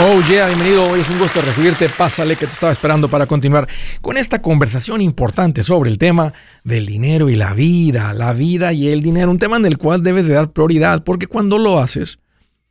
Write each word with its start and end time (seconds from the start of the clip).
Oh 0.00 0.20
yeah, 0.26 0.46
bienvenido. 0.46 0.88
Hoy 0.88 1.00
es 1.00 1.10
un 1.10 1.18
gusto 1.18 1.42
recibirte. 1.42 1.86
Pásale 1.90 2.34
que 2.36 2.46
te 2.46 2.52
estaba 2.52 2.72
esperando 2.72 3.10
para 3.10 3.26
continuar 3.26 3.68
con 4.00 4.16
esta 4.16 4.40
conversación 4.40 5.02
importante 5.02 5.62
sobre 5.62 5.90
el 5.90 5.98
tema 5.98 6.32
del 6.64 6.86
dinero 6.86 7.28
y 7.28 7.36
la 7.36 7.52
vida, 7.52 8.14
la 8.14 8.32
vida 8.32 8.72
y 8.72 8.88
el 8.88 9.02
dinero, 9.02 9.30
un 9.30 9.36
tema 9.36 9.58
en 9.58 9.66
el 9.66 9.76
cual 9.76 10.02
debes 10.02 10.26
de 10.26 10.32
dar 10.32 10.52
prioridad, 10.52 11.04
porque 11.04 11.26
cuando 11.26 11.58
lo 11.58 11.78
haces, 11.78 12.18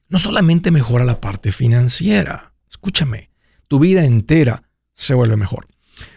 no 0.10 0.18
solamente 0.18 0.71
mejora 0.71 1.05
la 1.05 1.21
parte 1.21 1.52
financiera, 1.52 2.54
escúchame, 2.68 3.30
tu 3.68 3.78
vida 3.78 4.04
entera 4.04 4.64
se 4.96 5.14
vuelve 5.14 5.38
mejor. 5.38 5.68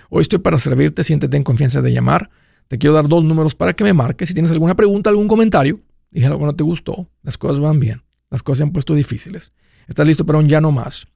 Hoy 0.08 0.22
estoy 0.22 0.38
para 0.38 0.58
servirte, 0.58 1.04
siéntete 1.04 1.36
en 1.36 1.44
confianza 1.44 1.82
de 1.82 1.92
llamar. 1.92 2.30
Te 2.66 2.78
quiero 2.78 2.94
dar 2.94 3.08
dos 3.08 3.22
números 3.22 3.54
para 3.54 3.74
que 3.74 3.84
me 3.84 3.92
marques. 3.92 4.28
Si 4.28 4.34
tienes 4.34 4.50
alguna 4.50 4.74
pregunta, 4.74 5.10
algún 5.10 5.28
comentario, 5.28 5.80
dije 6.10 6.26
algo 6.26 6.38
que 6.38 6.46
no 6.46 6.56
te 6.56 6.64
gustó, 6.64 7.10
las 7.22 7.36
cosas 7.36 7.60
van 7.60 7.78
bien, 7.78 8.02
las 8.30 8.42
cosas 8.42 8.58
se 8.58 8.62
han 8.64 8.72
puesto 8.72 8.94
difíciles. 8.94 9.52
¿Estás 9.88 10.06
listo 10.06 10.24
para 10.24 10.38
un 10.38 10.46
ya 10.46 10.60
no 10.60 10.72
más? 10.72 11.06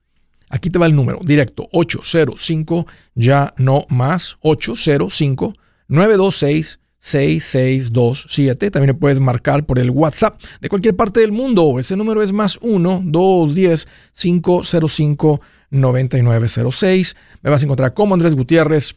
Aquí 0.49 0.69
te 0.69 0.79
va 0.79 0.87
el 0.87 0.95
número 0.95 1.19
directo, 1.23 1.67
805 1.71 2.87
ya 3.13 3.53
no 3.57 3.85
más, 3.89 4.37
805 4.41 5.53
926 5.87 6.79
6627. 6.99 8.71
También 8.71 8.97
puedes 8.97 9.19
marcar 9.19 9.65
por 9.65 9.79
el 9.79 9.89
WhatsApp 9.89 10.41
de 10.59 10.69
cualquier 10.69 10.95
parte 10.95 11.21
del 11.21 11.31
mundo. 11.31 11.79
Ese 11.79 11.95
número 11.95 12.21
es 12.21 12.31
más 12.31 12.59
1 12.61 13.03
210 13.05 13.87
505 14.13 15.41
9906. 15.69 17.15
Me 17.41 17.49
vas 17.49 17.61
a 17.61 17.65
encontrar 17.65 17.93
como 17.93 18.13
Andrés 18.13 18.35
Gutiérrez. 18.35 18.95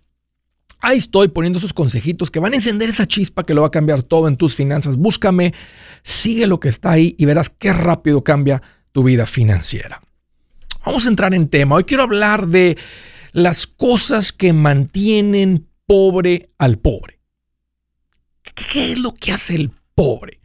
Ahí 0.81 0.99
estoy 0.99 1.29
poniendo 1.29 1.61
esos 1.61 1.73
consejitos 1.73 2.29
que 2.29 2.41
van 2.41 2.55
a 2.55 2.57
encender 2.57 2.89
esa 2.89 3.07
chispa 3.07 3.45
que 3.45 3.55
lo 3.55 3.61
va 3.61 3.69
a 3.69 3.71
cambiar 3.71 4.03
todo 4.03 4.27
en 4.27 4.37
tus 4.37 4.57
finanzas. 4.57 4.97
Búscame, 4.97 5.55
sigue 6.03 6.49
lo 6.49 6.59
que 6.59 6.69
está 6.69 6.91
ahí 6.91 7.15
y 7.19 7.25
verás 7.25 7.51
qué 7.51 7.73
rápido 7.73 8.25
cambia 8.25 8.63
tu 8.93 9.03
vida 9.03 9.27
financiera. 9.27 10.03
Vamos 10.85 11.07
a 11.07 11.09
entrar 11.09 11.35
en 11.35 11.49
tema. 11.49 11.77
Hoy 11.77 11.85
quiero 11.85 12.03
hablar 12.03 12.49
de 12.49 12.77
las 13.33 13.67
cosas 13.67 14.33
que 14.33 14.53
mantienen 14.53 15.69
pobre 15.87 16.51
al 16.59 16.79
pobre. 16.79 17.21
¿Qué 18.55 18.93
es 18.93 18.99
lo 18.99 19.15
que 19.15 19.33
hace 19.33 19.55
el 19.55 19.71
pobre? 19.95 20.41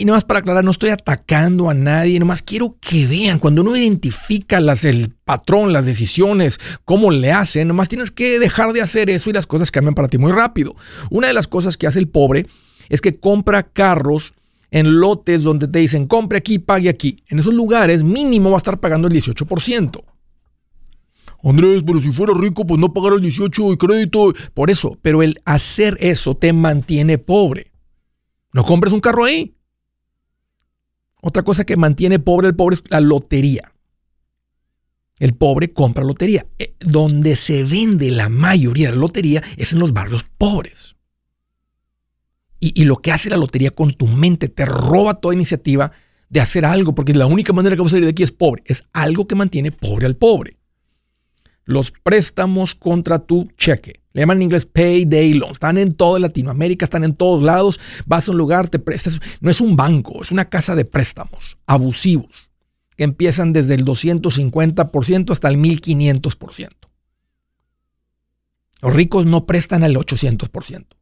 Y 0.00 0.04
nomás 0.04 0.24
para 0.24 0.38
aclarar, 0.38 0.62
no 0.62 0.70
estoy 0.70 0.90
atacando 0.90 1.68
a 1.68 1.74
nadie, 1.74 2.20
nomás 2.20 2.40
quiero 2.40 2.76
que 2.80 3.08
vean, 3.08 3.40
cuando 3.40 3.62
uno 3.62 3.76
identifica 3.76 4.60
las, 4.60 4.84
el 4.84 5.12
patrón, 5.24 5.72
las 5.72 5.86
decisiones, 5.86 6.60
cómo 6.84 7.10
le 7.10 7.32
hacen, 7.32 7.66
nomás 7.66 7.88
tienes 7.88 8.12
que 8.12 8.38
dejar 8.38 8.72
de 8.72 8.80
hacer 8.80 9.10
eso 9.10 9.28
y 9.28 9.32
las 9.32 9.46
cosas 9.46 9.72
cambian 9.72 9.96
para 9.96 10.06
ti 10.06 10.16
muy 10.16 10.30
rápido. 10.30 10.76
Una 11.10 11.26
de 11.26 11.34
las 11.34 11.48
cosas 11.48 11.76
que 11.76 11.88
hace 11.88 11.98
el 11.98 12.08
pobre 12.08 12.46
es 12.88 13.00
que 13.00 13.18
compra 13.18 13.64
carros 13.64 14.34
en 14.70 15.00
lotes 15.00 15.42
donde 15.42 15.68
te 15.68 15.78
dicen 15.78 16.06
compre 16.06 16.38
aquí, 16.38 16.58
pague 16.58 16.88
aquí. 16.88 17.22
En 17.28 17.38
esos 17.38 17.54
lugares 17.54 18.02
mínimo 18.02 18.50
va 18.50 18.56
a 18.56 18.58
estar 18.58 18.80
pagando 18.80 19.08
el 19.08 19.14
18%. 19.14 20.04
Andrés, 21.42 21.82
pero 21.86 22.00
si 22.00 22.10
fuera 22.10 22.34
rico, 22.34 22.66
pues 22.66 22.80
no 22.80 22.92
pagar 22.92 23.12
el 23.14 23.22
18 23.22 23.72
y 23.72 23.76
crédito. 23.76 24.34
Por 24.54 24.70
eso, 24.70 24.98
pero 25.02 25.22
el 25.22 25.40
hacer 25.44 25.96
eso 26.00 26.36
te 26.36 26.52
mantiene 26.52 27.18
pobre. 27.18 27.70
No 28.52 28.64
compres 28.64 28.92
un 28.92 29.00
carro 29.00 29.24
ahí. 29.24 29.54
Otra 31.20 31.42
cosa 31.42 31.64
que 31.64 31.76
mantiene 31.76 32.18
pobre 32.18 32.48
al 32.48 32.56
pobre 32.56 32.74
es 32.74 32.82
la 32.88 33.00
lotería. 33.00 33.72
El 35.18 35.34
pobre 35.34 35.72
compra 35.72 36.04
lotería. 36.04 36.46
Eh, 36.58 36.74
donde 36.80 37.36
se 37.36 37.64
vende 37.64 38.10
la 38.10 38.28
mayoría 38.28 38.88
de 38.88 38.96
la 38.96 39.00
lotería 39.00 39.42
es 39.56 39.72
en 39.72 39.80
los 39.80 39.92
barrios 39.92 40.24
pobres. 40.24 40.96
Y, 42.60 42.84
lo 42.84 42.96
que 42.96 43.12
hace 43.12 43.30
la 43.30 43.36
lotería 43.36 43.70
con 43.70 43.92
tu 43.92 44.08
mente 44.08 44.48
te 44.48 44.66
roba 44.66 45.14
toda 45.14 45.34
iniciativa 45.34 45.92
de 46.28 46.40
hacer 46.40 46.64
algo, 46.64 46.94
porque 46.94 47.14
la 47.14 47.26
única 47.26 47.52
manera 47.52 47.76
que 47.76 47.82
vas 47.82 47.88
a 47.88 47.92
salir 47.92 48.04
de 48.04 48.10
aquí 48.10 48.24
es 48.24 48.32
pobre. 48.32 48.62
Es 48.66 48.84
algo 48.92 49.28
que 49.28 49.36
mantiene 49.36 49.70
pobre 49.70 50.06
al 50.06 50.16
pobre. 50.16 50.56
Los 51.64 51.92
préstamos 51.92 52.74
contra 52.74 53.20
tu 53.20 53.48
cheque. 53.56 54.00
Le 54.12 54.22
llaman 54.22 54.38
en 54.38 54.42
inglés 54.44 54.66
payday 54.66 55.34
loans. 55.34 55.54
Están 55.54 55.78
en 55.78 55.94
toda 55.94 56.18
Latinoamérica, 56.18 56.86
están 56.86 57.04
en 57.04 57.14
todos 57.14 57.42
lados. 57.42 57.78
Vas 58.06 58.26
a 58.26 58.32
un 58.32 58.38
lugar, 58.38 58.68
te 58.68 58.80
prestas. 58.80 59.20
No 59.40 59.50
es 59.50 59.60
un 59.60 59.76
banco, 59.76 60.20
es 60.22 60.32
una 60.32 60.46
casa 60.46 60.74
de 60.74 60.84
préstamos 60.84 61.58
abusivos 61.66 62.50
que 62.96 63.04
empiezan 63.04 63.52
desde 63.52 63.74
el 63.74 63.84
250% 63.84 65.30
hasta 65.30 65.48
el 65.48 65.58
1500%. 65.58 66.68
Los 68.80 68.92
ricos 68.92 69.26
no 69.26 69.46
prestan 69.46 69.84
al 69.84 69.94
800% 69.94 70.97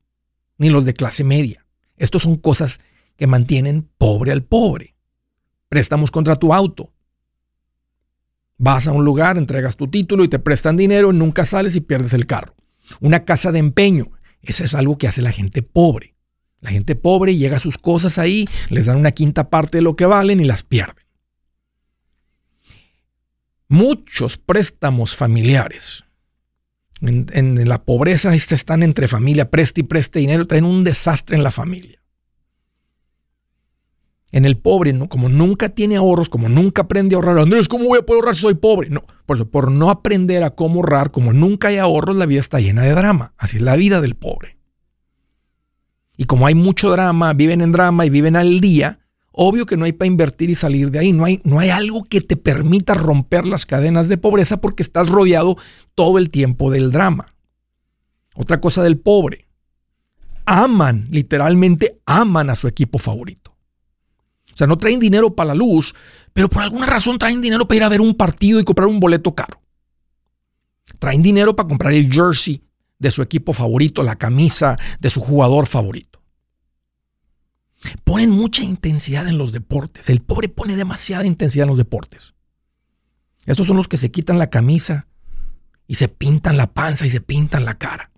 ni 0.59 0.71
los 0.71 0.85
de 0.85 0.95
clase 0.95 1.25
media. 1.25 1.67
Estos 1.97 2.23
son 2.23 2.37
cosas 2.37 2.81
que 3.17 3.27
mantienen 3.27 3.89
pobre 3.99 4.33
al 4.33 4.43
pobre. 4.43 4.95
Préstamos 5.69 6.11
contra 6.11 6.37
tu 6.37 6.53
auto. 6.53 6.93
Vas 8.59 8.87
a 8.87 8.93
un 8.93 9.05
lugar, 9.05 9.37
entregas 9.37 9.77
tu 9.77 9.89
título 9.89 10.25
y 10.25 10.29
te 10.29 10.39
prestan 10.39 10.77
dinero, 10.77 11.13
nunca 11.13 11.45
sales 11.45 11.77
y 11.77 11.81
pierdes 11.81 12.15
el 12.15 12.27
carro. 12.27 12.55
Una 13.01 13.25
casa 13.25 13.53
de 13.53 13.59
empeño. 13.59 14.13
Eso 14.43 14.65
es 14.65 14.75
algo 14.75 14.97
que 14.97 15.09
hace 15.09 15.23
la 15.23 15.33
gente 15.33 15.63
pobre. 15.63 16.15
La 16.61 16.71
gente 16.71 16.97
pobre 16.97 17.37
llega 17.37 17.57
a 17.57 17.61
sus 17.61 17.79
cosas 17.79 18.19
ahí, 18.19 18.47
les 18.71 18.87
dan 18.87 18.97
una 18.97 19.11
quinta 19.11 19.51
parte 19.51 19.79
de 19.79 19.83
lo 19.83 19.97
que 19.97 20.07
valen 20.07 20.41
y 20.41 20.45
las 20.45 20.63
pierden. 20.63 21.05
Muchos 23.69 24.39
préstamos 24.39 25.17
familiares 25.17 26.06
en, 27.01 27.69
la 27.69 27.85
pobreza 27.85 28.35
están 28.35 28.83
entre 28.83 29.09
familia, 29.09 29.51
preste 29.51 29.83
y 29.83 29.85
preste 29.85 30.19
dinero, 30.19 30.47
traen 30.47 30.65
un 30.65 30.85
desastre 30.85 31.37
en 31.37 31.43
la 31.43 31.51
familia. 31.51 32.01
En 34.33 34.45
el 34.45 34.57
pobre, 34.59 34.93
¿no? 34.93 35.09
como 35.09 35.29
nunca 35.29 35.69
tiene 35.69 35.97
ahorros, 35.97 36.29
como 36.29 36.49
nunca 36.49 36.83
aprende 36.83 37.15
a 37.15 37.17
ahorrar, 37.17 37.39
Andrés, 37.39 37.69
¿cómo 37.69 37.85
voy 37.85 37.99
a 37.99 38.03
poder 38.03 38.21
ahorrar 38.21 38.35
si 38.35 38.43
soy 38.43 38.55
pobre? 38.55 38.91
No, 38.91 39.05
por 39.25 39.37
eso, 39.37 39.49
por 39.49 39.71
no 39.71 39.91
aprender 39.91 40.43
a 40.43 40.51
cómo 40.51 40.81
ahorrar, 40.81 41.11
como 41.11 41.33
nunca 41.33 41.69
hay 41.69 41.77
ahorros, 41.77 42.17
la 42.17 42.27
vida 42.27 42.41
está 42.41 42.61
llena 42.61 42.83
de 42.83 42.91
drama. 42.91 43.35
Así 43.39 43.57
es 43.57 43.63
la 43.63 43.77
vida 43.77 44.01
del 44.01 44.17
pobre. 44.17 44.59
Y 46.17 46.25
como 46.25 46.47
hay 46.47 46.55
mucho 46.55 46.91
drama, 46.91 47.35
viven 47.35 47.61
en 47.61 47.73
drama 47.73 48.07
y 48.07 48.11
viven 48.11 48.37
al 48.37 48.61
día, 48.61 49.06
Obvio 49.39 49.67
que 49.67 49.77
no 49.77 49.85
hay 49.85 49.93
para 49.93 50.07
invertir 50.07 50.49
y 50.49 50.55
salir 50.55 50.91
de 50.91 50.99
ahí. 50.99 51.13
No 51.13 51.27
hay, 51.27 51.43
no 51.45 51.59
hay 51.59 51.69
algo 51.69 52.05
que 52.05 52.23
te 52.23 52.37
permita 52.37 52.95
romper 52.95 53.47
las 53.47 53.67
cadenas 53.67 54.09
de 54.09 54.17
pobreza 54.17 54.63
porque 54.63 54.83
estás 54.83 55.11
rodeado 55.11 55.59
todo 55.95 56.17
el 56.17 56.31
tiempo 56.31 56.71
del 56.71 56.91
drama. 56.91 57.35
Otra 58.35 58.63
cosa 58.63 58.83
del 58.83 58.99
pobre. 58.99 59.47
Aman, 60.47 61.09
literalmente 61.11 62.01
aman 62.07 62.49
a 62.49 62.55
su 62.55 62.67
equipo 62.67 62.99
favorito. 62.99 63.55
O 64.55 64.57
sea, 64.57 64.67
no 64.67 64.79
traen 64.79 65.01
dinero 65.01 65.35
para 65.35 65.49
la 65.49 65.55
luz, 65.55 65.95
pero 66.33 66.49
por 66.49 66.63
alguna 66.63 66.87
razón 66.87 67.19
traen 67.19 67.43
dinero 67.43 67.69
para 67.69 67.77
ir 67.77 67.85
a 67.85 67.91
ver 67.91 68.01
un 68.01 68.15
partido 68.15 68.59
y 68.59 68.65
comprar 68.65 68.89
un 68.89 69.01
boleto 69.01 69.35
caro. 69.35 69.61
Traen 70.99 71.21
dinero 71.21 71.55
para 71.55 71.69
comprar 71.69 71.93
el 71.93 72.11
jersey 72.11 72.63
de 72.99 73.11
su 73.11 73.21
equipo 73.21 73.53
favorito, 73.53 74.03
la 74.03 74.17
camisa 74.17 74.79
de 74.99 75.11
su 75.11 75.21
jugador 75.21 75.67
favorito. 75.67 76.23
Ponen 78.05 78.31
mucha 78.31 78.63
intensidad 78.63 79.29
en 79.29 79.39
los 79.39 79.53
deportes. 79.53 80.09
El 80.09 80.23
pobre 80.23 80.49
pone 80.49 80.77
demasiada 80.77 81.27
intensidad 81.27 81.65
en 81.65 81.71
los 81.71 81.79
deportes. 81.79 82.35
Estos 83.45 83.67
son 83.67 83.77
los 83.77 83.89
que 83.89 83.97
se 83.97 84.11
quitan 84.11 84.39
la 84.39 84.51
camisa 84.51 85.07
y 85.87 85.95
se 85.97 86.09
pintan 86.09 86.57
la 86.57 86.73
panza 86.73 87.07
y 87.07 87.11
se 87.11 87.21
pintan 87.21 87.65
la 87.65 87.79
cara. 87.79 88.11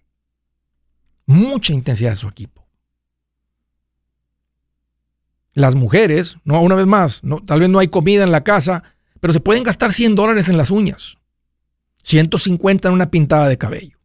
Mucha 1.26 1.72
intensidad 1.72 2.10
de 2.10 2.16
su 2.16 2.28
equipo. 2.28 2.66
Las 5.52 5.74
mujeres, 5.74 6.38
no, 6.44 6.60
una 6.62 6.76
vez 6.76 6.86
más, 6.86 7.20
tal 7.44 7.60
vez 7.60 7.68
no 7.68 7.78
hay 7.78 7.88
comida 7.88 8.22
en 8.24 8.30
la 8.30 8.44
casa, 8.44 8.84
pero 9.20 9.32
se 9.32 9.40
pueden 9.40 9.64
gastar 9.64 9.92
100 9.92 10.14
dólares 10.14 10.48
en 10.48 10.56
las 10.56 10.70
uñas, 10.70 11.18
150 12.04 12.88
en 12.88 12.94
una 12.94 13.10
pintada 13.10 13.48
de 13.48 13.58
cabello. 13.58 13.98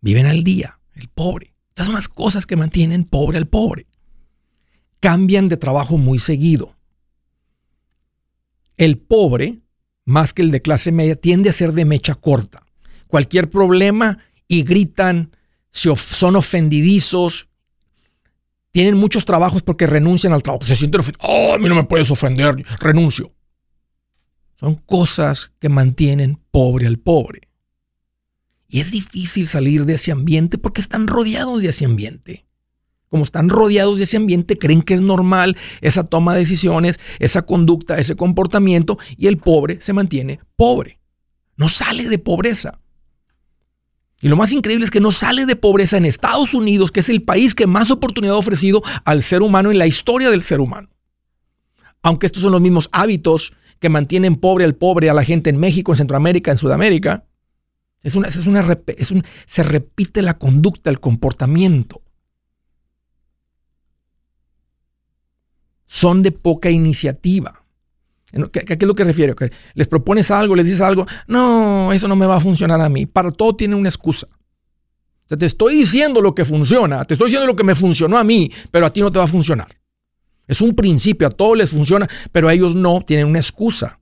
Viven 0.00 0.26
al 0.26 0.42
día, 0.44 0.78
el 0.94 1.08
pobre. 1.08 1.51
Estas 1.72 1.86
son 1.86 1.94
las 1.94 2.08
cosas 2.10 2.44
que 2.44 2.54
mantienen 2.54 3.04
pobre 3.04 3.38
al 3.38 3.46
pobre. 3.46 3.86
Cambian 5.00 5.48
de 5.48 5.56
trabajo 5.56 5.96
muy 5.96 6.18
seguido. 6.18 6.76
El 8.76 8.98
pobre, 8.98 9.62
más 10.04 10.34
que 10.34 10.42
el 10.42 10.50
de 10.50 10.60
clase 10.60 10.92
media, 10.92 11.16
tiende 11.16 11.48
a 11.48 11.54
ser 11.54 11.72
de 11.72 11.86
mecha 11.86 12.14
corta. 12.14 12.66
Cualquier 13.06 13.48
problema 13.48 14.18
y 14.46 14.64
gritan, 14.64 15.34
son 15.70 16.36
ofendidizos, 16.36 17.48
tienen 18.70 18.98
muchos 18.98 19.24
trabajos 19.24 19.62
porque 19.62 19.86
renuncian 19.86 20.34
al 20.34 20.42
trabajo. 20.42 20.66
Se 20.66 20.76
sienten 20.76 21.00
ofendidos. 21.00 21.26
Oh, 21.26 21.54
a 21.54 21.58
mí 21.58 21.70
no 21.70 21.74
me 21.74 21.84
puedes 21.84 22.10
ofender, 22.10 22.54
renuncio. 22.80 23.32
Son 24.56 24.74
cosas 24.74 25.52
que 25.58 25.70
mantienen 25.70 26.38
pobre 26.50 26.86
al 26.86 26.98
pobre. 26.98 27.48
Y 28.72 28.80
es 28.80 28.90
difícil 28.90 29.46
salir 29.48 29.84
de 29.84 29.94
ese 29.94 30.12
ambiente 30.12 30.56
porque 30.56 30.80
están 30.80 31.06
rodeados 31.06 31.60
de 31.60 31.68
ese 31.68 31.84
ambiente. 31.84 32.46
Como 33.10 33.22
están 33.22 33.50
rodeados 33.50 33.98
de 33.98 34.04
ese 34.04 34.16
ambiente, 34.16 34.56
creen 34.56 34.80
que 34.80 34.94
es 34.94 35.02
normal 35.02 35.58
esa 35.82 36.04
toma 36.04 36.32
de 36.32 36.40
decisiones, 36.40 36.98
esa 37.18 37.42
conducta, 37.42 37.98
ese 37.98 38.16
comportamiento, 38.16 38.96
y 39.18 39.26
el 39.26 39.36
pobre 39.36 39.78
se 39.82 39.92
mantiene 39.92 40.40
pobre. 40.56 40.98
No 41.54 41.68
sale 41.68 42.08
de 42.08 42.18
pobreza. 42.18 42.80
Y 44.22 44.28
lo 44.28 44.38
más 44.38 44.52
increíble 44.52 44.86
es 44.86 44.90
que 44.90 45.00
no 45.00 45.12
sale 45.12 45.44
de 45.44 45.54
pobreza 45.54 45.98
en 45.98 46.06
Estados 46.06 46.54
Unidos, 46.54 46.90
que 46.90 47.00
es 47.00 47.10
el 47.10 47.20
país 47.20 47.54
que 47.54 47.66
más 47.66 47.90
oportunidad 47.90 48.36
ha 48.36 48.38
ofrecido 48.38 48.82
al 49.04 49.22
ser 49.22 49.42
humano 49.42 49.70
en 49.70 49.76
la 49.76 49.86
historia 49.86 50.30
del 50.30 50.40
ser 50.40 50.60
humano. 50.60 50.88
Aunque 52.00 52.24
estos 52.24 52.42
son 52.42 52.52
los 52.52 52.62
mismos 52.62 52.88
hábitos 52.90 53.52
que 53.80 53.90
mantienen 53.90 54.36
pobre 54.36 54.64
al 54.64 54.76
pobre 54.76 55.10
a 55.10 55.14
la 55.14 55.24
gente 55.24 55.50
en 55.50 55.58
México, 55.58 55.92
en 55.92 55.98
Centroamérica, 55.98 56.52
en 56.52 56.56
Sudamérica. 56.56 57.26
Es 58.02 58.14
una, 58.16 58.28
es 58.28 58.46
una, 58.46 58.78
es 58.96 59.10
un, 59.10 59.24
se 59.46 59.62
repite 59.62 60.22
la 60.22 60.38
conducta, 60.38 60.90
el 60.90 61.00
comportamiento. 61.00 62.02
Son 65.86 66.22
de 66.22 66.32
poca 66.32 66.70
iniciativa. 66.70 67.62
¿A 68.34 68.48
qué, 68.48 68.76
es 68.80 68.86
lo 68.86 68.94
que 68.94 69.04
refiero? 69.04 69.36
Que 69.36 69.52
les 69.74 69.86
propones 69.86 70.30
algo, 70.30 70.56
les 70.56 70.66
dices 70.66 70.80
algo, 70.80 71.06
no, 71.26 71.92
eso 71.92 72.08
no 72.08 72.16
me 72.16 72.26
va 72.26 72.36
a 72.36 72.40
funcionar 72.40 72.80
a 72.80 72.88
mí. 72.88 73.06
Para 73.06 73.30
todo 73.30 73.54
tiene 73.54 73.74
una 73.74 73.88
excusa. 73.88 74.26
te 75.28 75.46
estoy 75.46 75.76
diciendo 75.76 76.20
lo 76.20 76.34
que 76.34 76.44
funciona, 76.44 77.04
te 77.04 77.14
estoy 77.14 77.28
diciendo 77.28 77.46
lo 77.46 77.56
que 77.56 77.64
me 77.64 77.74
funcionó 77.74 78.18
a 78.18 78.24
mí, 78.24 78.50
pero 78.70 78.86
a 78.86 78.90
ti 78.90 79.00
no 79.00 79.12
te 79.12 79.18
va 79.18 79.24
a 79.24 79.28
funcionar. 79.28 79.68
Es 80.48 80.60
un 80.60 80.74
principio, 80.74 81.28
a 81.28 81.30
todos 81.30 81.56
les 81.56 81.70
funciona, 81.70 82.08
pero 82.32 82.48
a 82.48 82.54
ellos 82.54 82.74
no, 82.74 83.00
tienen 83.02 83.26
una 83.26 83.38
excusa. 83.38 84.00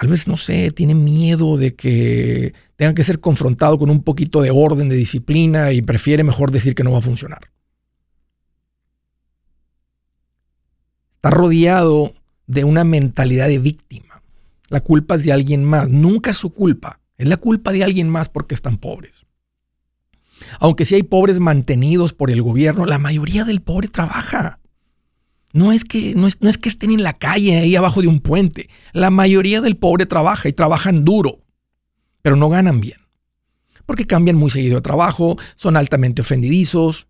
Tal 0.00 0.08
vez, 0.08 0.26
no 0.26 0.38
sé, 0.38 0.70
tienen 0.70 1.04
miedo 1.04 1.58
de 1.58 1.74
que 1.74 2.54
tengan 2.76 2.94
que 2.94 3.04
ser 3.04 3.20
confrontado 3.20 3.78
con 3.78 3.90
un 3.90 4.02
poquito 4.02 4.40
de 4.40 4.50
orden, 4.50 4.88
de 4.88 4.96
disciplina 4.96 5.72
y 5.72 5.82
prefiere 5.82 6.24
mejor 6.24 6.50
decir 6.52 6.74
que 6.74 6.82
no 6.82 6.92
va 6.92 7.00
a 7.00 7.02
funcionar. 7.02 7.50
Está 11.16 11.28
rodeado 11.28 12.14
de 12.46 12.64
una 12.64 12.82
mentalidad 12.82 13.48
de 13.48 13.58
víctima. 13.58 14.22
La 14.70 14.80
culpa 14.80 15.16
es 15.16 15.24
de 15.24 15.34
alguien 15.34 15.64
más, 15.64 15.90
nunca 15.90 16.30
es 16.30 16.38
su 16.38 16.54
culpa, 16.54 16.98
es 17.18 17.28
la 17.28 17.36
culpa 17.36 17.70
de 17.70 17.84
alguien 17.84 18.08
más 18.08 18.30
porque 18.30 18.54
están 18.54 18.78
pobres. 18.78 19.26
Aunque 20.60 20.86
si 20.86 20.94
hay 20.94 21.02
pobres 21.02 21.40
mantenidos 21.40 22.14
por 22.14 22.30
el 22.30 22.40
gobierno, 22.40 22.86
la 22.86 22.98
mayoría 22.98 23.44
del 23.44 23.60
pobre 23.60 23.88
trabaja. 23.88 24.59
No 25.52 25.72
es, 25.72 25.84
que, 25.84 26.14
no, 26.14 26.26
es, 26.26 26.40
no 26.40 26.48
es 26.48 26.58
que 26.58 26.68
estén 26.68 26.92
en 26.92 27.02
la 27.02 27.18
calle 27.18 27.58
ahí 27.58 27.74
abajo 27.74 28.02
de 28.02 28.08
un 28.08 28.20
puente. 28.20 28.70
La 28.92 29.10
mayoría 29.10 29.60
del 29.60 29.76
pobre 29.76 30.06
trabaja 30.06 30.48
y 30.48 30.52
trabajan 30.52 31.04
duro, 31.04 31.44
pero 32.22 32.36
no 32.36 32.48
ganan 32.48 32.80
bien. 32.80 33.00
Porque 33.84 34.06
cambian 34.06 34.36
muy 34.36 34.50
seguido 34.50 34.76
de 34.76 34.82
trabajo, 34.82 35.36
son 35.56 35.76
altamente 35.76 36.22
ofendidizos, 36.22 37.08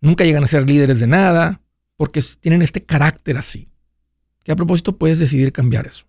nunca 0.00 0.24
llegan 0.24 0.44
a 0.44 0.48
ser 0.48 0.68
líderes 0.68 1.00
de 1.00 1.06
nada, 1.06 1.62
porque 1.96 2.22
tienen 2.40 2.60
este 2.60 2.84
carácter 2.84 3.38
así. 3.38 3.70
Que 4.42 4.52
a 4.52 4.56
propósito 4.56 4.98
puedes 4.98 5.18
decidir 5.18 5.52
cambiar 5.52 5.86
eso. 5.86 6.04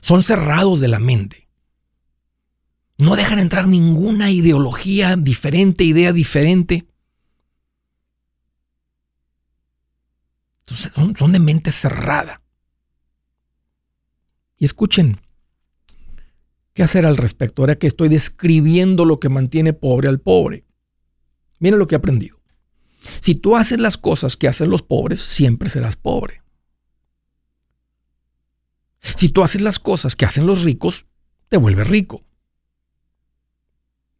Son 0.00 0.22
cerrados 0.22 0.80
de 0.80 0.88
la 0.88 0.98
mente. 0.98 1.48
No 2.98 3.16
dejan 3.16 3.38
entrar 3.38 3.68
ninguna 3.68 4.30
ideología 4.30 5.16
diferente, 5.16 5.84
idea 5.84 6.12
diferente. 6.12 6.86
Son, 10.74 11.32
de 11.32 11.38
mente 11.38 11.72
cerrada. 11.72 12.42
Y 14.56 14.64
escuchen, 14.64 15.20
¿qué 16.74 16.82
hacer 16.82 17.06
al 17.06 17.16
respecto? 17.16 17.62
Ahora 17.62 17.76
que 17.76 17.86
estoy 17.86 18.08
describiendo 18.08 19.04
lo 19.04 19.20
que 19.20 19.28
mantiene 19.28 19.72
pobre 19.72 20.08
al 20.08 20.20
pobre. 20.20 20.64
Miren 21.58 21.78
lo 21.78 21.86
que 21.86 21.94
he 21.94 21.98
aprendido. 21.98 22.40
Si 23.20 23.34
tú 23.34 23.56
haces 23.56 23.78
las 23.78 23.96
cosas 23.96 24.36
que 24.36 24.48
hacen 24.48 24.70
los 24.70 24.82
pobres, 24.82 25.20
siempre 25.20 25.68
serás 25.68 25.96
pobre. 25.96 26.42
Si 29.16 29.30
tú 29.30 29.42
haces 29.42 29.62
las 29.62 29.78
cosas 29.78 30.14
que 30.14 30.26
hacen 30.26 30.46
los 30.46 30.62
ricos, 30.62 31.06
te 31.48 31.56
vuelves 31.56 31.88
rico. 31.88 32.24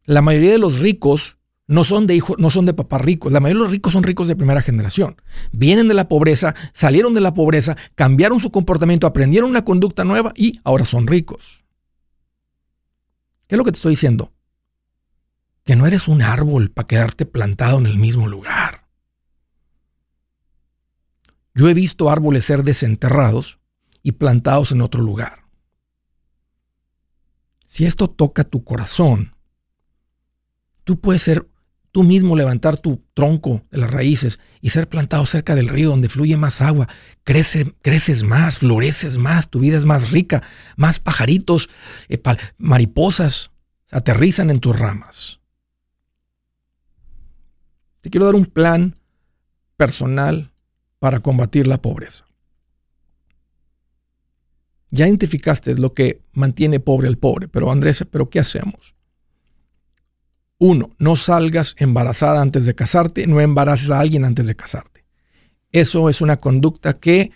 La 0.05 0.21
mayoría 0.21 0.51
de 0.51 0.57
los 0.57 0.79
ricos 0.79 1.37
no 1.71 1.85
son 1.85 2.05
de 2.05 2.15
hijos, 2.15 2.35
no 2.37 2.49
son 2.49 2.65
de 2.65 2.73
papás 2.73 2.99
ricos. 2.99 3.31
La 3.31 3.39
mayoría 3.39 3.59
de 3.59 3.63
los 3.63 3.71
ricos 3.71 3.93
son 3.93 4.03
ricos 4.03 4.27
de 4.27 4.35
primera 4.35 4.61
generación. 4.61 5.15
Vienen 5.53 5.87
de 5.87 5.93
la 5.93 6.09
pobreza, 6.09 6.53
salieron 6.73 7.13
de 7.13 7.21
la 7.21 7.33
pobreza, 7.33 7.77
cambiaron 7.95 8.41
su 8.41 8.51
comportamiento, 8.51 9.07
aprendieron 9.07 9.49
una 9.49 9.63
conducta 9.63 10.03
nueva 10.03 10.33
y 10.35 10.59
ahora 10.65 10.83
son 10.83 11.07
ricos. 11.07 11.63
¿Qué 13.47 13.55
es 13.55 13.57
lo 13.57 13.63
que 13.63 13.71
te 13.71 13.77
estoy 13.77 13.91
diciendo? 13.91 14.33
Que 15.63 15.77
no 15.77 15.87
eres 15.87 16.09
un 16.09 16.21
árbol 16.21 16.71
para 16.71 16.87
quedarte 16.87 17.25
plantado 17.25 17.77
en 17.77 17.85
el 17.85 17.97
mismo 17.97 18.27
lugar. 18.27 18.89
Yo 21.53 21.69
he 21.69 21.73
visto 21.73 22.09
árboles 22.09 22.43
ser 22.43 22.65
desenterrados 22.65 23.59
y 24.03 24.11
plantados 24.11 24.73
en 24.73 24.81
otro 24.81 25.01
lugar. 25.01 25.45
Si 27.65 27.85
esto 27.85 28.09
toca 28.09 28.43
tu 28.43 28.65
corazón, 28.65 29.35
Tú 30.83 30.99
puedes 30.99 31.21
ser 31.21 31.47
tú 31.91 32.03
mismo 32.03 32.35
levantar 32.35 32.77
tu 32.77 33.03
tronco 33.13 33.61
de 33.69 33.77
las 33.77 33.91
raíces 33.91 34.39
y 34.61 34.69
ser 34.69 34.87
plantado 34.87 35.25
cerca 35.25 35.55
del 35.55 35.67
río 35.67 35.89
donde 35.89 36.09
fluye 36.09 36.37
más 36.37 36.61
agua. 36.61 36.87
Crece, 37.23 37.73
creces 37.81 38.23
más, 38.23 38.59
floreces 38.59 39.17
más, 39.17 39.49
tu 39.49 39.59
vida 39.59 39.77
es 39.77 39.85
más 39.85 40.11
rica, 40.11 40.41
más 40.77 40.99
pajaritos, 40.99 41.69
eh, 42.09 42.21
mariposas 42.57 43.51
aterrizan 43.91 44.49
en 44.49 44.59
tus 44.59 44.77
ramas. 44.77 45.39
Te 48.01 48.09
quiero 48.09 48.25
dar 48.25 48.35
un 48.35 48.45
plan 48.45 48.95
personal 49.77 50.51
para 50.99 51.19
combatir 51.19 51.67
la 51.67 51.81
pobreza. 51.81 52.25
Ya 54.89 55.07
identificaste 55.07 55.75
lo 55.75 55.93
que 55.93 56.21
mantiene 56.33 56.79
pobre 56.79 57.07
al 57.07 57.17
pobre, 57.17 57.47
pero 57.47 57.71
Andrés, 57.71 58.05
¿pero 58.09 58.29
qué 58.29 58.39
hacemos? 58.39 58.95
Uno, 60.63 60.91
no 60.99 61.15
salgas 61.15 61.73
embarazada 61.79 62.39
antes 62.39 62.65
de 62.65 62.75
casarte, 62.75 63.25
no 63.25 63.41
embaraces 63.41 63.89
a 63.89 63.99
alguien 63.99 64.25
antes 64.25 64.45
de 64.45 64.55
casarte. 64.55 65.03
Eso 65.71 66.07
es 66.07 66.21
una 66.21 66.37
conducta 66.37 66.93
que 66.93 67.31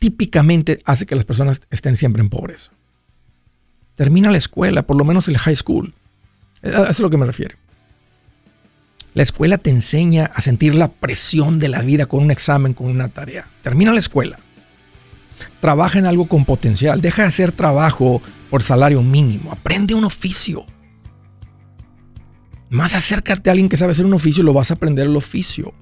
típicamente 0.00 0.82
hace 0.84 1.06
que 1.06 1.14
las 1.14 1.24
personas 1.24 1.60
estén 1.70 1.96
siempre 1.96 2.22
en 2.22 2.28
pobreza. 2.28 2.72
Termina 3.94 4.32
la 4.32 4.38
escuela, 4.38 4.82
por 4.82 4.96
lo 4.96 5.04
menos 5.04 5.28
el 5.28 5.38
high 5.38 5.54
school. 5.54 5.94
Eso 6.60 6.86
es 6.86 6.98
a 6.98 7.02
lo 7.04 7.08
que 7.08 7.18
me 7.18 7.26
refiero. 7.26 7.54
La 9.14 9.22
escuela 9.22 9.56
te 9.56 9.70
enseña 9.70 10.24
a 10.24 10.40
sentir 10.40 10.74
la 10.74 10.88
presión 10.88 11.60
de 11.60 11.68
la 11.68 11.82
vida 11.82 12.06
con 12.06 12.24
un 12.24 12.32
examen, 12.32 12.74
con 12.74 12.88
una 12.88 13.10
tarea. 13.10 13.46
Termina 13.62 13.92
la 13.92 14.00
escuela. 14.00 14.40
Trabaja 15.60 16.00
en 16.00 16.06
algo 16.06 16.26
con 16.26 16.44
potencial. 16.44 17.00
Deja 17.00 17.22
de 17.22 17.28
hacer 17.28 17.52
trabajo 17.52 18.20
por 18.50 18.64
salario 18.64 19.02
mínimo. 19.02 19.52
Aprende 19.52 19.94
un 19.94 20.02
oficio. 20.02 20.66
Más 22.70 22.94
acércate 22.94 23.50
a 23.50 23.52
alguien 23.52 23.68
que 23.68 23.76
sabe 23.76 23.92
hacer 23.92 24.06
un 24.06 24.14
oficio 24.14 24.44
lo 24.44 24.52
vas 24.52 24.70
a 24.70 24.74
aprender 24.74 25.06
el 25.06 25.16
oficio. 25.16 25.74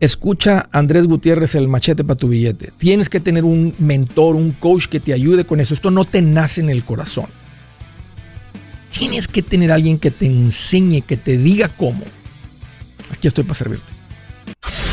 Escucha 0.00 0.68
Andrés 0.72 1.06
Gutiérrez 1.06 1.54
el 1.54 1.68
machete 1.68 2.02
para 2.02 2.16
tu 2.16 2.28
billete. 2.28 2.72
Tienes 2.78 3.10
que 3.10 3.20
tener 3.20 3.44
un 3.44 3.74
mentor, 3.78 4.36
un 4.36 4.52
coach 4.52 4.86
que 4.86 5.00
te 5.00 5.12
ayude 5.12 5.44
con 5.44 5.60
eso. 5.60 5.74
Esto 5.74 5.90
no 5.90 6.06
te 6.06 6.22
nace 6.22 6.62
en 6.62 6.70
el 6.70 6.82
corazón. 6.82 7.26
Tienes 8.90 9.28
que 9.28 9.42
tener 9.42 9.70
alguien 9.70 9.98
que 9.98 10.10
te 10.10 10.26
enseñe, 10.26 11.02
que 11.02 11.18
te 11.18 11.36
diga 11.36 11.68
cómo. 11.68 12.04
Aquí 13.12 13.28
estoy 13.28 13.44
para 13.44 13.54
servirte. 13.54 13.92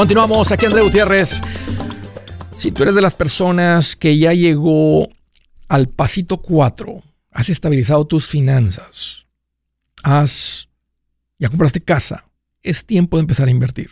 Continuamos 0.00 0.50
aquí, 0.50 0.64
André 0.64 0.80
Gutiérrez. 0.80 1.42
Si 2.56 2.72
tú 2.72 2.84
eres 2.84 2.94
de 2.94 3.02
las 3.02 3.14
personas 3.14 3.96
que 3.96 4.16
ya 4.16 4.32
llegó 4.32 5.10
al 5.68 5.90
pasito 5.90 6.38
4, 6.38 7.02
has 7.32 7.50
estabilizado 7.50 8.06
tus 8.06 8.26
finanzas, 8.26 9.26
has, 10.02 10.70
ya 11.38 11.50
compraste 11.50 11.82
casa, 11.82 12.24
es 12.62 12.86
tiempo 12.86 13.18
de 13.18 13.20
empezar 13.20 13.48
a 13.48 13.50
invertir. 13.50 13.90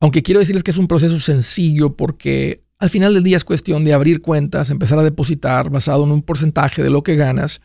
Aunque 0.00 0.22
quiero 0.22 0.40
decirles 0.40 0.64
que 0.64 0.72
es 0.72 0.76
un 0.76 0.86
proceso 0.86 1.18
sencillo 1.18 1.96
porque 1.96 2.64
al 2.78 2.90
final 2.90 3.14
del 3.14 3.24
día 3.24 3.38
es 3.38 3.44
cuestión 3.44 3.84
de 3.84 3.94
abrir 3.94 4.20
cuentas, 4.20 4.68
empezar 4.68 4.98
a 4.98 5.02
depositar 5.02 5.70
basado 5.70 6.04
en 6.04 6.12
un 6.12 6.20
porcentaje 6.20 6.82
de 6.82 6.90
lo 6.90 7.02
que 7.02 7.16
ganas. 7.16 7.62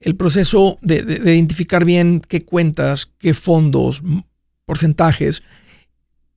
El 0.00 0.16
proceso 0.16 0.78
de, 0.82 1.00
de 1.00 1.34
identificar 1.34 1.86
bien 1.86 2.20
qué 2.20 2.44
cuentas, 2.44 3.10
qué 3.18 3.32
fondos, 3.32 4.02
porcentajes, 4.66 5.42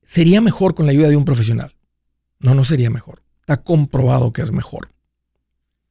sería 0.06 0.40
mejor 0.40 0.74
con 0.74 0.86
la 0.86 0.92
ayuda 0.92 1.08
de 1.08 1.16
un 1.16 1.26
profesional. 1.26 1.74
No, 2.38 2.54
no 2.54 2.64
sería 2.64 2.88
mejor. 2.88 3.22
Está 3.40 3.62
comprobado 3.62 4.32
que 4.32 4.40
es 4.40 4.50
mejor. 4.50 4.90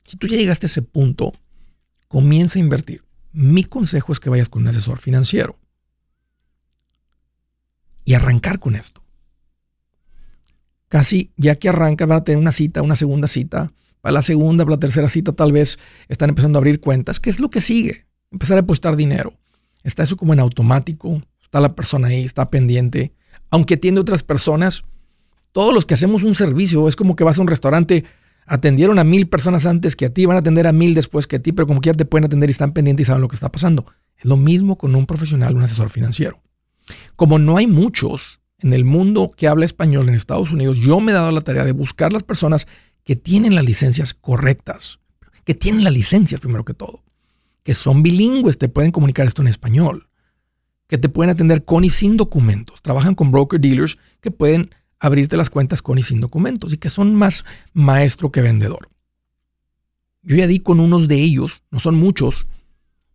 Si 0.06 0.18
tú 0.18 0.28
ya 0.28 0.38
llegaste 0.38 0.66
a 0.66 0.70
ese 0.70 0.82
punto, 0.82 1.34
comienza 2.08 2.58
a 2.58 2.62
invertir. 2.62 3.04
Mi 3.32 3.64
consejo 3.64 4.12
es 4.12 4.20
que 4.20 4.32
vayas 4.32 4.50
con 4.50 4.64
un 4.64 4.70
asesor 4.70 5.00
financiero 5.00 5.60
y 8.04 8.16
arrancar 8.16 8.58
con 8.58 8.76
esto. 8.76 9.04
Casi 10.88 11.32
ya 11.36 11.56
que 11.56 11.70
arranca 11.70 12.08
van 12.08 12.18
a 12.18 12.24
tener 12.24 12.40
una 12.40 12.52
cita, 12.52 12.82
una 12.82 12.96
segunda 12.96 13.28
cita. 13.28 13.72
Para 14.02 14.14
la 14.14 14.22
segunda, 14.24 14.64
para 14.64 14.78
la 14.78 14.80
tercera 14.80 15.10
cita 15.10 15.34
tal 15.34 15.52
vez 15.52 15.78
están 16.08 16.30
empezando 16.30 16.58
a 16.58 16.62
abrir 16.62 16.80
cuentas. 16.80 17.20
¿Qué 17.20 17.30
es 17.30 17.40
lo 17.40 17.52
que 17.52 17.62
sigue? 17.62 18.08
Empezar 18.32 18.58
a 18.58 18.62
depositar 18.62 18.96
dinero. 18.96 19.38
Está 19.84 20.02
eso 20.04 20.18
como 20.18 20.34
en 20.34 20.40
automático 20.40 21.22
está 21.50 21.60
la 21.60 21.74
persona 21.74 22.10
ahí, 22.10 22.24
está 22.24 22.52
pendiente. 22.52 23.12
Aunque 23.50 23.74
atiende 23.74 24.00
otras 24.00 24.22
personas, 24.22 24.84
todos 25.52 25.74
los 25.74 25.88
que 25.88 25.96
hacemos 25.96 26.22
un 26.22 26.36
servicio, 26.36 26.88
es 26.88 26.96
como 26.96 27.16
que 27.16 27.24
vas 27.24 27.40
a 27.40 27.42
un 27.42 27.48
restaurante, 27.48 28.06
atendieron 28.46 29.00
a 29.00 29.04
mil 29.04 29.28
personas 29.28 29.66
antes 29.66 29.96
que 29.96 30.06
a 30.06 30.14
ti, 30.14 30.28
van 30.28 30.38
a 30.38 30.42
atender 30.42 30.68
a 30.68 30.74
mil 30.74 30.94
después 30.94 31.26
que 31.26 31.38
a 31.38 31.40
ti, 31.42 31.52
pero 31.52 31.66
como 31.66 31.82
que 31.82 31.88
ya 31.88 31.96
te 31.96 32.06
pueden 32.06 32.26
atender 32.26 32.50
y 32.50 32.52
están 32.52 32.72
pendientes 32.72 33.06
y 33.06 33.08
saben 33.08 33.24
lo 33.24 33.28
que 33.28 33.36
está 33.36 33.52
pasando. 33.52 33.88
Es 34.16 34.26
lo 34.26 34.38
mismo 34.38 34.78
con 34.78 34.96
un 34.96 35.08
profesional, 35.08 35.56
un 35.56 35.64
asesor 35.64 35.90
financiero. 35.90 36.40
Como 37.16 37.40
no 37.40 37.58
hay 37.58 37.66
muchos 37.66 38.40
en 38.60 38.74
el 38.74 38.86
mundo 38.86 39.32
que 39.36 39.48
habla 39.48 39.66
español 39.66 40.08
en 40.08 40.14
Estados 40.14 40.52
Unidos, 40.52 40.78
yo 40.78 41.00
me 41.00 41.14
he 41.14 41.16
dado 41.16 41.32
la 41.32 41.42
tarea 41.42 41.66
de 41.66 41.72
buscar 41.72 42.14
las 42.14 42.22
personas 42.22 42.68
que 43.04 43.16
tienen 43.16 43.56
las 43.56 43.66
licencias 43.66 44.14
correctas, 44.14 45.00
que 45.46 45.56
tienen 45.56 45.84
las 45.84 45.94
licencias 45.94 46.42
primero 46.42 46.64
que 46.64 46.76
todo, 46.76 47.04
que 47.64 47.74
son 47.74 48.04
bilingües, 48.04 48.60
te 48.60 48.70
pueden 48.70 48.92
comunicar 48.92 49.26
esto 49.26 49.42
en 49.42 49.48
español 49.48 50.09
que 50.90 50.98
te 50.98 51.08
pueden 51.08 51.30
atender 51.30 51.64
con 51.64 51.86
y 51.86 51.92
sin 51.92 52.18
documentos. 52.18 52.82
Trabajan 52.82 53.16
con 53.16 53.32
broker 53.32 53.62
dealers 53.62 53.98
que 54.20 54.32
pueden 54.32 54.72
abrirte 55.00 55.38
las 55.38 55.50
cuentas 55.50 55.82
con 55.82 56.00
y 56.00 56.04
sin 56.04 56.20
documentos 56.20 56.74
y 56.74 56.78
que 56.78 56.90
son 56.90 57.16
más 57.16 57.46
maestro 57.74 58.32
que 58.32 58.42
vendedor. 58.42 58.90
Yo 60.24 60.36
ya 60.36 60.48
di 60.48 60.60
con 60.60 60.80
unos 60.80 61.08
de 61.08 61.16
ellos, 61.16 61.64
no 61.70 61.80
son 61.80 61.96
muchos, 61.96 62.48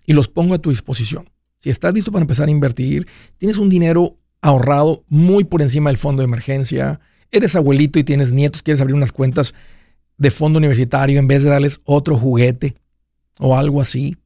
y 0.06 0.12
los 0.12 0.28
pongo 0.28 0.54
a 0.54 0.58
tu 0.58 0.70
disposición. 0.70 1.28
Si 1.58 1.68
estás 1.68 1.92
listo 1.92 2.12
para 2.12 2.22
empezar 2.22 2.48
a 2.48 2.52
invertir, 2.52 3.08
tienes 3.38 3.58
un 3.58 3.68
dinero 3.68 4.18
ahorrado 4.40 5.04
muy 5.08 5.44
por 5.44 5.60
encima 5.60 5.90
del 5.90 5.98
fondo 5.98 6.20
de 6.20 6.26
emergencia, 6.26 7.00
eres 7.32 7.56
abuelito 7.56 7.98
y 7.98 8.04
tienes 8.04 8.32
nietos, 8.32 8.62
quieres 8.62 8.80
abrir 8.80 8.94
unas 8.94 9.12
cuentas 9.12 9.52
de 10.16 10.30
fondo 10.30 10.58
universitario 10.58 11.18
en 11.18 11.26
vez 11.26 11.42
de 11.42 11.50
darles 11.50 11.80
otro 11.84 12.16
juguete 12.16 12.76
o 13.38 13.56
algo 13.56 13.80
así, 13.80 14.16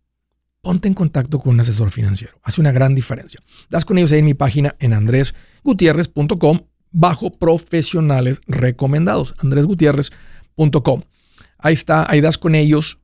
ponte 0.68 0.87
en 0.87 0.92
contacto 0.92 1.38
con 1.38 1.54
un 1.54 1.60
asesor 1.60 1.90
financiero. 1.90 2.38
Hace 2.42 2.60
una 2.60 2.72
gran 2.72 2.94
diferencia. 2.94 3.40
Das 3.70 3.87
con 3.87 3.96
ellos 3.96 4.12
ahí 4.12 4.18
en 4.18 4.26
mi 4.26 4.34
página 4.34 4.76
en 4.80 4.92
andresgutierrez.com 4.92 6.60
bajo 6.90 7.30
profesionales 7.38 8.42
recomendados. 8.46 9.34
andresgutierrez.com. 9.38 11.04
Ahí 11.56 11.72
está, 11.72 12.04
ahí 12.10 12.20
das 12.20 12.37
con 12.37 12.54
ellos. 12.54 12.98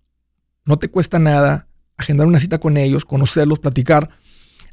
No 0.67 0.79
te 0.79 0.91
cuesta 0.91 1.19
nada 1.19 1.67
agendar 1.97 2.27
una 2.27 2.39
cita 2.39 2.59
con 2.59 2.77
ellos, 2.77 3.07
conocerlos, 3.07 3.61
platicar. 3.61 4.11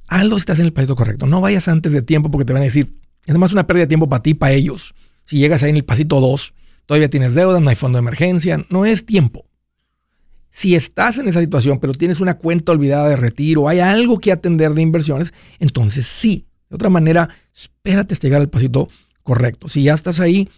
Hazlo 0.10 0.36
estás 0.36 0.60
en 0.60 0.65
el 0.65 0.74
pasito 0.74 0.98
correcto. 0.98 1.27
No 1.27 1.39
vayas 1.39 1.69
antes 1.69 1.93
de 1.93 2.01
tiempo 2.01 2.29
porque 2.29 2.43
te 2.43 2.51
van 2.51 2.62
a 2.62 2.65
decir, 2.65 3.00
es 3.25 3.38
más 3.38 3.53
una 3.53 3.67
pérdida 3.67 3.86
de 3.86 3.88
tiempo 3.88 4.10
para 4.10 4.21
ti, 4.21 4.33
para 4.33 4.51
ellos. 4.51 4.95
Si 5.24 5.38
llegas 5.38 5.63
ahí 5.63 5.69
en 5.69 5.77
el 5.77 5.86
pasito 5.86 6.19
2, 6.19 6.53
todavía 6.88 7.10
tienes 7.10 7.36
deuda, 7.36 7.62
no 7.62 7.69
hay 7.69 7.77
fondo 7.77 8.00
de 8.00 8.01
emergencia, 8.01 8.65
no 8.69 8.86
es 8.86 9.05
tiempo. 9.05 9.45
Si 10.51 10.75
estás 10.75 11.17
en 11.17 11.27
esa 11.27 11.39
situación, 11.39 11.79
pero 11.79 11.93
tienes 11.93 12.20
una 12.20 12.38
cuenta 12.38 12.74
olvidada 12.74 13.10
de 13.10 13.15
retiro, 13.15 13.67
hay 13.67 13.79
algo 13.79 14.20
que 14.20 14.31
atender 14.31 14.72
de 14.74 14.81
inversiones, 14.81 15.34
entonces 15.60 16.05
sí. 16.05 16.46
De 16.70 16.75
otra 16.75 16.89
manera, 16.89 17.29
espérate 17.53 18.13
hasta 18.13 18.27
llegar 18.27 18.41
al 18.41 18.50
pasito 18.50 18.89
correcto. 19.24 19.70
Si 19.70 19.84
ya 19.84 19.93
estás 19.93 20.20
ahí, 20.20 20.50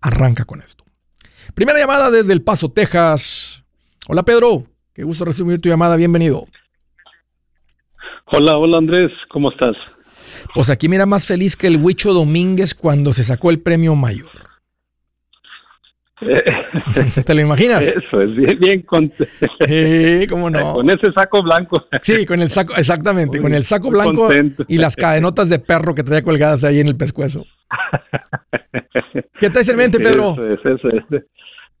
arranca 0.00 0.44
con 0.44 0.60
esto. 0.60 0.84
Primera 1.54 1.78
llamada 1.78 2.10
desde 2.10 2.32
El 2.32 2.42
Paso, 2.42 2.70
Texas. 2.70 3.64
Hola 4.08 4.22
Pedro, 4.22 4.64
qué 4.92 5.04
gusto 5.04 5.24
recibir 5.24 5.60
tu 5.60 5.68
llamada, 5.68 5.96
bienvenido. 5.96 6.44
Hola, 8.26 8.56
hola 8.56 8.78
Andrés, 8.78 9.12
¿cómo 9.30 9.50
estás? 9.50 9.76
Pues 10.54 10.70
aquí 10.70 10.88
mira 10.88 11.06
más 11.06 11.26
feliz 11.26 11.56
que 11.56 11.66
el 11.66 11.76
Huicho 11.76 12.12
Domínguez 12.12 12.74
cuando 12.74 13.12
se 13.12 13.24
sacó 13.24 13.50
el 13.50 13.60
premio 13.60 13.94
mayor. 13.94 14.43
¿Te 17.24 17.34
lo 17.34 17.40
imaginas? 17.40 17.82
Eso 17.82 18.20
es 18.20 18.34
bien, 18.36 18.58
bien 18.58 18.82
con... 18.82 19.12
Sí, 19.66 20.26
cómo 20.28 20.50
no. 20.50 20.74
Con 20.74 20.90
ese 20.90 21.12
saco 21.12 21.42
blanco. 21.42 21.84
Sí, 22.02 22.24
con 22.26 22.40
el 22.40 22.48
saco, 22.48 22.74
exactamente, 22.76 23.40
con 23.40 23.54
el 23.54 23.64
saco 23.64 23.90
blanco 23.90 24.28
y 24.68 24.78
las 24.78 24.96
cadenotas 24.96 25.48
de 25.48 25.58
perro 25.58 25.94
que 25.94 26.02
traía 26.02 26.22
colgadas 26.22 26.64
ahí 26.64 26.80
en 26.80 26.88
el 26.88 26.96
pescuezo. 26.96 27.44
¿Qué 29.38 29.50
traes 29.50 29.68
en 29.68 29.76
mente, 29.76 29.98
Pedro? 29.98 30.32
Eso 30.32 30.46
es, 30.46 30.60
eso 30.64 30.88
es. 30.88 31.24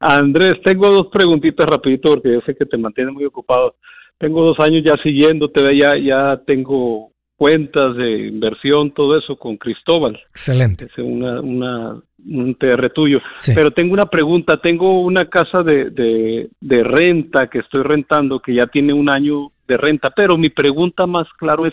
Andrés, 0.00 0.58
tengo 0.62 0.90
dos 0.90 1.06
preguntitas 1.12 1.66
rapidito 1.66 2.10
porque 2.10 2.34
yo 2.34 2.40
sé 2.42 2.54
que 2.54 2.66
te 2.66 2.76
mantiene 2.76 3.10
muy 3.10 3.24
ocupado. 3.24 3.74
Tengo 4.18 4.42
dos 4.44 4.60
años 4.60 4.82
ya 4.84 4.96
siguiéndote, 5.02 5.76
ya, 5.76 5.96
ya 5.96 6.40
tengo 6.46 7.13
cuentas 7.36 7.96
de 7.96 8.28
inversión, 8.28 8.92
todo 8.92 9.18
eso 9.18 9.36
con 9.36 9.56
Cristóbal. 9.56 10.20
Excelente. 10.30 10.86
Es 10.86 10.98
una, 10.98 11.40
una, 11.40 12.00
un 12.26 12.54
TR 12.54 12.90
tuyo. 12.90 13.20
Pero 13.54 13.72
tengo 13.72 13.92
una 13.92 14.06
pregunta, 14.06 14.60
tengo 14.60 15.00
una 15.02 15.28
casa 15.28 15.62
de, 15.62 16.48
de, 16.60 16.84
renta 16.84 17.48
que 17.48 17.58
estoy 17.58 17.82
rentando 17.82 18.40
que 18.40 18.54
ya 18.54 18.66
tiene 18.66 18.92
un 18.92 19.08
año 19.08 19.50
de 19.66 19.76
renta, 19.76 20.10
pero 20.10 20.36
mi 20.38 20.50
pregunta 20.50 21.06
más 21.06 21.26
claro 21.38 21.66
es, 21.66 21.72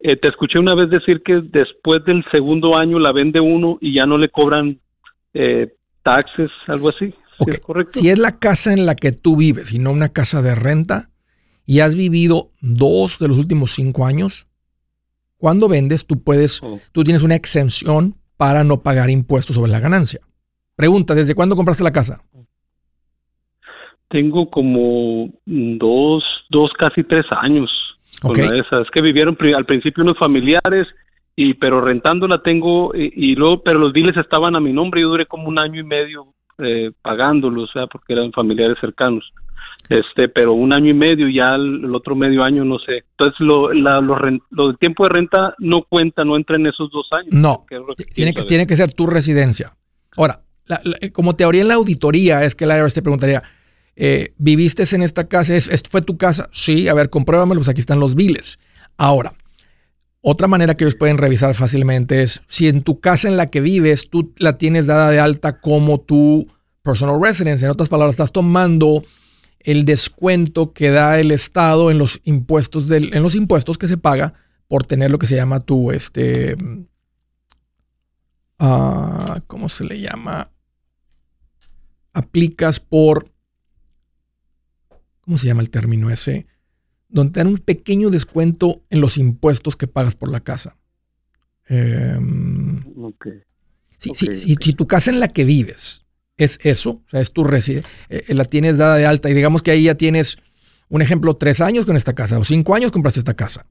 eh, 0.00 0.16
te 0.16 0.28
escuché 0.28 0.58
una 0.58 0.74
vez 0.74 0.90
decir 0.90 1.22
que 1.22 1.40
después 1.42 2.04
del 2.04 2.24
segundo 2.30 2.76
año 2.76 2.98
la 2.98 3.12
vende 3.12 3.40
uno 3.40 3.78
y 3.80 3.94
ya 3.94 4.06
no 4.06 4.18
le 4.18 4.28
cobran 4.28 4.78
eh, 5.34 5.74
taxes, 6.02 6.50
algo 6.66 6.90
así. 6.90 7.14
es 7.46 7.60
correcto? 7.60 7.98
Si 7.98 8.10
es 8.10 8.18
la 8.18 8.38
casa 8.38 8.72
en 8.72 8.86
la 8.86 8.94
que 8.94 9.12
tú 9.12 9.36
vives 9.36 9.72
y 9.72 9.78
no 9.78 9.90
una 9.90 10.10
casa 10.10 10.42
de 10.42 10.54
renta 10.54 11.10
y 11.66 11.80
has 11.80 11.94
vivido 11.94 12.50
dos 12.60 13.18
de 13.18 13.28
los 13.28 13.38
últimos 13.38 13.72
cinco 13.72 14.06
años, 14.06 14.46
Cuando 15.40 15.68
vendes, 15.68 16.06
tú 16.06 16.22
puedes, 16.22 16.60
tú 16.92 17.02
tienes 17.02 17.22
una 17.22 17.34
exención 17.34 18.14
para 18.36 18.62
no 18.62 18.82
pagar 18.82 19.08
impuestos 19.08 19.56
sobre 19.56 19.72
la 19.72 19.80
ganancia. 19.80 20.20
Pregunta, 20.76 21.14
¿desde 21.14 21.34
cuándo 21.34 21.56
compraste 21.56 21.82
la 21.82 21.92
casa? 21.92 22.22
Tengo 24.08 24.50
como 24.50 25.30
dos, 25.46 26.22
dos 26.50 26.70
casi 26.78 27.04
tres 27.04 27.24
años 27.30 27.70
con 28.20 28.38
esa. 28.38 28.82
Es 28.82 28.90
que 28.92 29.00
vivieron 29.00 29.36
al 29.56 29.64
principio 29.64 30.02
unos 30.02 30.18
familiares 30.18 30.86
y 31.36 31.54
pero 31.54 31.80
rentándola 31.80 32.42
tengo 32.42 32.92
y, 32.94 33.34
luego 33.34 33.62
pero 33.62 33.78
los 33.78 33.94
biles 33.94 34.16
estaban 34.18 34.56
a 34.56 34.60
mi 34.60 34.74
nombre 34.74 35.00
y 35.00 35.04
yo 35.04 35.08
duré 35.08 35.24
como 35.24 35.48
un 35.48 35.58
año 35.58 35.80
y 35.80 35.84
medio 35.84 36.26
eh, 36.58 36.90
pagándolos, 37.00 37.70
o 37.70 37.72
sea, 37.72 37.86
porque 37.86 38.12
eran 38.12 38.32
familiares 38.32 38.76
cercanos. 38.78 39.32
Este, 39.88 40.28
pero 40.28 40.52
un 40.52 40.72
año 40.72 40.90
y 40.90 40.94
medio, 40.94 41.28
ya 41.28 41.56
el, 41.56 41.92
otro 41.94 42.14
medio 42.14 42.44
año, 42.44 42.64
no 42.64 42.78
sé. 42.78 43.04
Entonces, 43.10 43.36
lo, 43.40 43.72
la, 43.72 44.00
lo, 44.00 44.74
tiempo 44.74 45.04
de 45.04 45.10
renta 45.10 45.54
no 45.58 45.82
cuenta, 45.82 46.24
no 46.24 46.36
entra 46.36 46.56
en 46.56 46.66
esos 46.66 46.90
dos 46.92 47.08
años. 47.12 47.32
No, 47.32 47.66
tiene, 48.14 48.32
que, 48.32 48.44
tiene 48.44 48.66
que 48.66 48.76
ser 48.76 48.92
tu 48.92 49.06
residencia. 49.06 49.74
Ahora, 50.16 50.42
como 51.12 51.34
teoría 51.34 51.62
en 51.62 51.68
la 51.68 51.74
auditoría, 51.74 52.44
es 52.44 52.54
que 52.54 52.66
la 52.66 52.78
IRS 52.78 52.94
te 52.94 53.02
preguntaría, 53.02 53.42
eh, 53.96 54.32
¿viviste 54.38 54.84
en 54.94 55.02
esta 55.02 55.28
casa? 55.28 55.56
¿Es, 55.56 55.82
¿Fue 55.90 56.02
tu 56.02 56.16
casa? 56.16 56.48
Sí, 56.52 56.88
a 56.88 56.94
ver, 56.94 57.10
compruébamelo, 57.10 57.60
pues 57.60 57.68
aquí 57.68 57.80
están 57.80 58.00
los 58.00 58.14
biles. 58.14 58.58
Ahora, 58.96 59.34
otra 60.20 60.46
manera 60.48 60.76
que 60.76 60.84
ellos 60.84 60.94
pueden 60.94 61.18
revisar 61.18 61.54
fácilmente 61.54 62.22
es 62.22 62.42
si 62.48 62.68
en 62.68 62.82
tu 62.82 63.00
casa 63.00 63.28
en 63.28 63.36
la 63.36 63.46
que 63.46 63.60
vives 63.60 64.08
tú 64.10 64.32
la 64.38 64.58
tienes 64.58 64.86
dada 64.86 65.10
de 65.10 65.18
alta 65.18 65.60
como 65.60 66.00
tu 66.00 66.46
personal 66.82 67.20
residence. 67.20 67.64
En 67.64 67.70
otras 67.70 67.88
palabras, 67.88 68.14
estás 68.14 68.32
tomando 68.32 69.04
el 69.60 69.84
descuento 69.84 70.72
que 70.72 70.90
da 70.90 71.20
el 71.20 71.30
Estado 71.30 71.90
en 71.90 71.98
los 71.98 72.20
impuestos 72.24 72.88
del, 72.88 73.14
en 73.14 73.22
los 73.22 73.34
impuestos 73.34 73.78
que 73.78 73.88
se 73.88 73.98
paga 73.98 74.34
por 74.68 74.84
tener 74.86 75.10
lo 75.10 75.18
que 75.18 75.26
se 75.26 75.36
llama 75.36 75.60
tu 75.60 75.90
este 75.90 76.56
uh, 78.58 79.40
¿cómo 79.46 79.68
se 79.68 79.84
le 79.84 80.00
llama? 80.00 80.50
Aplicas 82.12 82.80
por 82.80 83.30
¿cómo 85.20 85.38
se 85.38 85.46
llama 85.46 85.62
el 85.62 85.70
término 85.70 86.10
ese? 86.10 86.46
donde 87.10 87.32
te 87.32 87.40
dan 87.40 87.48
un 87.48 87.58
pequeño 87.58 88.10
descuento 88.10 88.84
en 88.88 89.00
los 89.00 89.18
impuestos 89.18 89.76
que 89.76 89.88
pagas 89.88 90.14
por 90.14 90.30
la 90.30 90.40
casa. 90.40 90.76
Em, 91.66 92.84
si, 93.98 94.74
tu 94.74 94.86
casa 94.86 95.10
en 95.10 95.20
la 95.20 95.28
que 95.28 95.44
vives 95.44 96.04
es 96.44 96.58
eso, 96.62 96.90
o 96.90 97.08
sea, 97.08 97.20
es 97.20 97.32
tu 97.32 97.44
residencia, 97.44 97.90
eh, 98.08 98.24
eh, 98.28 98.34
la 98.34 98.44
tienes 98.44 98.78
dada 98.78 98.96
de 98.96 99.06
alta 99.06 99.30
y 99.30 99.34
digamos 99.34 99.62
que 99.62 99.70
ahí 99.70 99.84
ya 99.84 99.94
tienes, 99.94 100.38
un 100.88 101.02
ejemplo, 101.02 101.36
tres 101.36 101.60
años 101.60 101.86
con 101.86 101.96
esta 101.96 102.14
casa 102.14 102.38
o 102.38 102.44
cinco 102.44 102.74
años 102.74 102.90
compraste 102.90 103.20
esta 103.20 103.34
casa 103.34 103.66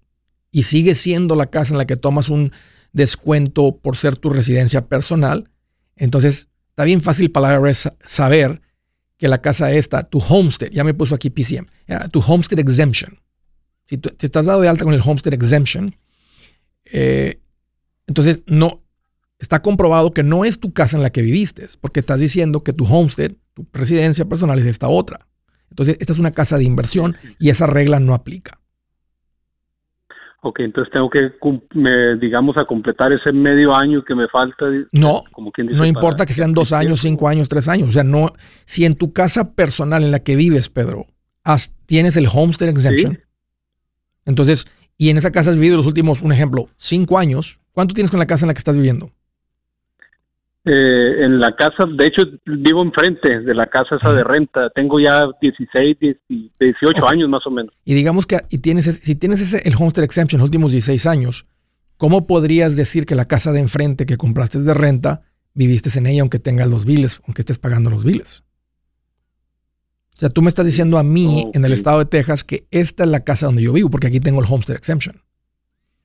y 0.52 0.64
sigue 0.64 0.96
siendo 0.96 1.36
la 1.36 1.48
casa 1.48 1.74
en 1.74 1.78
la 1.78 1.86
que 1.86 1.96
tomas 1.96 2.30
un 2.30 2.52
descuento 2.92 3.78
por 3.78 3.98
ser 3.98 4.16
tu 4.16 4.30
residencia 4.30 4.88
personal, 4.88 5.50
entonces 5.96 6.48
está 6.70 6.84
bien 6.86 7.02
fácil 7.02 7.32
para 7.32 7.60
la 7.60 7.74
saber 8.06 8.62
que 9.18 9.28
la 9.28 9.42
casa 9.42 9.72
esta, 9.72 10.04
tu 10.04 10.20
homestead, 10.20 10.72
ya 10.72 10.84
me 10.84 10.94
puso 10.94 11.14
aquí 11.14 11.30
PCM, 11.30 11.68
tu 12.12 12.22
homestead 12.22 12.60
exemption, 12.60 13.20
si, 13.90 13.98
tú, 13.98 14.10
estás 14.20 14.46
dado 14.46 14.62
de 14.62 14.68
alta 14.68 14.84
con 14.84 14.94
el 14.94 15.02
Homestead 15.04 15.34
Exemption, 15.34 15.96
eh, 16.86 17.42
entonces 18.06 18.42
no 18.46 18.84
está 19.40 19.62
comprobado 19.62 20.12
que 20.12 20.22
no 20.22 20.46
es 20.46 20.60
tu 20.60 20.74
casa 20.74 20.98
en 20.98 21.04
la 21.04 21.10
que 21.10 21.22
viviste, 21.22 21.66
porque 21.82 22.02
estás 22.02 22.20
diciendo 22.20 22.64
que 22.64 22.74
tu 22.74 22.86
homestead, 22.86 23.32
tu 23.54 23.66
residencia 23.74 24.26
personal 24.26 24.60
es 24.60 24.66
esta 24.66 24.88
otra. 24.88 25.20
Entonces, 25.70 25.98
esta 26.00 26.14
es 26.14 26.20
una 26.20 26.32
casa 26.32 26.58
de 26.58 26.66
inversión 26.66 27.16
y 27.40 27.50
esa 27.50 27.66
regla 27.68 28.00
no 28.00 28.14
aplica. 28.14 28.60
Ok, 30.42 30.62
entonces 30.62 30.92
tengo 30.94 31.10
que, 31.10 31.32
digamos, 32.22 32.56
a 32.58 32.64
completar 32.64 33.12
ese 33.12 33.32
medio 33.34 33.76
año 33.76 34.04
que 34.06 34.16
me 34.16 34.28
falta. 34.30 34.66
No, 34.94 35.24
como 35.32 35.52
quien 35.52 35.68
no 35.68 35.86
importa 35.86 36.26
que 36.26 36.32
sean 36.34 36.54
dos 36.54 36.72
años, 36.72 37.02
cinco 37.02 37.28
años, 37.28 37.50
tres 37.50 37.68
años. 37.68 37.90
O 37.90 37.92
sea, 37.92 38.04
no, 38.04 38.32
si 38.66 38.86
en 38.86 38.96
tu 38.96 39.12
casa 39.12 39.54
personal 39.54 40.04
en 40.04 40.12
la 40.12 40.20
que 40.20 40.38
vives, 40.38 40.70
Pedro, 40.70 41.08
tienes 41.86 42.16
el 42.16 42.28
Homestead 42.32 42.70
Exemption, 42.70 43.20
entonces, 44.26 44.66
y 44.98 45.10
en 45.10 45.18
esa 45.18 45.32
casa 45.32 45.50
has 45.50 45.56
vivido 45.56 45.78
los 45.78 45.86
últimos, 45.86 46.22
un 46.22 46.32
ejemplo, 46.32 46.70
cinco 46.78 47.20
años. 47.20 47.60
¿Cuánto 47.74 47.94
tienes 47.94 48.12
con 48.12 48.20
la 48.20 48.28
casa 48.28 48.46
en 48.46 48.48
la 48.48 48.54
que 48.54 48.60
estás 48.60 48.76
viviendo? 48.76 49.12
Eh, 50.66 51.24
en 51.26 51.40
la 51.40 51.56
casa, 51.56 51.86
de 51.86 52.08
hecho, 52.08 52.24
vivo 52.46 52.84
enfrente 52.84 53.40
de 53.40 53.56
la 53.56 53.68
casa 53.68 53.96
esa 53.96 54.12
de 54.12 54.24
renta. 54.24 54.70
Tengo 54.72 55.00
ya 55.00 55.28
16, 55.42 55.98
18 56.60 57.08
años 57.08 57.30
más 57.30 57.48
o 57.48 57.52
menos. 57.52 57.74
Y 57.86 57.94
digamos 57.94 58.26
que 58.26 58.38
y 58.50 58.58
tienes, 58.58 58.86
si 58.86 59.16
tienes 59.16 59.40
ese, 59.42 59.68
el 59.68 59.76
Homestead 59.76 60.04
Exemption 60.04 60.40
los 60.40 60.48
últimos 60.48 60.74
16 60.74 61.06
años, 61.06 61.48
¿cómo 61.98 62.28
podrías 62.28 62.76
decir 62.76 63.06
que 63.06 63.16
la 63.16 63.26
casa 63.26 63.54
de 63.54 63.62
enfrente 63.62 64.06
que 64.06 64.18
compraste 64.18 64.60
de 64.60 64.74
renta, 64.74 65.22
viviste 65.54 65.98
en 65.98 66.08
ella 66.08 66.22
aunque 66.22 66.40
tengas 66.40 66.68
los 66.68 66.86
biles, 66.86 67.22
aunque 67.26 67.42
estés 67.42 67.58
pagando 67.58 67.90
los 67.90 68.04
biles? 68.04 68.44
O 70.18 70.20
sea, 70.20 70.30
tú 70.30 70.42
me 70.42 70.50
estás 70.50 70.66
diciendo 70.66 70.98
a 70.98 71.04
mí 71.04 71.50
en 71.54 71.64
el 71.64 71.72
estado 71.72 72.00
de 72.00 72.06
Texas 72.06 72.44
que 72.44 72.68
esta 72.72 73.06
es 73.06 73.10
la 73.10 73.22
casa 73.22 73.46
donde 73.46 73.64
yo 73.64 73.72
vivo, 73.72 73.90
porque 73.90 74.08
aquí 74.08 74.20
tengo 74.20 74.42
el 74.42 74.48
Homestead 74.52 74.76
Exemption. 74.76 75.22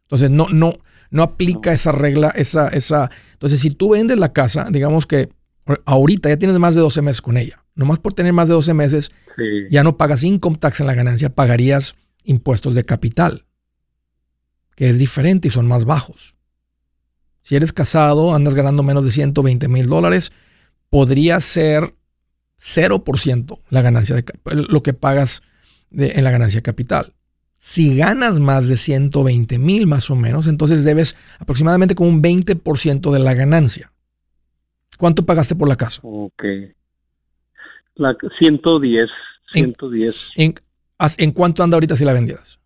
Entonces, 0.05 0.31
no, 0.31 0.47
no, 0.53 0.75
no 1.11 1.23
aplica 1.23 1.73
esa 1.73 1.93
regla, 1.93 2.31
esa, 2.31 2.69
esa. 2.69 3.11
Entonces, 3.33 3.61
si 3.61 3.71
tú 3.71 3.91
vendes 3.91 4.19
la 4.19 4.33
casa, 4.33 4.69
digamos 4.71 5.07
que 5.07 5.29
ahorita 5.85 6.29
ya 6.29 6.37
tienes 6.37 6.59
más 6.59 6.75
de 6.75 6.81
12 6.81 7.03
meses 7.03 7.23
con 7.23 7.37
ella. 7.37 7.65
Nomás 7.75 7.99
por 7.99 8.15
tener 8.15 8.33
más 8.33 8.49
de 8.49 8.55
12 8.55 8.75
meses, 8.75 9.11
ya 9.71 9.83
no 9.83 9.97
pagas 9.97 10.23
income 10.23 10.57
tax 10.57 10.81
en 10.81 10.87
la 10.87 10.95
ganancia, 10.95 11.35
pagarías 11.35 11.97
impuestos 12.23 12.75
de 12.75 12.85
capital, 12.85 13.47
que 14.77 14.91
es 14.91 14.99
diferente 14.99 15.49
y 15.49 15.51
son 15.51 15.67
más 15.67 15.85
bajos. 15.85 16.37
Si 17.43 17.57
eres 17.57 17.73
casado, 17.73 18.35
andas 18.35 18.55
ganando 18.55 18.83
menos 18.83 19.05
de 19.05 19.11
120 19.11 19.69
mil 19.69 19.87
dólares, 19.87 20.33
podría 20.89 21.41
ser 21.41 21.95
0% 22.61 23.61
la 23.69 23.83
ganancia 23.83 24.17
de 24.17 24.25
lo 24.53 24.83
que 24.83 24.95
pagas 24.95 25.43
en 25.91 26.25
la 26.25 26.31
ganancia 26.31 26.63
capital. 26.63 27.15
Si 27.67 27.97
ganas 27.97 28.39
más 28.39 28.69
de 28.69 28.77
120 28.77 29.59
mil 29.59 29.87
más 29.87 30.11
o 30.11 30.15
menos, 30.15 30.47
entonces 30.49 30.85
debes 30.85 31.17
aproximadamente 31.39 31.95
como 31.95 32.11
un 32.11 32.23
20% 32.23 33.11
de 33.11 33.19
la 33.19 33.33
ganancia. 33.33 33.91
¿Cuánto 34.99 35.25
pagaste 35.25 35.57
por 35.57 35.67
la 35.67 35.75
casa? 35.75 36.03
Ok. 36.05 36.45
La 37.95 38.15
110. 38.39 39.09
110. 39.55 40.31
¿En, 40.37 40.55
en, 41.17 41.33
cuánto 41.33 41.63
anda 41.63 41.77
ahorita 41.77 41.97
si 41.97 42.05
la 42.05 42.13
vendieras? 42.13 42.61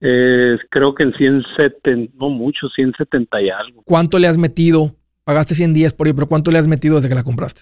creo 0.00 0.94
que 0.94 1.02
en 1.02 1.12
170, 1.12 2.14
no 2.18 2.30
mucho, 2.30 2.68
170 2.74 3.42
y 3.42 3.50
algo. 3.50 3.82
¿Cuánto 3.84 4.18
le 4.18 4.28
has 4.28 4.38
metido? 4.38 4.96
Pagaste 5.24 5.54
110 5.54 5.92
por 5.92 6.06
ahí, 6.06 6.14
pero 6.14 6.26
¿cuánto 6.26 6.50
le 6.50 6.58
has 6.58 6.66
metido 6.66 6.96
desde 6.96 7.10
que 7.10 7.14
la 7.14 7.22
compraste? 7.22 7.60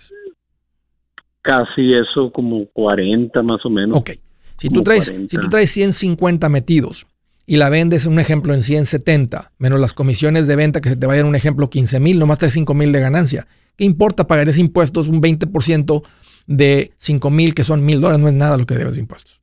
Casi 1.43 1.95
eso, 1.95 2.31
como 2.31 2.65
40 2.67 3.43
más 3.43 3.67
o 3.67 3.71
menos. 3.71 3.99
Ok. 3.99 4.13
Si 4.59 4.69
tú, 4.69 4.83
traes, 4.83 5.05
si 5.05 5.37
tú 5.37 5.49
traes 5.49 5.71
150 5.71 6.49
metidos 6.49 7.07
y 7.47 7.57
la 7.57 7.69
vendes, 7.69 8.07
un 8.07 8.19
ejemplo, 8.19 8.55
en 8.55 8.63
170, 8.63 9.53
menos 9.59 9.81
las 9.81 9.93
comisiones 9.93 10.47
de 10.47 10.57
venta 10.57 10.81
que 10.81 10.89
se 10.89 10.97
te 10.97 11.07
vayan, 11.07 11.27
un 11.27 11.37
ejemplo, 11.37 11.71
15 11.71 12.01
mil, 12.01 12.19
nomás 12.19 12.39
traes 12.39 12.55
5 12.55 12.75
mil 12.75 12.93
de 12.93 13.01
ganancia. 13.01 13.47
¿Qué 13.77 13.85
importa 13.85 14.27
pagar 14.27 14.49
ese 14.49 14.61
impuesto? 14.61 15.01
Es 15.01 15.09
un 15.09 15.21
20% 15.21 16.03
de 16.47 16.93
5 16.99 17.31
mil, 17.31 17.55
que 17.55 17.65
son 17.65 17.85
mil 17.85 18.01
dólares, 18.01 18.21
no 18.21 18.29
es 18.29 18.35
nada 18.35 18.57
lo 18.57 18.67
que 18.67 18.75
debes 18.75 18.95
de 18.95 19.01
impuestos. 19.01 19.41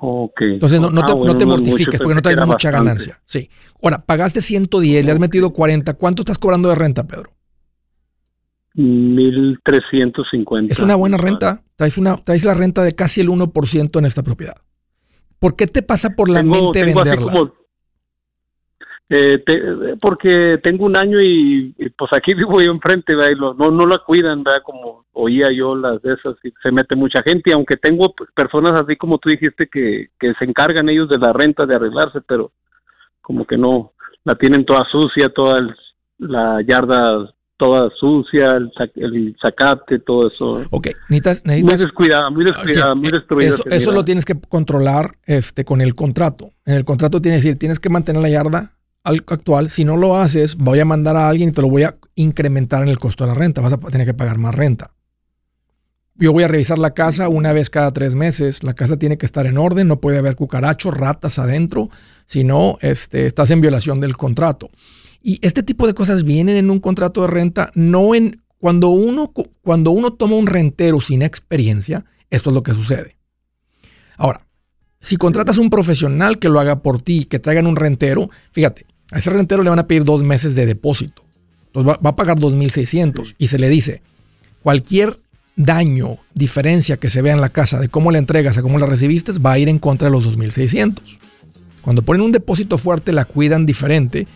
Ok. 0.00 0.40
Entonces 0.42 0.80
no, 0.80 0.90
te, 0.90 1.12
ah, 1.12 1.46
mortifiques 1.46 1.98
porque 1.98 2.14
no 2.14 2.22
traes 2.22 2.38
mucha 2.46 2.70
ganancia. 2.70 3.20
Sí. 3.24 3.48
Ahora, 3.82 4.04
pagaste 4.04 4.42
110, 4.42 5.04
le 5.04 5.12
has 5.12 5.18
metido 5.18 5.50
40. 5.50 5.94
¿Cuánto 5.94 6.22
estás 6.22 6.38
cobrando 6.38 6.68
de 6.68 6.74
renta, 6.74 7.06
Pedro? 7.06 7.33
1.350. 8.74 10.70
Es 10.70 10.78
una 10.78 10.94
buena 10.96 11.16
renta. 11.16 11.62
Traes, 11.76 11.96
una, 11.98 12.16
traes 12.16 12.44
la 12.44 12.54
renta 12.54 12.82
de 12.82 12.94
casi 12.94 13.20
el 13.20 13.28
1% 13.28 13.98
en 13.98 14.06
esta 14.06 14.22
propiedad. 14.22 14.56
¿Por 15.38 15.56
qué 15.56 15.66
te 15.66 15.82
pasa 15.82 16.10
por 16.10 16.28
la 16.28 16.42
mente 16.42 16.84
venderla? 16.84 17.52
Eh, 19.10 19.44
porque 20.00 20.58
tengo 20.62 20.86
un 20.86 20.96
año 20.96 21.20
y, 21.20 21.74
pues 21.96 22.12
aquí 22.12 22.34
vivo 22.34 22.60
yo 22.60 22.72
enfrente, 22.72 23.14
no, 23.36 23.54
no 23.54 23.86
la 23.86 23.98
cuidan, 23.98 24.42
¿verdad? 24.42 24.62
como 24.64 25.04
oía 25.12 25.52
yo 25.52 25.76
las 25.76 26.00
de 26.02 26.14
esas, 26.14 26.36
y 26.42 26.52
se 26.62 26.72
mete 26.72 26.96
mucha 26.96 27.22
gente, 27.22 27.50
y 27.50 27.52
aunque 27.52 27.76
tengo 27.76 28.14
personas 28.34 28.74
así 28.74 28.96
como 28.96 29.18
tú 29.18 29.28
dijiste 29.28 29.68
que, 29.68 30.08
que 30.18 30.34
se 30.34 30.44
encargan 30.44 30.88
ellos 30.88 31.08
de 31.08 31.18
la 31.18 31.32
renta, 31.32 31.66
de 31.66 31.74
arreglarse, 31.74 32.20
pero 32.22 32.52
como 33.20 33.44
que 33.46 33.56
no, 33.56 33.92
la 34.24 34.36
tienen 34.36 34.64
toda 34.64 34.84
sucia, 34.90 35.28
toda 35.28 35.74
la 36.18 36.62
yarda 36.62 37.32
toda 37.56 37.88
sucia, 37.98 38.56
el, 38.56 38.72
el 38.96 39.36
zacate, 39.40 40.00
todo 40.00 40.28
eso. 40.28 40.64
Ok, 40.70 40.88
necesitas, 41.08 41.44
muy 41.44 41.76
descuidada, 41.76 42.30
muy 42.30 42.44
descuidada, 42.44 42.94
muy 42.94 43.10
destruida. 43.10 43.54
Eso, 43.70 43.92
lo 43.92 44.04
tienes 44.04 44.24
que 44.24 44.38
controlar 44.40 45.16
este, 45.24 45.64
con 45.64 45.80
el 45.80 45.94
contrato. 45.94 46.50
En 46.66 46.74
el 46.74 46.84
contrato 46.84 47.20
tiene 47.20 47.36
que 47.36 47.42
decir, 47.42 47.58
tienes 47.58 47.78
que 47.78 47.88
mantener 47.88 48.22
la 48.22 48.28
yarda 48.28 48.72
actual. 49.04 49.68
Si 49.68 49.84
no 49.84 49.96
lo 49.96 50.16
haces, 50.16 50.56
voy 50.56 50.80
a 50.80 50.84
mandar 50.84 51.16
a 51.16 51.28
alguien 51.28 51.50
y 51.50 51.52
te 51.52 51.62
lo 51.62 51.68
voy 51.68 51.84
a 51.84 51.96
incrementar 52.16 52.82
en 52.82 52.88
el 52.88 52.98
costo 52.98 53.24
de 53.24 53.28
la 53.28 53.34
renta. 53.34 53.60
Vas 53.60 53.74
a 53.74 53.78
tener 53.78 54.06
que 54.06 54.14
pagar 54.14 54.38
más 54.38 54.54
renta. 54.54 54.90
yo 56.16 56.32
voy 56.32 56.44
a 56.44 56.48
revisar 56.48 56.78
la 56.78 56.94
casa 56.94 57.28
una 57.28 57.52
vez 57.52 57.70
cada 57.70 57.92
tres 57.92 58.14
meses. 58.14 58.62
La 58.62 58.74
casa 58.74 58.98
tiene 58.98 59.18
que 59.18 59.26
estar 59.26 59.46
en 59.46 59.58
orden, 59.58 59.88
no 59.88 60.00
puede 60.00 60.18
haber 60.18 60.36
cucarachos, 60.36 60.96
ratas 60.96 61.38
adentro, 61.38 61.88
si 62.26 62.44
no, 62.44 62.78
este, 62.80 63.26
estás 63.26 63.50
en 63.50 63.60
violación 63.60 64.00
del 64.00 64.16
contrato. 64.16 64.70
Y 65.26 65.38
este 65.40 65.62
tipo 65.62 65.86
de 65.86 65.94
cosas 65.94 66.22
vienen 66.22 66.58
en 66.58 66.70
un 66.70 66.80
contrato 66.80 67.22
de 67.22 67.28
renta, 67.28 67.72
no 67.74 68.14
en 68.14 68.42
cuando 68.58 68.90
uno, 68.90 69.32
cuando 69.62 69.90
uno 69.90 70.12
toma 70.12 70.36
un 70.36 70.46
rentero 70.46 71.00
sin 71.00 71.22
experiencia, 71.22 72.04
esto 72.28 72.50
es 72.50 72.54
lo 72.54 72.62
que 72.62 72.74
sucede. 72.74 73.16
Ahora, 74.18 74.46
si 75.00 75.16
contratas 75.16 75.56
un 75.56 75.70
profesional 75.70 76.38
que 76.38 76.50
lo 76.50 76.60
haga 76.60 76.82
por 76.82 77.00
ti, 77.00 77.24
que 77.24 77.38
traigan 77.38 77.66
un 77.66 77.76
rentero, 77.76 78.28
fíjate, 78.52 78.84
a 79.12 79.18
ese 79.18 79.30
rentero 79.30 79.62
le 79.62 79.70
van 79.70 79.78
a 79.78 79.86
pedir 79.86 80.04
dos 80.04 80.22
meses 80.22 80.54
de 80.54 80.66
depósito. 80.66 81.24
Entonces 81.68 81.90
va, 81.90 81.98
va 82.04 82.10
a 82.10 82.16
pagar 82.16 82.38
2.600 82.38 83.34
y 83.38 83.48
se 83.48 83.58
le 83.58 83.70
dice, 83.70 84.02
cualquier 84.62 85.16
daño, 85.56 86.18
diferencia 86.34 86.98
que 86.98 87.08
se 87.08 87.22
vea 87.22 87.32
en 87.32 87.40
la 87.40 87.48
casa 87.48 87.80
de 87.80 87.88
cómo 87.88 88.10
la 88.10 88.18
entregas 88.18 88.58
a 88.58 88.62
cómo 88.62 88.78
la 88.78 88.86
recibiste, 88.86 89.32
va 89.38 89.52
a 89.52 89.58
ir 89.58 89.70
en 89.70 89.78
contra 89.78 90.08
de 90.08 90.12
los 90.12 90.26
2.600. 90.26 91.18
Cuando 91.80 92.02
ponen 92.02 92.22
un 92.22 92.32
depósito 92.32 92.76
fuerte, 92.78 93.12
la 93.12 93.24
cuidan 93.24 93.66
diferente, 93.66 94.26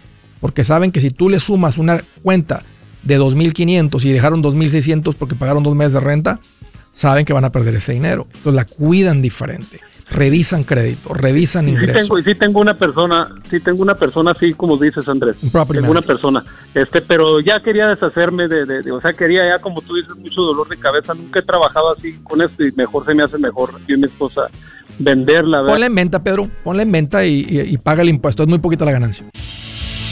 porque 0.40 0.64
saben 0.64 0.92
que 0.92 1.00
si 1.00 1.10
tú 1.10 1.28
le 1.28 1.40
sumas 1.40 1.78
una 1.78 2.00
cuenta 2.22 2.62
de 3.02 3.18
2.500 3.18 4.04
y 4.04 4.12
dejaron 4.12 4.42
2.600 4.42 5.14
porque 5.14 5.34
pagaron 5.34 5.62
dos 5.62 5.74
meses 5.74 5.94
de 5.94 6.00
renta, 6.00 6.40
saben 6.94 7.24
que 7.24 7.32
van 7.32 7.44
a 7.44 7.50
perder 7.50 7.74
ese 7.76 7.92
dinero. 7.92 8.26
Entonces 8.26 8.54
la 8.54 8.64
cuidan 8.64 9.22
diferente 9.22 9.80
revisan 10.10 10.64
crédito, 10.64 11.12
revisan 11.12 11.68
ingresos. 11.68 12.02
Sí 12.02 12.08
tengo, 12.08 12.16
sí 12.22 12.34
tengo 12.34 12.60
una 12.60 12.74
persona, 12.74 13.28
sí 13.48 13.60
tengo 13.60 13.82
una 13.82 13.94
persona 13.94 14.32
así 14.32 14.54
como 14.54 14.76
dices 14.76 15.08
Andrés. 15.08 15.36
tengo 15.70 15.90
una 15.90 16.02
persona, 16.02 16.42
este, 16.74 17.00
pero 17.02 17.40
ya 17.40 17.60
quería 17.60 17.86
deshacerme 17.86 18.48
de, 18.48 18.90
o 18.90 19.00
sea, 19.00 19.12
quería 19.12 19.46
ya 19.46 19.58
como 19.60 19.82
tú 19.82 19.96
dices 19.96 20.16
mucho 20.16 20.42
dolor 20.42 20.68
de 20.68 20.76
cabeza. 20.76 21.14
Nunca 21.14 21.40
he 21.40 21.42
trabajado 21.42 21.94
así 21.96 22.14
con 22.22 22.40
esto 22.42 22.66
y 22.66 22.72
mejor 22.72 23.04
se 23.04 23.14
me 23.14 23.22
hace 23.22 23.38
mejor 23.38 23.70
y 23.86 23.96
mi 23.96 24.06
esposa 24.06 24.48
venderla. 24.98 25.64
Ponla 25.66 25.86
en 25.86 25.94
venta, 25.94 26.22
Pedro, 26.22 26.48
ponla 26.64 26.82
en 26.82 26.92
venta 26.92 27.24
y 27.24 27.76
paga 27.78 28.02
el 28.02 28.08
impuesto. 28.08 28.42
Es 28.42 28.48
muy 28.48 28.58
poquita 28.58 28.84
la 28.84 28.92
ganancia. 28.92 29.26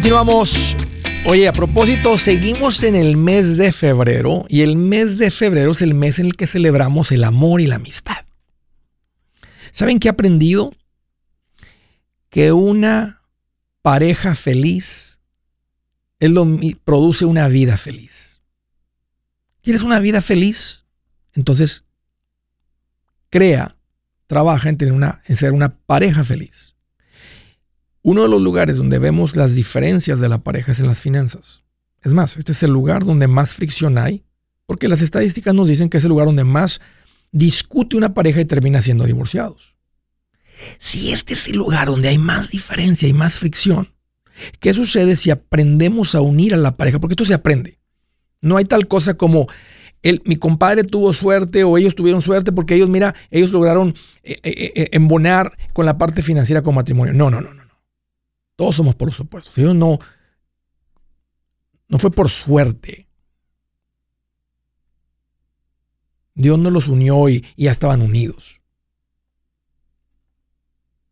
Continuamos. 0.00 0.78
Oye, 1.26 1.46
a 1.46 1.52
propósito, 1.52 2.16
seguimos 2.16 2.82
en 2.84 2.96
el 2.96 3.18
mes 3.18 3.58
de 3.58 3.70
febrero 3.70 4.46
y 4.48 4.62
el 4.62 4.76
mes 4.76 5.18
de 5.18 5.30
febrero 5.30 5.72
es 5.72 5.82
el 5.82 5.92
mes 5.92 6.18
en 6.18 6.24
el 6.24 6.36
que 6.36 6.46
celebramos 6.46 7.12
el 7.12 7.22
amor 7.22 7.60
y 7.60 7.66
la 7.66 7.74
amistad. 7.74 8.24
¿Saben 9.72 10.00
qué 10.00 10.08
he 10.08 10.10
aprendido? 10.10 10.72
Que 12.30 12.50
una 12.52 13.20
pareja 13.82 14.34
feliz 14.34 15.18
produce 16.82 17.26
una 17.26 17.48
vida 17.48 17.76
feliz. 17.76 18.40
¿Quieres 19.62 19.82
una 19.82 19.98
vida 19.98 20.22
feliz? 20.22 20.86
Entonces, 21.34 21.84
crea, 23.28 23.76
trabaja 24.26 24.70
en, 24.70 24.78
tener 24.78 24.94
una, 24.94 25.20
en 25.26 25.36
ser 25.36 25.52
una 25.52 25.76
pareja 25.76 26.24
feliz. 26.24 26.74
Uno 28.02 28.22
de 28.22 28.28
los 28.28 28.40
lugares 28.40 28.76
donde 28.76 28.98
vemos 28.98 29.36
las 29.36 29.54
diferencias 29.54 30.20
de 30.20 30.28
la 30.28 30.38
pareja 30.38 30.72
es 30.72 30.80
en 30.80 30.86
las 30.86 31.02
finanzas. 31.02 31.62
Es 32.02 32.12
más, 32.14 32.36
este 32.36 32.52
es 32.52 32.62
el 32.62 32.70
lugar 32.70 33.04
donde 33.04 33.28
más 33.28 33.54
fricción 33.54 33.98
hay, 33.98 34.24
porque 34.66 34.88
las 34.88 35.02
estadísticas 35.02 35.54
nos 35.54 35.68
dicen 35.68 35.90
que 35.90 35.98
es 35.98 36.04
el 36.04 36.10
lugar 36.10 36.26
donde 36.26 36.44
más 36.44 36.80
discute 37.32 37.96
una 37.96 38.14
pareja 38.14 38.40
y 38.40 38.46
termina 38.46 38.80
siendo 38.80 39.04
divorciados. 39.04 39.76
Si 40.78 41.12
este 41.12 41.34
es 41.34 41.48
el 41.48 41.56
lugar 41.56 41.88
donde 41.88 42.08
hay 42.08 42.18
más 42.18 42.50
diferencia 42.50 43.08
y 43.08 43.12
más 43.12 43.38
fricción, 43.38 43.92
¿qué 44.60 44.72
sucede 44.72 45.16
si 45.16 45.30
aprendemos 45.30 46.14
a 46.14 46.20
unir 46.20 46.54
a 46.54 46.58
la 46.58 46.74
pareja? 46.74 46.98
Porque 46.98 47.14
esto 47.14 47.24
se 47.24 47.34
aprende. 47.34 47.78
No 48.40 48.56
hay 48.56 48.64
tal 48.64 48.88
cosa 48.88 49.14
como 49.14 49.46
el, 50.02 50.22
mi 50.24 50.36
compadre 50.36 50.84
tuvo 50.84 51.12
suerte 51.12 51.64
o 51.64 51.76
ellos 51.76 51.94
tuvieron 51.94 52.22
suerte 52.22 52.52
porque 52.52 52.74
ellos, 52.74 52.88
mira, 52.88 53.14
ellos 53.30 53.52
lograron 53.52 53.94
eh, 54.22 54.38
eh, 54.42 54.72
eh, 54.74 54.88
embonar 54.92 55.56
con 55.72 55.84
la 55.84 55.98
parte 55.98 56.22
financiera 56.22 56.62
con 56.62 56.74
matrimonio. 56.74 57.12
No, 57.12 57.30
no, 57.30 57.40
no, 57.40 57.52
no. 57.52 57.59
Todos 58.60 58.76
somos 58.76 58.94
por 58.94 59.08
los 59.08 59.18
opuestos. 59.18 59.56
Ellos 59.56 59.74
no, 59.74 59.98
no 61.88 61.98
fue 61.98 62.10
por 62.10 62.28
suerte. 62.28 63.08
Dios 66.34 66.58
no 66.58 66.70
los 66.70 66.86
unió 66.86 67.30
y, 67.30 67.42
y 67.56 67.64
ya 67.64 67.72
estaban 67.72 68.02
unidos. 68.02 68.60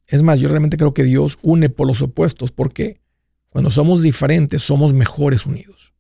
Es 0.07 0.21
más, 0.21 0.41
yo 0.41 0.49
realmente 0.51 0.77
creo 0.77 0.93
que 0.93 1.05
Dios 1.05 1.39
une 1.41 1.71
por 1.71 1.87
los 1.87 2.03
opuestos 2.03 2.53
porque 2.53 3.01
cuando 3.49 3.71
somos 3.71 4.03
diferentes 4.03 4.61
somos 4.61 4.93
mejores 4.93 5.47
unidos. 5.47 5.95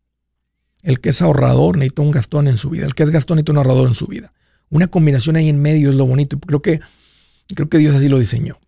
El 0.82 1.00
que 1.00 1.08
es 1.08 1.22
ahorrador 1.22 1.78
necesita 1.78 2.02
un 2.02 2.10
gastón 2.10 2.46
en 2.46 2.58
su 2.58 2.68
vida. 2.68 2.84
El 2.84 2.94
que 2.94 3.04
es 3.04 3.08
gastón 3.08 3.36
necesita 3.36 3.52
un 3.52 3.58
ahorrador 3.58 3.88
en 3.88 3.94
su 3.94 4.06
vida. 4.06 4.34
Una 4.68 4.88
combinación 4.88 5.36
ahí 5.36 5.48
en 5.48 5.62
medio 5.62 5.88
es 5.88 5.94
lo 5.94 6.04
bonito. 6.04 6.38
Creo 6.40 6.60
que, 6.60 6.80
creo 7.54 7.70
que 7.70 7.78
Dios 7.78 7.94
así 7.94 8.10
lo 8.10 8.18
diseñó. 8.18 8.58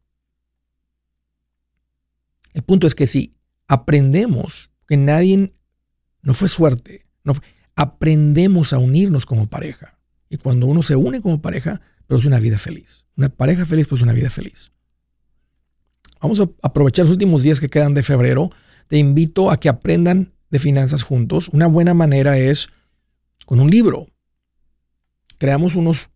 El 2.53 2.63
punto 2.63 2.87
es 2.87 2.95
que 2.95 3.07
si 3.07 3.35
aprendemos 3.69 4.71
que 4.89 4.97
nadie, 4.97 5.55
no 6.23 6.35
fue 6.35 6.49
suerte, 6.49 7.07
aprendemos 7.77 8.73
a 8.73 8.79
unirnos 8.79 9.25
como 9.25 9.49
pareja. 9.49 9.99
Y 10.29 10.37
cuando 10.37 10.67
uno 10.67 10.83
se 10.83 10.97
une 10.97 11.21
como 11.21 11.41
pareja, 11.41 11.81
produce 12.07 12.29
una 12.29 12.41
vida 12.41 12.59
feliz. 12.59 13.05
Una 13.17 13.29
pareja 13.29 13.65
feliz 13.67 13.87
produce 13.87 14.05
una 14.05 14.13
vida 14.13 14.31
feliz. 14.31 14.73
Vamos 16.21 16.41
a 16.41 16.51
aprovechar 16.63 17.07
los 17.07 17.13
últimos 17.13 17.43
días 17.43 17.61
que 17.61 17.71
quedan 17.71 17.95
de 17.95 18.03
febrero. 18.03 18.51
Te 18.89 18.99
invito 18.99 19.51
a 19.51 19.59
que 19.59 19.69
aprendan 19.69 20.33
de 20.51 20.59
finanzas 20.59 21.03
juntos. 21.03 21.49
Una 21.53 21.67
buena 21.67 21.95
manera 21.95 22.37
es 22.37 22.69
con 23.47 23.61
un 23.61 23.71
libro. 23.71 24.09
Creamos 25.39 25.75
unos, 25.75 26.11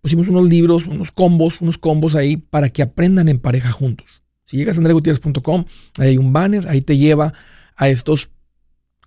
pusimos 0.00 0.28
unos 0.28 0.48
libros, 0.48 0.86
unos 0.86 1.12
combos, 1.12 1.60
unos 1.60 1.76
combos 1.76 2.14
ahí 2.14 2.36
para 2.36 2.70
que 2.70 2.82
aprendan 2.82 3.28
en 3.28 3.38
pareja 3.38 3.70
juntos. 3.72 4.22
Si 4.50 4.56
llegas 4.56 4.78
a 4.78 4.80
andregutierrez.com, 4.80 5.64
hay 5.98 6.18
un 6.18 6.32
banner, 6.32 6.68
ahí 6.68 6.80
te 6.80 6.98
lleva 6.98 7.32
a 7.76 7.88
estos 7.88 8.30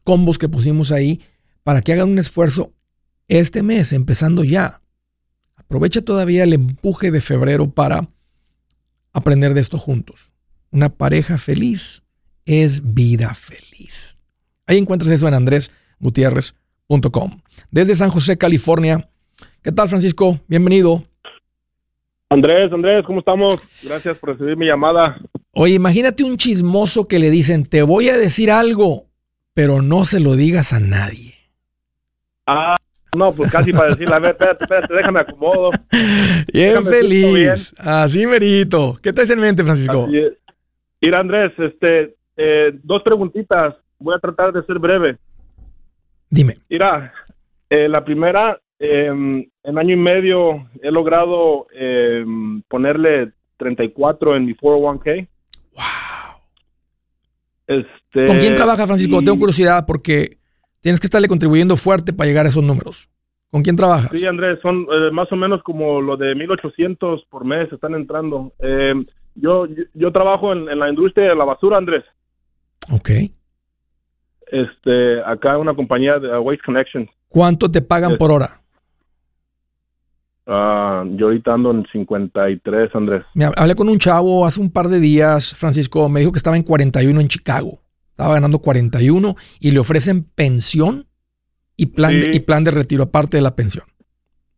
combos 0.05 0.37
que 0.37 0.47
pusimos 0.47 0.93
ahí 0.93 1.19
para 1.63 1.81
que 1.81 1.91
hagan 1.91 2.11
un 2.11 2.17
esfuerzo 2.17 2.71
este 3.27 3.61
mes, 3.61 3.91
empezando 3.91 4.45
ya. 4.45 4.79
Aprovecha 5.57 5.99
todavía 5.99 6.45
el 6.45 6.53
empuje 6.53 7.11
de 7.11 7.19
febrero 7.19 7.69
para 7.69 8.07
aprender 9.11 9.53
de 9.53 9.59
esto 9.59 9.77
juntos. 9.77 10.31
Una 10.71 10.87
pareja 10.87 11.37
feliz 11.37 12.03
es 12.45 12.93
vida 12.93 13.33
feliz. 13.33 14.17
Ahí 14.65 14.77
encuentras 14.77 15.11
eso 15.11 15.27
en 15.27 15.33
andresgutierrez.com. 15.33 17.41
Desde 17.69 17.97
San 17.97 18.11
José, 18.11 18.37
California. 18.37 19.09
¿Qué 19.61 19.73
tal, 19.73 19.89
Francisco? 19.89 20.39
Bienvenido. 20.47 21.03
Andrés, 22.33 22.73
Andrés, 22.73 23.05
¿cómo 23.05 23.19
estamos? 23.19 23.53
Gracias 23.83 24.17
por 24.17 24.31
recibir 24.31 24.57
mi 24.57 24.65
llamada. 24.65 25.17
Oye, 25.51 25.75
imagínate 25.75 26.23
un 26.23 26.35
chismoso 26.37 27.07
que 27.07 27.19
le 27.19 27.29
dicen, 27.29 27.63
te 27.63 27.83
voy 27.83 28.09
a 28.09 28.17
decir 28.17 28.49
algo, 28.49 29.05
pero 29.53 29.83
no 29.83 30.03
se 30.03 30.19
lo 30.19 30.35
digas 30.35 30.73
a 30.73 30.79
nadie. 30.79 31.35
Ah, 32.47 32.75
No, 33.15 33.31
pues 33.31 33.51
casi 33.51 33.71
para 33.71 33.89
decirle, 33.89 34.15
a 34.15 34.19
ver, 34.19 34.31
espérate, 34.31 34.63
espérate, 34.63 34.95
déjame 34.95 35.19
acomodo. 35.19 35.69
Bien 36.51 36.83
feliz. 36.83 37.71
Así 37.77 38.25
merito. 38.25 38.97
¿Qué 39.03 39.13
te 39.13 39.31
en 39.31 39.39
mente, 39.39 39.63
Francisco? 39.63 40.07
Mira, 40.99 41.19
Andrés, 41.19 41.51
este, 41.59 42.15
eh, 42.35 42.71
dos 42.81 43.03
preguntitas. 43.03 43.75
Voy 43.99 44.15
a 44.15 44.19
tratar 44.19 44.51
de 44.51 44.65
ser 44.65 44.79
breve. 44.79 45.17
Dime. 46.31 46.57
Mira, 46.67 47.13
eh, 47.69 47.87
la 47.87 48.03
primera, 48.03 48.59
em, 48.83 49.45
en 49.63 49.77
año 49.77 49.93
y 49.93 49.97
medio 49.97 50.67
he 50.81 50.91
logrado 50.91 51.67
em, 51.73 52.61
ponerle 52.63 53.31
34 53.57 54.35
en 54.35 54.45
mi 54.45 54.53
401k. 54.53 55.27
Wow. 55.73 55.83
Este, 57.67 58.25
¿Con 58.25 58.37
quién 58.37 58.55
trabaja, 58.55 58.85
Francisco? 58.85 59.21
Tengo 59.21 59.39
curiosidad 59.39 59.85
porque 59.85 60.37
tienes 60.81 60.99
que 60.99 61.07
estarle 61.07 61.27
contribuyendo 61.27 61.77
fuerte 61.77 62.11
para 62.11 62.27
llegar 62.27 62.45
a 62.45 62.49
esos 62.49 62.63
números. 62.63 63.09
¿Con 63.49 63.61
quién 63.61 63.75
trabajas? 63.75 64.11
Sí, 64.11 64.25
Andrés, 64.25 64.59
son 64.61 64.87
eh, 64.91 65.11
más 65.11 65.31
o 65.31 65.35
menos 65.35 65.61
como 65.63 66.01
lo 66.01 66.17
de 66.17 66.35
1800 66.35 67.25
por 67.29 67.45
mes 67.45 67.71
están 67.71 67.93
entrando. 67.93 68.51
Em, 68.59 69.05
yo, 69.35 69.67
yo, 69.93 70.11
trabajo 70.11 70.51
en, 70.51 70.67
en, 70.69 70.79
la 70.79 70.89
industria 70.89 71.29
de 71.29 71.35
la 71.35 71.45
basura, 71.45 71.77
Andrés. 71.77 72.03
Ok. 72.91 73.11
Este, 74.47 75.21
acá 75.23 75.57
una 75.57 75.75
compañía 75.75 76.19
de 76.19 76.37
Waste 76.37 76.63
Connection. 76.65 77.09
¿Cuánto 77.29 77.71
te 77.71 77.81
pagan 77.81 78.17
por 78.17 78.31
hora? 78.31 78.62
Uh, 80.45 81.15
yo 81.15 81.27
ahorita 81.27 81.53
ando 81.53 81.71
en 81.71 81.85
53, 81.91 82.95
Andrés. 82.95 83.23
Me 83.33 83.45
hablé 83.45 83.75
con 83.75 83.87
un 83.87 83.97
chavo 83.97 84.45
hace 84.45 84.59
un 84.59 84.71
par 84.71 84.89
de 84.89 84.99
días, 84.99 85.55
Francisco, 85.55 86.09
me 86.09 86.19
dijo 86.19 86.33
que 86.33 86.37
estaba 86.37 86.57
en 86.57 86.63
41 86.63 87.19
en 87.19 87.27
Chicago. 87.27 87.79
Estaba 88.09 88.35
ganando 88.35 88.59
41 88.59 89.35
y 89.59 89.71
le 89.71 89.79
ofrecen 89.79 90.23
pensión 90.23 91.07
y 91.77 91.87
plan, 91.87 92.19
de, 92.19 92.29
y 92.33 92.39
plan 92.41 92.63
de 92.63 92.71
retiro 92.71 93.03
aparte 93.03 93.37
de 93.37 93.43
la 93.43 93.55
pensión. 93.55 93.85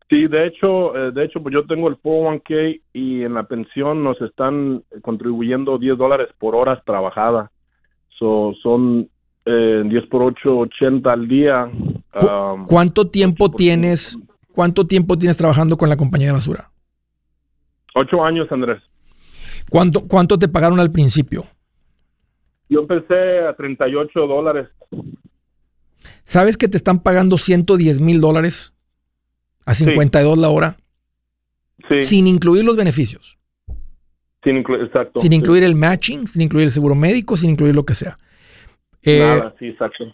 Sí, 0.08 0.26
de 0.28 0.46
hecho, 0.46 0.96
eh, 0.96 1.10
de 1.12 1.24
hecho, 1.24 1.42
pues 1.42 1.52
yo 1.52 1.64
tengo 1.66 1.88
el 1.88 1.96
401k 2.00 2.80
y 2.92 3.22
en 3.22 3.34
la 3.34 3.44
pensión 3.44 4.04
nos 4.04 4.20
están 4.20 4.84
contribuyendo 5.02 5.78
10 5.78 5.98
dólares 5.98 6.28
por 6.38 6.54
horas 6.54 6.80
trabajada. 6.84 7.50
So, 8.18 8.54
son 8.62 9.08
eh, 9.44 9.82
10 9.84 10.06
por 10.06 10.22
8, 10.22 10.58
80 10.58 11.12
al 11.12 11.26
día. 11.26 11.64
Um, 11.64 12.66
¿Cuánto 12.66 13.08
tiempo 13.08 13.50
tienes? 13.50 14.16
¿Cuánto 14.56 14.86
tiempo 14.86 15.18
tienes 15.18 15.36
trabajando 15.36 15.76
con 15.76 15.90
la 15.90 15.98
compañía 15.98 16.28
de 16.28 16.32
basura? 16.32 16.70
Ocho 17.94 18.24
años, 18.24 18.50
Andrés. 18.50 18.82
¿Cuánto, 19.68 20.08
cuánto 20.08 20.38
te 20.38 20.48
pagaron 20.48 20.80
al 20.80 20.90
principio? 20.90 21.44
Yo 22.70 22.80
empecé 22.80 23.40
a 23.40 23.54
38 23.54 24.18
dólares. 24.26 24.68
¿Sabes 26.24 26.56
que 26.56 26.68
te 26.68 26.78
están 26.78 27.02
pagando 27.02 27.36
110 27.36 28.00
mil 28.00 28.18
dólares 28.18 28.72
a 29.66 29.74
52 29.74 30.38
la 30.38 30.48
hora? 30.48 30.76
Sí. 31.90 32.00
Sin 32.00 32.26
incluir 32.26 32.64
los 32.64 32.78
beneficios. 32.78 33.36
Sin, 34.42 34.56
exacto, 34.56 35.20
sin 35.20 35.34
incluir 35.34 35.64
el 35.64 35.74
matching, 35.74 36.26
sin 36.26 36.40
incluir 36.40 36.64
el 36.64 36.72
seguro 36.72 36.94
médico, 36.94 37.36
sin 37.36 37.50
incluir 37.50 37.74
lo 37.74 37.84
que 37.84 37.94
sea. 37.94 38.16
Eh, 39.02 39.18
Nada, 39.18 39.54
sí, 39.58 39.66
exacto. 39.66 40.06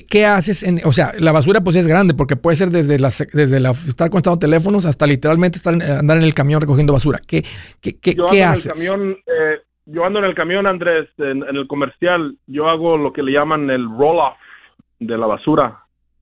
¿Qué, 0.00 0.26
haces? 0.26 0.62
En, 0.62 0.80
o 0.84 0.92
sea, 0.92 1.12
la 1.18 1.32
basura 1.32 1.60
pues 1.60 1.76
es 1.76 1.86
grande 1.86 2.14
porque 2.14 2.36
puede 2.36 2.56
ser 2.56 2.70
desde, 2.70 2.98
las, 2.98 3.26
desde 3.32 3.60
la, 3.60 3.70
estar 3.70 4.08
conectando 4.08 4.38
teléfonos 4.38 4.86
hasta 4.86 5.06
literalmente 5.06 5.58
estar 5.58 5.74
andar 5.74 6.16
en 6.16 6.22
el 6.22 6.34
camión 6.34 6.60
recogiendo 6.60 6.94
basura. 6.94 7.20
¿Qué, 7.26 7.44
qué, 7.80 7.98
qué, 7.98 8.14
yo 8.14 8.26
¿qué 8.26 8.42
haces? 8.42 8.66
En 8.66 8.70
el 8.70 8.76
camión, 8.76 9.16
eh, 9.26 9.58
yo 9.86 10.04
ando 10.04 10.20
en 10.20 10.24
el 10.24 10.34
camión, 10.34 10.66
Andrés, 10.66 11.08
en, 11.18 11.42
el 11.42 11.66
comercial. 11.66 12.36
Yo 12.46 12.68
hago 12.68 12.96
lo 12.96 13.12
que 13.12 13.22
le 13.22 13.32
llaman 13.32 13.68
el 13.68 13.84
roll-off 13.84 14.36
de 14.98 15.18
la 15.18 15.26
basura, 15.26 15.80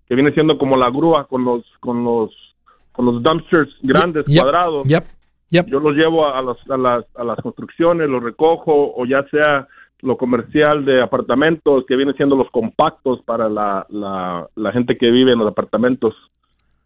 que 0.08 0.14
viene 0.14 0.32
siendo 0.32 0.58
como 0.58 0.76
la 0.76 0.90
grúa 0.90 1.26
con 1.28 1.44
los, 1.44 1.64
con 1.78 2.02
los, 2.02 2.30
con 2.92 3.06
los 3.06 3.22
dumpsters 3.22 3.70
grandes, 3.82 4.24
cuadrados. 4.24 4.84
Yo 4.86 5.80
los 5.80 5.94
llevo 5.94 6.26
a, 6.26 6.38
a, 6.38 6.76
las, 6.76 7.04
a 7.14 7.24
las 7.24 7.38
construcciones, 7.40 8.08
los 8.08 8.22
recojo, 8.22 8.94
o 8.96 9.06
ya 9.06 9.24
sea 9.30 9.68
lo 10.02 10.16
comercial 10.16 10.84
de 10.84 11.02
apartamentos, 11.02 11.84
que 11.86 11.96
viene 11.96 12.12
siendo 12.14 12.36
los 12.36 12.50
compactos 12.50 13.20
para 13.24 13.48
la, 13.48 13.86
la, 13.90 14.72
gente 14.72 14.96
que 14.96 15.10
vive 15.10 15.32
en 15.32 15.38
los 15.38 15.48
apartamentos. 15.48 16.14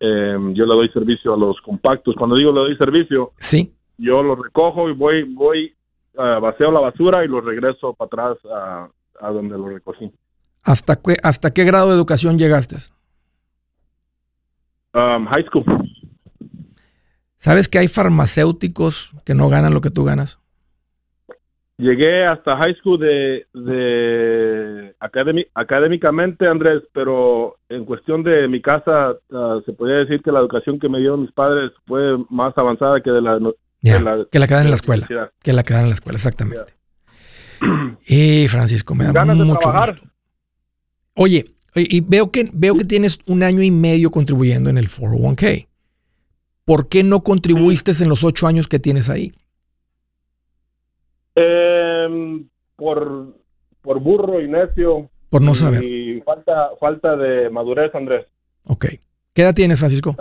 Em, 0.00 0.54
yo 0.54 0.66
le 0.66 0.74
doy 0.74 0.88
servicio 0.90 1.34
a 1.34 1.36
los 1.36 1.60
compactos. 1.60 2.14
Cuando 2.16 2.36
digo 2.36 2.52
le 2.52 2.60
doy 2.60 2.76
servicio, 2.76 3.32
sí. 3.38 3.72
yo 3.98 4.22
los 4.22 4.38
recojo 4.38 4.88
y 4.88 4.92
voy, 4.92 5.22
voy, 5.22 5.74
uh, 6.14 6.40
vacío 6.40 6.70
la 6.72 6.80
basura 6.80 7.24
y 7.24 7.28
los 7.28 7.44
regreso 7.44 7.94
para 7.94 8.06
atrás 8.06 8.38
a, 8.52 8.88
a 9.20 9.30
donde 9.30 9.56
lo 9.56 9.68
recogí. 9.68 10.10
¿Hasta 10.64 10.96
qué, 10.96 11.16
¿Hasta 11.22 11.50
qué 11.50 11.64
grado 11.64 11.90
de 11.90 11.94
educación 11.94 12.38
llegaste? 12.38 12.76
Um, 14.94 15.26
high 15.26 15.44
school. 15.44 15.64
¿Sabes 17.36 17.68
que 17.68 17.78
hay 17.78 17.88
farmacéuticos 17.88 19.12
que 19.24 19.34
no 19.34 19.48
ganan 19.50 19.74
lo 19.74 19.80
que 19.80 19.90
tú 19.90 20.04
ganas? 20.04 20.40
Llegué 21.76 22.24
hasta 22.24 22.56
high 22.56 22.74
school 22.76 23.00
de, 23.00 23.46
de 23.52 24.94
académicamente, 25.54 26.46
Andrés, 26.46 26.82
pero 26.92 27.56
en 27.68 27.84
cuestión 27.84 28.22
de 28.22 28.46
mi 28.46 28.62
casa, 28.62 29.16
ah, 29.32 29.60
se 29.66 29.72
podría 29.72 29.96
decir 29.96 30.22
que 30.22 30.30
la 30.30 30.38
educación 30.38 30.78
que 30.78 30.88
me 30.88 30.98
dieron 30.98 31.22
mis 31.22 31.32
padres 31.32 31.72
fue 31.86 32.16
más 32.30 32.56
avanzada 32.56 33.00
que 33.00 33.10
de 33.10 33.20
la, 33.20 33.40
que 34.30 34.38
la 34.38 34.46
que 34.46 34.54
dan 34.54 34.64
en 34.64 34.70
la 34.70 34.76
escuela. 34.76 35.06
Que 35.42 35.52
la 35.52 35.62
que 35.64 35.74
dan 35.74 35.82
en 35.82 35.88
la 35.88 35.94
escuela, 35.94 36.16
exactamente. 36.16 36.74
Y 38.06 38.46
Francisco, 38.48 38.94
me 38.94 39.04
da 39.04 39.24
mucho 39.24 39.44
gusto. 39.44 39.94
Oye, 41.16 41.44
y 41.74 42.00
veo 42.02 42.30
que, 42.30 42.48
veo 42.52 42.76
que 42.76 42.84
tienes 42.84 43.18
un 43.26 43.42
año 43.42 43.62
y 43.62 43.70
medio 43.70 44.10
contribuyendo 44.10 44.70
en 44.70 44.78
el 44.78 44.88
401k. 44.88 45.68
¿Por 46.64 46.88
qué 46.88 47.02
no 47.02 47.22
contribuiste 47.22 47.92
en 48.00 48.08
los 48.08 48.24
ocho 48.24 48.46
años 48.46 48.68
que 48.68 48.78
tienes 48.78 49.10
ahí? 49.10 49.32
Eh, 51.34 52.44
por, 52.76 53.34
por 53.82 54.00
burro 54.00 54.40
y 54.40 54.48
necio. 54.48 55.10
Por 55.30 55.42
no 55.42 55.54
saber. 55.54 55.82
Y 55.82 56.20
falta, 56.22 56.70
falta 56.78 57.16
de 57.16 57.50
madurez, 57.50 57.94
Andrés. 57.94 58.26
Ok. 58.64 58.86
¿Qué 59.32 59.42
edad 59.42 59.54
tienes, 59.54 59.78
Francisco? 59.78 60.14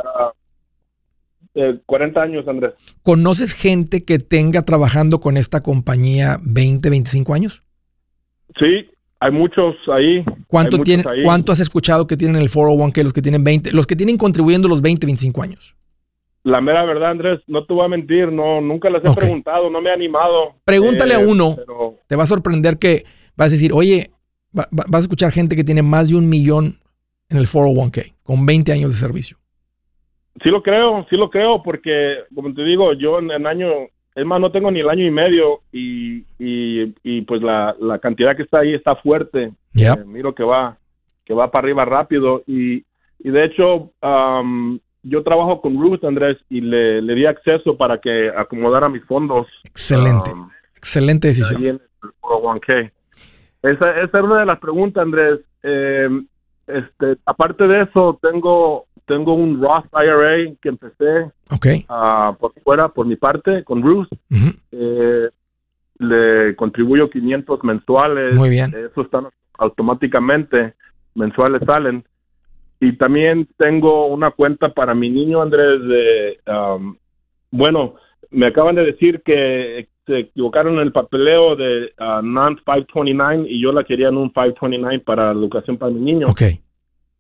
40 1.86 2.20
ah, 2.20 2.24
eh, 2.24 2.26
años, 2.26 2.48
Andrés. 2.48 2.74
¿Conoces 3.04 3.54
gente 3.54 4.04
que 4.04 4.20
tenga 4.20 4.64
trabajando 4.64 5.20
con 5.20 5.38
esta 5.38 5.62
compañía 5.62 6.38
20, 6.42 6.90
25 6.90 7.34
años? 7.34 7.62
Sí, 8.58 8.90
hay 9.20 9.32
muchos 9.32 9.76
ahí. 9.92 10.26
¿Cuánto, 10.48 10.80
tiene, 10.80 11.04
¿Cuánto 11.24 11.52
has 11.52 11.60
escuchado 11.60 12.08
que 12.08 12.18
tienen 12.18 12.42
el 12.42 12.50
401k 12.50 13.04
los 13.04 13.14
que 13.14 13.22
tienen 13.22 13.44
20, 13.44 13.72
los 13.72 13.86
que 13.88 13.96
tienen 13.96 14.18
contribuyendo 14.18 14.68
los 14.68 14.82
20, 14.82 15.06
25 15.06 15.44
años? 15.44 15.76
La 16.44 16.60
mera 16.60 16.84
verdad, 16.84 17.12
Andrés, 17.12 17.40
no 17.48 17.66
te 17.66 17.74
voy 17.74 17.86
a 17.86 17.90
mentir, 17.90 18.30
no, 18.30 18.60
nunca 18.60 18.90
les 18.90 19.04
he 19.06 19.16
preguntado, 19.16 19.70
no 19.70 19.82
me 19.82 19.90
he 19.90 19.94
animado. 19.94 20.56
Pregúntale 20.66 21.16
a 21.16 21.22
eh, 21.22 21.26
uno, 21.26 21.56
te 22.08 22.18
va 22.18 22.24
a 22.24 22.28
sorprender 22.28 22.78
que 22.78 23.06
vas 23.38 23.48
a 23.48 23.52
decir, 23.52 23.72
oye, 23.74 24.12
vas 24.52 24.68
a 24.94 25.00
escuchar 25.00 25.32
gente 25.32 25.56
que 25.56 25.64
tiene 25.64 25.82
más 25.82 26.10
de 26.10 26.18
un 26.18 26.28
millón 26.28 26.80
en 27.30 27.38
el 27.38 27.46
401k, 27.46 28.14
con 28.24 28.46
20 28.46 28.72
años 28.74 28.90
de 28.92 28.96
servicio. 28.98 29.38
Sí 30.44 30.50
lo 30.50 30.62
creo, 30.62 31.06
sí 31.10 31.16
lo 31.16 31.30
creo, 31.30 31.64
porque 31.64 32.18
como 32.34 32.54
te 32.54 32.64
digo, 32.64 32.94
yo 32.94 33.20
en 33.20 33.32
el 33.32 33.46
año, 33.46 33.70
es 34.14 34.26
más, 34.26 34.42
no 34.42 34.52
tengo 34.52 34.70
ni 34.70 34.82
el 34.82 34.90
año 34.90 35.06
y 35.06 35.12
medio 35.12 35.62
y, 35.72 36.26
y, 36.40 37.22
pues 37.22 37.42
la, 37.42 37.76
la, 37.80 38.00
cantidad 38.00 38.36
que 38.36 38.44
está 38.44 38.60
ahí 38.60 38.74
está 38.74 38.96
fuerte. 38.96 39.54
Eh, 39.76 39.96
miro 40.06 40.36
que 40.36 40.44
va, 40.44 40.78
que 41.24 41.34
va 41.34 41.52
para 41.52 41.66
arriba 41.66 41.86
rápido 41.86 42.44
y, 42.48 42.84
y 43.20 43.30
de 43.30 43.46
hecho, 43.46 43.92
um, 44.02 44.80
yo 45.04 45.24
trabajo 45.24 45.62
con 45.62 45.80
Ruth, 45.80 46.04
Andrés, 46.04 46.38
y 46.50 46.62
le, 46.62 47.02
le, 47.02 47.16
di 47.16 47.26
acceso 47.26 47.78
para 47.78 48.00
que 48.00 48.30
acomodara 48.30 48.90
mis 48.90 49.04
fondos. 49.06 49.48
Excelente, 49.64 50.32
um, 50.32 50.50
excelente 50.76 51.28
decisión. 51.28 51.82
Esa, 53.62 54.02
esa 54.02 54.18
era 54.18 54.24
una 54.24 54.40
de 54.40 54.46
las 54.46 54.60
preguntas, 54.60 55.04
Andrés. 55.04 55.40
Eh, 55.62 56.10
este, 56.68 57.18
aparte 57.26 57.68
de 57.68 57.84
eso, 57.84 58.18
tengo 58.22 58.86
tengo 59.06 59.34
un 59.34 59.62
Roth 59.62 59.86
IRA 59.94 60.56
que 60.62 60.70
empecé 60.70 61.32
okay. 61.50 61.86
uh, 61.90 62.36
por 62.36 62.54
fuera, 62.64 62.90
por 62.90 63.06
mi 63.06 63.16
parte, 63.16 63.64
con 63.64 63.82
Ruth. 63.82 64.08
eh, 64.72 65.30
le 66.00 66.56
contribuyo 66.56 67.10
500 67.10 67.64
mensuales. 67.64 68.36
Muy 68.36 68.50
bien. 68.50 68.74
Eso 68.74 69.02
están 69.02 69.28
automáticamente, 69.58 70.74
mensuales 71.16 71.62
salen. 71.66 72.04
Y 72.84 72.98
también 72.98 73.48
tengo 73.58 74.08
una 74.08 74.32
cuenta 74.32 74.74
para 74.74 74.94
mi 74.94 75.10
niño 75.10 75.42
Andrés 75.42 75.82
de, 75.84 76.40
um, 76.52 76.98
bueno, 77.50 77.96
me 78.30 78.48
acaban 78.48 78.76
de 78.76 78.84
decir 78.84 79.22
que 79.24 79.88
se 80.06 80.20
equivocaron 80.20 80.74
en 80.74 80.82
el 80.82 80.92
papeleo 80.92 81.56
de 81.56 81.94
uh, 81.98 82.22
non 82.22 82.58
529 82.58 83.46
y 83.48 83.64
yo 83.64 83.72
la 83.72 83.86
quería 83.86 84.10
en 84.10 84.18
un 84.18 84.30
529 84.32 85.00
para 85.00 85.32
educación 85.32 85.78
para 85.78 85.94
mi 85.94 86.02
niño. 86.02 86.28
Ok. 86.28 86.42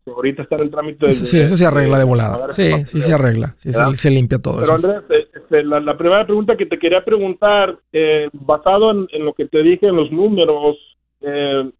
Ahorita 0.05 0.43
está 0.43 0.55
en 0.57 0.63
el 0.63 0.69
trámite. 0.69 1.05
Eso, 1.05 1.23
sí, 1.23 1.39
eso 1.39 1.55
se 1.55 1.65
arregla 1.65 1.97
de 1.97 2.03
volada. 2.03 2.51
Sí, 2.51 2.85
sí 2.85 3.01
se 3.01 3.13
arregla. 3.13 3.55
Sí, 3.57 3.71
se, 3.93 4.11
limpia 4.11 4.39
todo 4.39 4.59
Pero 4.59 4.73
Andrés, 4.73 5.03
eh, 5.11 5.27
este, 5.33 5.63
la, 5.63 5.97
primera 5.97 6.25
pregunta 6.25 6.57
que 6.57 6.65
te 6.65 6.77
quería 6.77 7.05
preguntar, 7.05 7.79
eh, 7.93 8.27
basado 8.33 8.91
en, 8.91 9.07
en, 9.13 9.23
lo 9.23 9.31
que 9.31 9.45
te 9.45 9.63
dije 9.63 9.87
en 9.87 9.95
los 9.95 10.11
números, 10.11 10.75
eh, 11.21 11.71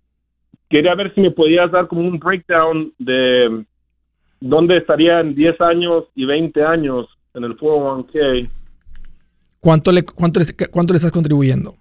quería 0.70 0.96
ver 0.96 1.14
si 1.14 1.20
me 1.20 1.32
podías 1.32 1.70
dar 1.70 1.88
como 1.88 2.02
un 2.02 2.18
breakdown 2.18 2.94
de 2.98 3.66
¿dónde 4.44 4.78
estaría 4.78 5.22
en 5.22 5.36
10 5.36 5.62
años 5.62 6.04
y 6.16 6.26
20 6.26 6.64
años 6.64 7.08
en 7.34 7.46
el 7.46 7.58
401k? 7.58 8.50
¿Cuánto 9.60 9.92
le, 9.94 10.04
cuánto, 10.04 10.40
le, 10.42 10.68
cuánto 10.70 10.94
le 10.94 10.98
estás 10.98 11.12
contribuyendo? 11.12 11.76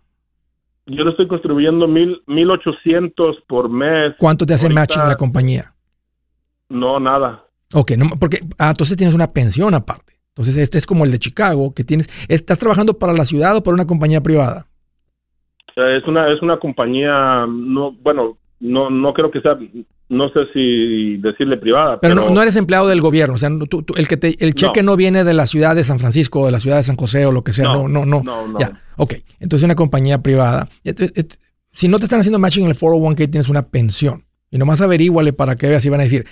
Yo 0.87 1.05
le 1.05 1.11
estoy 1.11 1.27
contribuyendo 1.27 1.89
mil, 1.89 2.23
1800 2.27 3.37
por 3.49 3.69
mes. 3.69 4.15
¿Cuánto 4.19 4.47
te 4.47 4.55
hace 4.55 4.69
matching 4.69 5.03
la 5.03 5.17
compañía? 5.17 5.75
No, 6.69 7.01
nada. 7.01 7.45
Ok, 7.75 7.93
no, 7.93 8.07
porque 8.19 8.39
ah, 8.59 8.71
entonces 8.71 8.97
tienes 8.97 9.15
una 9.15 9.33
pensión 9.33 9.75
aparte. 9.75 10.15
Entonces 10.29 10.57
este 10.57 10.79
es 10.79 10.87
como 10.87 11.05
el 11.05 11.11
de 11.11 11.19
Chicago, 11.19 11.75
que 11.75 11.85
tienes, 11.85 12.09
¿estás 12.29 12.59
trabajando 12.59 12.95
para 12.95 13.13
la 13.13 13.25
ciudad 13.25 13.57
o 13.57 13.63
para 13.63 13.75
una 13.75 13.87
compañía 13.87 14.23
privada? 14.23 14.67
Eh, 15.77 15.99
es 16.01 16.07
una, 16.07 16.33
es 16.33 16.41
una 16.43 16.59
compañía, 16.59 17.47
no, 17.49 17.93
bueno, 17.93 18.39
no, 18.63 18.91
no 18.91 19.13
creo 19.13 19.31
que 19.31 19.41
sea, 19.41 19.59
no 20.09 20.29
sé 20.29 20.41
si 20.53 21.17
decirle 21.17 21.57
privada. 21.57 21.99
Pero, 22.01 22.31
No, 22.31 22.43
eres 22.43 22.55
empleado 22.57 22.87
del 22.87 23.01
gobierno, 23.01 23.35
o 23.35 23.39
sea, 23.39 23.51
el 23.97 24.09
que 24.09 24.17
te, 24.17 24.37
el 24.45 24.55
cheque 24.55 24.83
no. 24.85 24.97
viene 24.97 25.25
de 25.25 25.35
la 25.35 25.47
ciudad 25.47 25.75
de 25.75 25.83
San 25.83 25.99
Francisco 25.99 26.41
o 26.41 26.47
de 26.47 26.53
la 26.53 26.61
ciudad 26.61 26.77
de 26.77 26.85
San 26.85 26.97
José 26.97 27.27
o 27.27 27.33
lo 27.33 27.43
que 27.43 27.53
sea, 27.53 27.67
no, 27.67 27.89
no, 27.89 28.07
no. 28.07 28.23
no, 28.23 28.59
Ya, 28.59 28.81
ok, 28.97 29.15
entonces 29.41 29.65
una 29.65 29.75
compañía 29.75 30.23
privada. 30.23 30.69
Si 31.73 31.89
no 31.89 31.99
te 31.99 32.05
están 32.05 32.21
haciendo 32.21 32.39
matching 32.39 32.65
en 32.65 32.71
el 32.71 32.77
401k, 32.77 33.31
tienes 33.31 33.49
una 33.49 33.67
pensión. 33.67 34.25
Y 34.51 34.59
nomás 34.59 34.81
averíguale 34.81 35.33
para 35.33 35.57
que 35.57 35.69
veas 35.69 35.83
si 35.83 35.89
van 35.89 36.01
a 36.01 36.05
decir, 36.05 36.27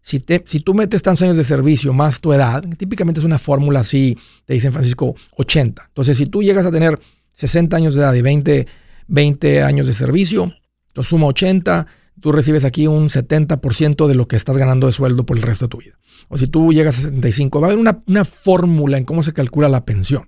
si, 0.00 0.20
te, 0.20 0.42
si 0.46 0.60
tú 0.60 0.72
metes 0.72 1.02
tantos 1.02 1.22
años 1.22 1.36
de 1.36 1.44
servicio 1.44 1.92
más 1.92 2.20
tu 2.20 2.32
edad, 2.32 2.64
típicamente 2.78 3.20
es 3.20 3.26
una 3.26 3.38
fórmula 3.38 3.80
así, 3.80 4.16
te 4.46 4.54
dicen 4.54 4.72
Francisco, 4.72 5.16
80. 5.36 5.84
Entonces, 5.88 6.16
si 6.16 6.26
tú 6.26 6.42
llegas 6.42 6.64
a 6.64 6.70
tener 6.70 6.98
60 7.32 7.76
años 7.76 7.94
de 7.94 8.02
edad 8.02 8.14
y 8.14 8.22
20, 8.22 8.66
20 9.08 9.62
años 9.62 9.86
de 9.86 9.92
servicio, 9.92 10.54
tú 10.94 11.02
suma 11.02 11.26
80, 11.26 11.86
tú 12.20 12.32
recibes 12.32 12.64
aquí 12.64 12.86
un 12.86 13.08
70% 13.08 14.06
de 14.06 14.14
lo 14.14 14.26
que 14.26 14.36
estás 14.36 14.56
ganando 14.56 14.86
de 14.86 14.94
sueldo 14.94 15.26
por 15.26 15.36
el 15.36 15.42
resto 15.42 15.66
de 15.66 15.68
tu 15.68 15.78
vida. 15.78 15.98
O 16.28 16.38
si 16.38 16.48
tú 16.48 16.72
llegas 16.72 16.98
a 16.98 17.02
65, 17.02 17.60
va 17.60 17.66
a 17.66 17.70
haber 17.72 17.94
una, 18.06 18.24
fórmula 18.24 18.96
en 18.96 19.04
cómo 19.04 19.22
se 19.22 19.34
calcula 19.34 19.68
la 19.68 19.84
pensión. 19.84 20.24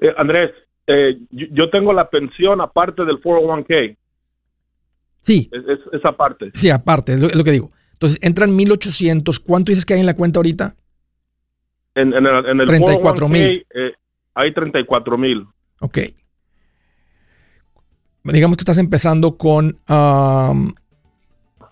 Eh, 0.00 0.12
Andrés, 0.16 0.52
eh, 0.86 1.18
yo, 1.30 1.70
tengo 1.70 1.92
la 1.92 2.08
pensión 2.08 2.60
aparte 2.60 3.04
del 3.04 3.20
401k. 3.20 3.96
Sí. 5.22 5.50
Es, 5.50 5.80
esa 5.92 6.12
parte. 6.12 6.52
Sí, 6.54 6.70
aparte, 6.70 7.14
es 7.14 7.34
lo, 7.34 7.42
que 7.42 7.50
digo. 7.50 7.72
Entonces, 7.94 8.18
entran 8.22 8.56
1.800. 8.56 9.42
¿Cuánto 9.44 9.72
dices 9.72 9.84
que 9.84 9.94
hay 9.94 10.00
en 10.00 10.06
la 10.06 10.14
cuenta 10.14 10.38
ahorita? 10.38 10.76
En, 11.96 12.12
el, 12.12 12.26
en 12.26 12.60
el 12.60 12.66
34 12.66 13.28
mil. 13.28 13.66
Eh, 13.74 13.92
hay 14.34 14.52
34 14.52 15.18
mil. 15.18 15.46
Ok 15.80 15.98
digamos 18.32 18.56
que 18.56 18.62
estás 18.62 18.78
empezando 18.78 19.36
con, 19.36 19.78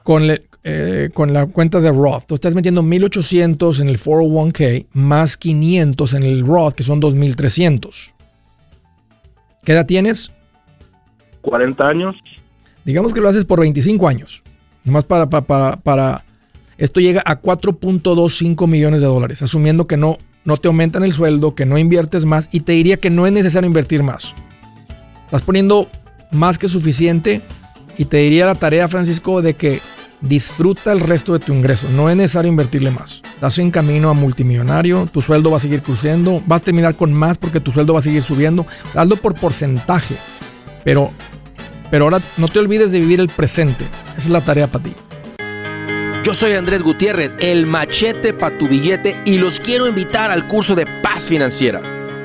con, 0.02 0.22
eh, 0.62 1.10
con, 1.12 1.32
la 1.32 1.46
cuenta 1.46 1.80
de 1.80 1.90
Roth. 1.90 2.26
Tú 2.26 2.34
estás 2.34 2.54
metiendo 2.54 2.82
1800 2.82 3.80
en 3.80 3.88
el 3.88 3.98
401k 3.98 4.86
más 4.92 5.36
500 5.36 6.14
en 6.14 6.22
el 6.22 6.46
Roth, 6.46 6.74
que 6.74 6.82
son 6.82 7.00
2300. 7.00 8.14
¿Qué 9.64 9.72
edad 9.72 9.86
tienes? 9.86 10.30
40 11.42 11.86
años. 11.86 12.14
Digamos 12.84 13.14
que 13.14 13.20
lo 13.20 13.28
haces 13.28 13.44
por 13.44 13.60
25 13.60 14.08
años. 14.08 14.42
Nomás 14.84 15.04
para, 15.04 15.28
para, 15.28 15.76
para, 15.76 16.24
esto 16.76 17.00
llega 17.00 17.22
a 17.24 17.40
4.25 17.40 18.66
millones 18.68 19.00
de 19.00 19.06
dólares, 19.06 19.40
asumiendo 19.40 19.86
que 19.86 19.96
no, 19.96 20.18
no 20.44 20.58
te 20.58 20.68
aumentan 20.68 21.04
el 21.04 21.12
sueldo, 21.12 21.54
que 21.54 21.64
no 21.64 21.78
inviertes 21.78 22.26
más 22.26 22.50
y 22.52 22.60
te 22.60 22.72
diría 22.72 22.98
que 22.98 23.08
no 23.08 23.26
es 23.26 23.32
necesario 23.32 23.66
invertir 23.66 24.02
más. 24.02 24.34
Estás 25.24 25.42
poniendo 25.42 25.88
más 26.34 26.58
que 26.58 26.68
suficiente 26.68 27.42
y 27.96 28.06
te 28.06 28.18
diría 28.18 28.46
la 28.46 28.54
tarea, 28.54 28.88
Francisco, 28.88 29.40
de 29.40 29.54
que 29.54 29.80
disfruta 30.20 30.92
el 30.92 31.00
resto 31.00 31.32
de 31.32 31.38
tu 31.38 31.52
ingreso. 31.52 31.88
No 31.90 32.08
es 32.08 32.16
necesario 32.16 32.48
invertirle 32.48 32.90
más. 32.90 33.22
Estás 33.34 33.58
en 33.58 33.70
camino 33.70 34.10
a 34.10 34.14
multimillonario, 34.14 35.06
tu 35.06 35.22
sueldo 35.22 35.50
va 35.50 35.58
a 35.58 35.60
seguir 35.60 35.82
creciendo, 35.82 36.42
vas 36.46 36.62
a 36.62 36.64
terminar 36.64 36.96
con 36.96 37.12
más 37.12 37.38
porque 37.38 37.60
tu 37.60 37.72
sueldo 37.72 37.92
va 37.92 38.00
a 38.00 38.02
seguir 38.02 38.22
subiendo. 38.22 38.66
Hazlo 38.94 39.16
por 39.16 39.34
porcentaje. 39.34 40.16
Pero, 40.84 41.12
pero 41.90 42.04
ahora 42.04 42.20
no 42.36 42.48
te 42.48 42.58
olvides 42.58 42.90
de 42.92 43.00
vivir 43.00 43.20
el 43.20 43.28
presente. 43.28 43.84
Esa 44.16 44.26
es 44.26 44.30
la 44.30 44.40
tarea 44.40 44.70
para 44.70 44.84
ti. 44.84 44.94
Yo 46.24 46.32
soy 46.32 46.54
Andrés 46.54 46.82
Gutiérrez, 46.82 47.32
el 47.40 47.66
machete 47.66 48.32
para 48.32 48.56
tu 48.56 48.66
billete 48.66 49.20
y 49.26 49.36
los 49.36 49.60
quiero 49.60 49.86
invitar 49.86 50.30
al 50.30 50.48
curso 50.48 50.74
de 50.74 50.86
paz 51.02 51.24
financiera. 51.28 51.93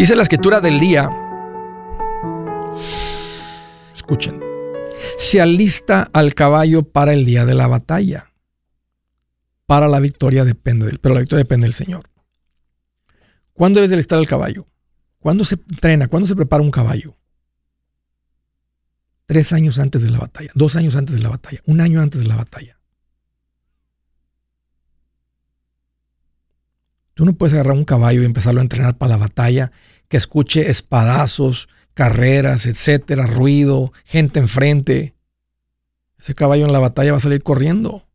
Dice 0.00 0.16
la 0.16 0.22
escritura 0.22 0.62
del 0.62 0.80
día, 0.80 1.10
escuchen, 3.94 4.40
se 5.18 5.42
alista 5.42 6.08
al 6.14 6.32
caballo 6.32 6.84
para 6.84 7.12
el 7.12 7.26
día 7.26 7.44
de 7.44 7.52
la 7.52 7.66
batalla. 7.66 8.32
Para 9.66 9.88
la 9.88 10.00
victoria 10.00 10.46
depende 10.46 10.86
del, 10.86 11.00
pero 11.00 11.12
la 11.12 11.20
victoria 11.20 11.44
depende 11.44 11.66
del 11.66 11.74
Señor. 11.74 12.08
¿Cuándo 13.52 13.80
debes 13.80 13.90
de 13.90 13.96
alistar 13.96 14.18
al 14.18 14.26
caballo? 14.26 14.66
¿Cuándo 15.18 15.44
se 15.44 15.56
entrena? 15.56 16.08
¿Cuándo 16.08 16.26
se 16.26 16.34
prepara 16.34 16.62
un 16.62 16.70
caballo? 16.70 17.18
Tres 19.26 19.52
años 19.52 19.78
antes 19.78 20.00
de 20.02 20.08
la 20.08 20.18
batalla, 20.20 20.50
dos 20.54 20.76
años 20.76 20.96
antes 20.96 21.14
de 21.14 21.20
la 21.20 21.28
batalla, 21.28 21.60
un 21.66 21.82
año 21.82 22.00
antes 22.00 22.22
de 22.22 22.26
la 22.26 22.36
batalla. 22.36 22.79
Tú 27.20 27.26
no 27.26 27.34
puedes 27.34 27.52
agarrar 27.52 27.76
un 27.76 27.84
caballo 27.84 28.22
y 28.22 28.24
empezarlo 28.24 28.60
a 28.60 28.62
entrenar 28.62 28.96
para 28.96 29.10
la 29.10 29.16
batalla, 29.18 29.72
que 30.08 30.16
escuche 30.16 30.70
espadazos, 30.70 31.68
carreras, 31.92 32.64
etcétera, 32.64 33.26
ruido, 33.26 33.92
gente 34.06 34.38
enfrente. 34.38 35.14
Ese 36.18 36.34
caballo 36.34 36.64
en 36.64 36.72
la 36.72 36.78
batalla 36.78 37.12
va 37.12 37.18
a 37.18 37.20
salir 37.20 37.42
corriendo. 37.42 38.08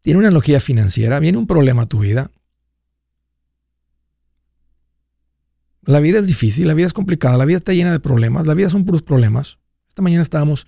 Tiene 0.00 0.18
una 0.18 0.26
analogía 0.26 0.58
financiera, 0.58 1.20
viene 1.20 1.38
un 1.38 1.46
problema 1.46 1.82
a 1.82 1.86
tu 1.86 2.00
vida. 2.00 2.32
La 5.82 6.00
vida 6.00 6.18
es 6.18 6.26
difícil, 6.26 6.66
la 6.66 6.74
vida 6.74 6.88
es 6.88 6.94
complicada, 6.94 7.38
la 7.38 7.44
vida 7.44 7.58
está 7.58 7.74
llena 7.74 7.92
de 7.92 8.00
problemas, 8.00 8.48
la 8.48 8.54
vida 8.54 8.70
son 8.70 8.84
puros 8.84 9.02
problemas. 9.02 9.58
Esta 9.86 10.02
mañana 10.02 10.22
estábamos 10.22 10.66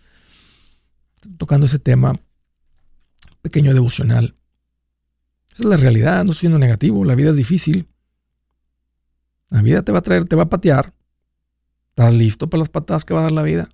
tocando 1.38 1.66
ese 1.66 1.78
tema, 1.78 2.18
pequeño 3.40 3.74
devocional. 3.74 4.36
Esa 5.52 5.62
es 5.62 5.68
la 5.68 5.76
realidad, 5.76 6.24
no 6.24 6.32
estoy 6.32 6.42
siendo 6.42 6.58
negativo, 6.58 7.04
la 7.04 7.14
vida 7.14 7.30
es 7.30 7.36
difícil. 7.36 7.88
La 9.48 9.60
vida 9.60 9.82
te 9.82 9.92
va 9.92 9.98
a 9.98 10.02
traer, 10.02 10.24
te 10.24 10.36
va 10.36 10.44
a 10.44 10.48
patear. 10.48 10.94
¿Estás 11.90 12.14
listo 12.14 12.48
para 12.48 12.60
las 12.60 12.70
patadas 12.70 13.04
que 13.04 13.12
va 13.12 13.20
a 13.20 13.24
dar 13.24 13.32
la 13.32 13.42
vida? 13.42 13.68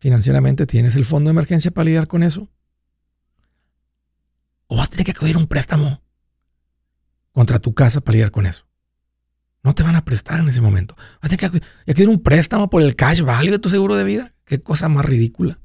Financieramente, 0.00 0.66
¿tienes 0.66 0.96
el 0.96 1.04
fondo 1.04 1.28
de 1.28 1.32
emergencia 1.32 1.70
para 1.70 1.84
lidiar 1.84 2.08
con 2.08 2.24
eso? 2.24 2.48
¿O 4.66 4.76
vas 4.76 4.88
a 4.88 4.90
tener 4.90 5.04
que 5.04 5.12
acudir 5.12 5.36
un 5.36 5.46
préstamo 5.46 6.02
contra 7.30 7.60
tu 7.60 7.72
casa 7.72 8.00
para 8.00 8.14
lidiar 8.14 8.32
con 8.32 8.46
eso? 8.46 8.66
no 9.62 9.74
te 9.74 9.82
van 9.82 9.96
a 9.96 10.04
prestar 10.04 10.40
en 10.40 10.48
ese 10.48 10.60
momento. 10.60 10.96
Así 11.20 11.36
que 11.36 11.48
ya 11.86 11.94
quiero 11.94 12.10
un 12.10 12.22
préstamo 12.22 12.68
por 12.68 12.82
el 12.82 12.96
cash 12.96 13.22
value 13.22 13.52
de 13.52 13.58
tu 13.58 13.70
seguro 13.70 13.94
de 13.94 14.04
vida. 14.04 14.34
Qué 14.44 14.60
cosa 14.60 14.88
más 14.88 15.04
ridícula. 15.04 15.60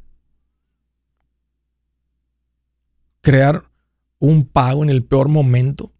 Crear 3.21 3.69
un 4.19 4.45
pago 4.45 4.83
en 4.83 4.89
el 4.89 5.03
peor 5.03 5.29
momento. 5.29 5.93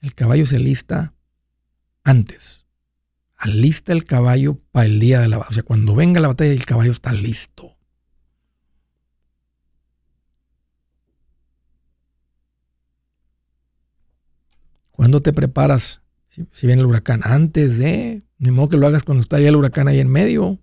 El 0.00 0.14
caballo 0.14 0.46
se 0.46 0.58
lista 0.58 1.14
antes. 2.04 2.66
Alista 3.34 3.92
el 3.92 4.04
caballo 4.04 4.60
para 4.70 4.86
el 4.86 5.00
día 5.00 5.20
de 5.20 5.28
la 5.28 5.38
batalla. 5.38 5.50
O 5.50 5.54
sea, 5.54 5.62
cuando 5.62 5.94
venga 5.94 6.20
la 6.20 6.28
batalla, 6.28 6.52
el 6.52 6.66
caballo 6.66 6.92
está 6.92 7.12
listo. 7.12 7.77
¿Cuándo 14.98 15.22
te 15.22 15.32
preparas? 15.32 16.02
Si, 16.26 16.66
viene 16.66 16.82
el 16.82 16.88
huracán, 16.88 17.20
antes 17.22 17.78
de, 17.78 18.24
ni 18.38 18.50
modo 18.50 18.70
que 18.70 18.76
lo 18.76 18.84
hagas 18.84 19.04
cuando 19.04 19.22
está 19.22 19.38
ya 19.38 19.48
el 19.48 19.54
huracán 19.54 19.86
ahí 19.86 20.00
en 20.00 20.10
medio. 20.10 20.58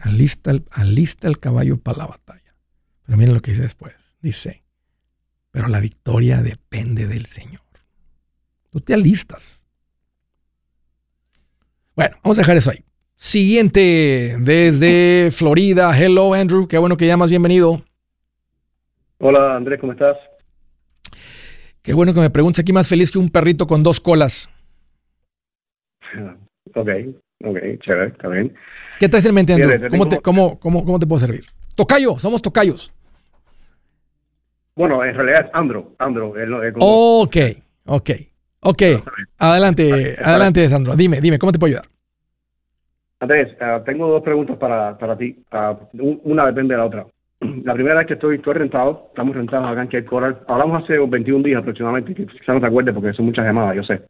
Alista 0.00 0.50
el, 0.50 0.66
alista 0.72 1.28
el 1.28 1.38
caballo 1.38 1.78
para 1.78 1.98
la 1.98 2.06
batalla. 2.06 2.56
Pero 3.06 3.16
miren 3.16 3.34
lo 3.34 3.40
que 3.40 3.52
dice 3.52 3.62
después. 3.62 3.94
Dice, 4.20 4.64
pero 5.52 5.68
la 5.68 5.78
victoria 5.78 6.42
depende 6.42 7.06
del 7.06 7.26
Señor. 7.26 7.62
Tú 8.70 8.80
te 8.80 8.94
alistas. 8.94 9.62
Bueno, 11.94 12.16
vamos 12.24 12.36
a 12.36 12.40
dejar 12.40 12.56
eso 12.56 12.72
ahí. 12.72 12.84
Siguiente, 13.14 14.36
desde 14.40 15.30
Florida. 15.30 15.96
Hello, 15.96 16.34
Andrew. 16.34 16.66
Qué 16.66 16.78
bueno 16.78 16.96
que 16.96 17.06
llamas. 17.06 17.30
Bienvenido. 17.30 17.80
Hola, 19.18 19.54
Andrés. 19.54 19.78
¿Cómo 19.80 19.92
estás? 19.92 20.16
Qué 21.88 21.94
bueno 21.94 22.12
que 22.12 22.20
me 22.20 22.28
preguntes 22.28 22.60
aquí 22.60 22.70
más 22.70 22.86
feliz 22.86 23.10
que 23.10 23.16
un 23.16 23.30
perrito 23.30 23.66
con 23.66 23.82
dos 23.82 23.98
colas. 23.98 24.50
Ok, 26.74 26.86
ok, 27.42 27.58
chévere, 27.80 28.08
está 28.08 28.28
bien. 28.28 28.54
¿Qué 29.00 29.08
traes 29.08 29.24
en 29.24 29.34
mente, 29.34 29.54
Andrew? 29.54 29.88
¿Cómo, 29.88 30.06
te, 30.06 30.18
cómo, 30.18 30.60
cómo, 30.60 30.84
¿Cómo 30.84 30.98
te 30.98 31.06
puedo 31.06 31.18
servir? 31.18 31.46
Tocayo, 31.74 32.18
somos 32.18 32.42
tocayos. 32.42 32.92
Bueno, 34.76 35.02
en 35.02 35.14
realidad 35.14 35.46
es 35.46 35.50
Andro. 35.54 35.94
Andro 35.98 36.34
Ok, 36.78 37.36
ok, 37.86 38.10
ok. 38.60 38.82
Adelante, 39.38 40.14
adelante, 40.22 40.68
Sandro. 40.68 40.94
Dime, 40.94 41.22
dime, 41.22 41.38
¿cómo 41.38 41.52
te 41.52 41.58
puedo 41.58 41.70
ayudar? 41.70 41.90
Andrés, 43.20 43.56
ah, 43.62 43.80
tengo 43.86 44.08
dos 44.08 44.22
preguntas 44.22 44.58
para, 44.58 44.98
para 44.98 45.16
ti. 45.16 45.42
Ah, 45.50 45.74
una 45.94 46.44
depende 46.44 46.74
de 46.74 46.78
la 46.78 46.84
otra. 46.84 47.06
La 47.64 47.74
primera 47.74 48.00
es 48.00 48.06
que 48.06 48.14
estoy, 48.14 48.36
estoy 48.36 48.54
rentado, 48.54 49.06
estamos 49.08 49.34
rentados 49.36 49.68
acá 49.68 49.82
en 49.82 49.88
Cape 49.88 50.04
Coral. 50.04 50.38
Hablamos 50.46 50.82
hace 50.82 50.98
21 50.98 51.44
días 51.44 51.60
aproximadamente, 51.60 52.14
que 52.14 52.26
quizás 52.26 52.48
no 52.54 52.60
te 52.60 52.66
acuerdes 52.66 52.94
porque 52.94 53.12
son 53.12 53.26
muchas 53.26 53.44
llamadas, 53.44 53.76
yo 53.76 53.82
sé. 53.84 54.02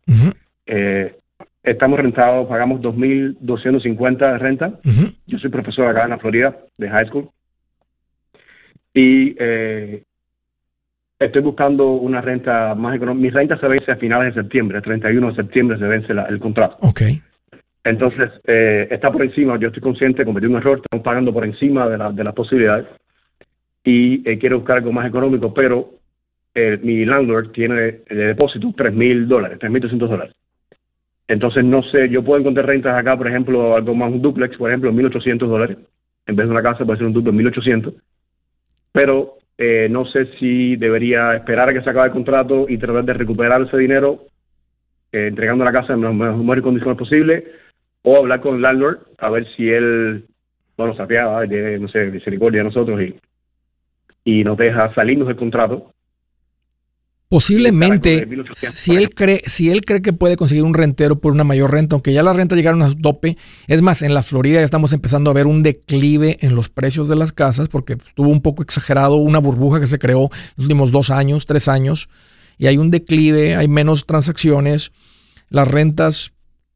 eh, 0.67 1.17
estamos 1.63 1.99
rentados, 1.99 2.47
pagamos 2.49 2.81
2.250 2.81 4.19
de 4.33 4.39
renta. 4.39 4.73
Yo 5.27 5.39
soy 5.39 5.51
profesor 5.51 5.87
acá 5.89 6.05
en 6.05 6.11
la 6.11 6.19
Florida, 6.19 6.57
de 6.77 6.89
high 6.89 7.07
school. 7.07 7.29
Y 8.95 9.37
eh, 9.39 10.03
Estoy 11.19 11.43
buscando 11.43 11.95
una 11.95 12.21
renta 12.21 12.77
más 12.77 12.95
económica. 12.95 13.23
Mi 13.25 13.31
renta 13.31 13.59
se 13.59 13.67
vence 13.67 13.91
a 13.91 13.97
finales 13.97 14.35
de 14.35 14.43
septiembre, 14.43 14.79
el 14.79 14.85
31 14.85 15.31
de 15.31 15.35
septiembre 15.35 15.77
se 15.77 15.85
vence 15.85 16.13
el 16.13 16.39
contrato. 16.39 16.77
Ok. 16.81 17.03
Entonces, 17.83 18.31
eh, 18.47 18.87
está 18.89 19.11
por 19.11 19.25
encima, 19.25 19.59
yo 19.59 19.69
estoy 19.69 19.83
consciente, 19.83 20.25
cometí 20.25 20.47
un 20.47 20.57
error, 20.57 20.81
estamos 20.85 21.05
pagando 21.05 21.33
por 21.33 21.45
encima 21.45 21.89
de, 21.89 21.99
la, 21.99 22.13
de 22.13 22.23
las 22.23 22.35
posibilidades 22.35 22.87
y 23.85 24.29
eh, 24.29 24.39
quiero 24.39 24.59
buscar 24.59 24.79
algo 24.79 24.93
más 24.93 25.07
económico, 25.07 25.53
pero 25.55 25.91
eh, 26.55 26.79
mi 26.83 27.05
landlord 27.05 27.53
tiene 27.53 27.75
de 27.75 28.03
depósito 28.09 28.73
3 28.77 28.93
mil 28.93 29.29
dólares, 29.29 29.59
3.300 29.61 30.09
dólares. 30.09 30.35
Entonces, 31.29 31.63
no 31.63 31.83
sé, 31.83 32.09
yo 32.09 32.25
puedo 32.25 32.41
encontrar 32.41 32.67
rentas 32.67 32.99
acá, 32.99 33.17
por 33.17 33.29
ejemplo, 33.29 33.77
algo 33.77 33.95
más, 33.95 34.11
un 34.11 34.23
duplex, 34.23 34.57
por 34.57 34.71
ejemplo, 34.71 34.91
1.800 34.91 35.47
dólares. 35.47 35.77
En 36.27 36.37
vez 36.37 36.47
de 36.47 36.53
una 36.53 36.63
casa 36.63 36.85
puede 36.85 36.99
ser 36.99 37.07
un 37.07 37.13
duplex 37.13 37.37
1.800. 37.37 37.95
Pero 38.93 39.37
eh, 39.59 39.89
no 39.91 40.07
sé 40.07 40.27
si 40.39 40.77
debería 40.77 41.37
esperar 41.37 41.69
a 41.69 41.75
que 41.75 41.83
se 41.83 41.91
acabe 41.91 42.07
el 42.07 42.13
contrato 42.13 42.67
y 42.69 42.79
tratar 42.79 43.05
de 43.05 43.13
recuperar 43.13 43.61
ese 43.63 43.77
dinero 43.77 44.25
eh, 45.13 45.27
entregando 45.29 45.65
la 45.65 45.73
casa 45.73 45.93
en 45.93 46.03
las 46.03 46.15
mejores 46.15 46.63
condiciones 46.63 46.99
posibles 46.99 47.45
o 48.03 48.17
hablar 48.17 48.41
con 48.41 48.57
el 48.57 48.63
landlord 48.63 49.01
a 49.19 49.31
ver 49.31 49.47
si 49.55 49.69
él, 49.69 50.25
bueno, 50.77 50.95
se 50.95 51.03
apiada, 51.03 51.45
no 51.45 51.89
sé, 51.89 52.07
misericordia 52.07 52.63
a 52.63 52.65
nosotros 52.65 53.01
y, 53.03 53.15
y 54.29 54.45
nos 54.45 54.59
deja 54.59 54.95
salirnos 54.95 55.29
del 55.29 55.37
contrato 55.37 55.95
Posiblemente, 57.31 58.27
si 58.73 58.97
él, 58.97 59.11
cree, 59.11 59.43
si 59.45 59.71
él 59.71 59.85
cree 59.85 60.01
que 60.01 60.15
puede 60.15 60.39
conseguir 60.39 60.65
un 60.65 60.73
rentero 60.73 61.21
por 61.21 61.35
una 61.35 61.45
mayor 61.45 61.71
renta, 61.73 61.95
aunque 61.95 62.15
ya 62.15 62.23
las 62.23 62.35
rentas 62.35 62.57
llegaron 62.57 62.81
a 62.81 62.89
su 62.89 62.97
tope, 62.97 63.37
es 63.67 63.83
más, 63.83 64.01
en 64.01 64.15
la 64.15 64.23
Florida 64.23 64.61
ya 64.61 64.65
estamos 64.65 64.95
empezando 64.95 65.31
a 65.31 65.35
ver 65.35 65.47
un 65.47 65.63
declive 65.63 66.39
en 66.41 66.55
los 66.55 66.71
precios 66.71 67.07
de 67.07 67.17
las 67.17 67.33
casas, 67.33 67.69
porque 67.69 67.99
estuvo 68.07 68.31
un 68.31 68.41
poco 68.41 68.63
exagerado 68.63 69.17
una 69.17 69.41
burbuja 69.41 69.79
que 69.79 69.87
se 69.87 69.99
creó 69.99 70.31
en 70.33 70.53
los 70.57 70.65
últimos 70.65 70.91
dos 70.91 71.11
años, 71.11 71.45
tres 71.45 71.69
años, 71.69 72.09
y 72.57 72.67
hay 72.67 72.79
un 72.79 72.91
declive, 72.91 73.57
hay 73.57 73.69
menos 73.69 74.07
transacciones, 74.07 74.93
las 75.51 75.69
rentas 75.69 76.33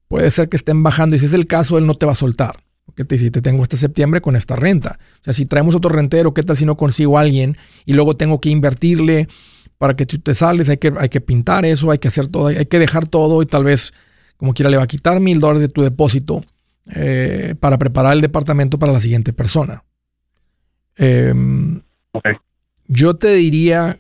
puede 0.07 0.31
ser 0.31 0.51
que 0.51 0.59
estén 0.59 0.83
bajando, 0.83 1.17
y 1.17 1.19
si 1.19 1.25
es 1.25 1.33
el 1.33 1.47
caso, 1.47 1.79
él 1.79 1.87
no 1.87 1.95
te 1.95 2.05
va 2.05 2.13
a 2.13 2.17
soltar. 2.17 2.57
Porque 2.93 3.05
te 3.05 3.17
dice, 3.17 3.31
te 3.31 3.43
tengo 3.43 3.63
hasta 3.63 3.77
septiembre 3.77 4.21
con 4.21 4.37
esta 4.37 4.55
renta. 4.55 4.99
O 5.21 5.25
sea, 5.25 5.33
si 5.33 5.47
traemos 5.47 5.75
otro 5.75 5.91
rentero, 5.91 6.35
¿qué 6.35 6.43
tal 6.43 6.57
si 6.57 6.65
no 6.65 6.77
consigo 6.77 7.19
a 7.19 7.23
alguien 7.23 7.57
y 7.87 7.95
luego 7.95 8.17
tengo 8.17 8.41
que 8.41 8.51
invertirle? 8.51 9.29
para 9.83 9.97
que 9.97 10.07
tú 10.07 10.17
te 10.21 10.33
sales, 10.37 10.69
hay 10.69 10.77
que, 10.77 10.93
hay 10.97 11.09
que 11.09 11.21
pintar 11.21 11.65
eso, 11.65 11.91
hay 11.91 11.99
que 11.99 12.07
hacer 12.07 12.29
todo, 12.29 12.47
hay 12.47 12.67
que 12.67 12.79
dejar 12.79 13.09
todo 13.09 13.43
y 13.43 13.47
tal 13.47 13.65
vez, 13.65 13.93
como 14.37 14.55
quiera, 14.55 14.71
le 14.71 14.77
va 14.77 14.85
a 14.85 14.87
quitar 14.87 15.19
mil 15.19 15.41
dólares 15.41 15.61
de 15.61 15.69
tu 15.69 15.83
depósito 15.83 16.45
eh, 16.95 17.57
para 17.59 17.79
preparar 17.79 18.13
el 18.13 18.21
departamento 18.21 18.79
para 18.79 18.93
la 18.93 19.01
siguiente 19.01 19.33
persona. 19.33 19.83
Em, 20.95 21.83
yo 22.87 23.17
te 23.17 23.35
diría, 23.35 23.99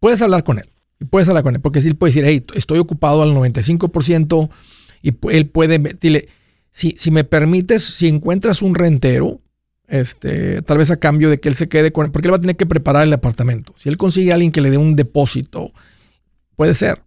puedes 0.00 0.20
hablar 0.22 0.42
con 0.42 0.58
él, 0.58 0.68
puedes 1.08 1.28
hablar 1.28 1.44
con 1.44 1.54
él, 1.54 1.60
porque 1.60 1.80
si 1.80 1.86
él 1.86 1.94
puede 1.94 2.10
decir, 2.10 2.24
hey, 2.26 2.44
estoy 2.56 2.80
ocupado 2.80 3.22
al 3.22 3.32
95% 3.32 4.50
y 5.02 5.14
él 5.30 5.46
puede, 5.46 5.78
dile, 6.00 6.28
si, 6.74 6.96
si 6.98 7.12
me 7.12 7.22
permites, 7.22 7.84
si 7.84 8.08
encuentras 8.08 8.60
un 8.60 8.74
rentero, 8.74 9.40
este, 9.86 10.60
tal 10.62 10.78
vez 10.78 10.90
a 10.90 10.96
cambio 10.96 11.30
de 11.30 11.38
que 11.38 11.48
él 11.48 11.54
se 11.54 11.68
quede 11.68 11.92
con, 11.92 12.10
porque 12.10 12.26
él 12.26 12.32
va 12.32 12.38
a 12.38 12.40
tener 12.40 12.56
que 12.56 12.66
preparar 12.66 13.04
el 13.04 13.12
apartamento. 13.12 13.74
Si 13.76 13.88
él 13.88 13.96
consigue 13.96 14.32
a 14.32 14.34
alguien 14.34 14.50
que 14.50 14.60
le 14.60 14.72
dé 14.72 14.76
un 14.76 14.96
depósito, 14.96 15.70
puede 16.56 16.74
ser, 16.74 17.00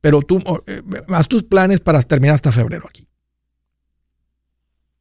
pero 0.00 0.22
tú 0.22 0.40
eh, 0.68 0.82
haz 1.08 1.26
tus 1.26 1.42
planes 1.42 1.80
para 1.80 2.00
terminar 2.04 2.36
hasta 2.36 2.52
febrero 2.52 2.86
aquí. 2.88 3.08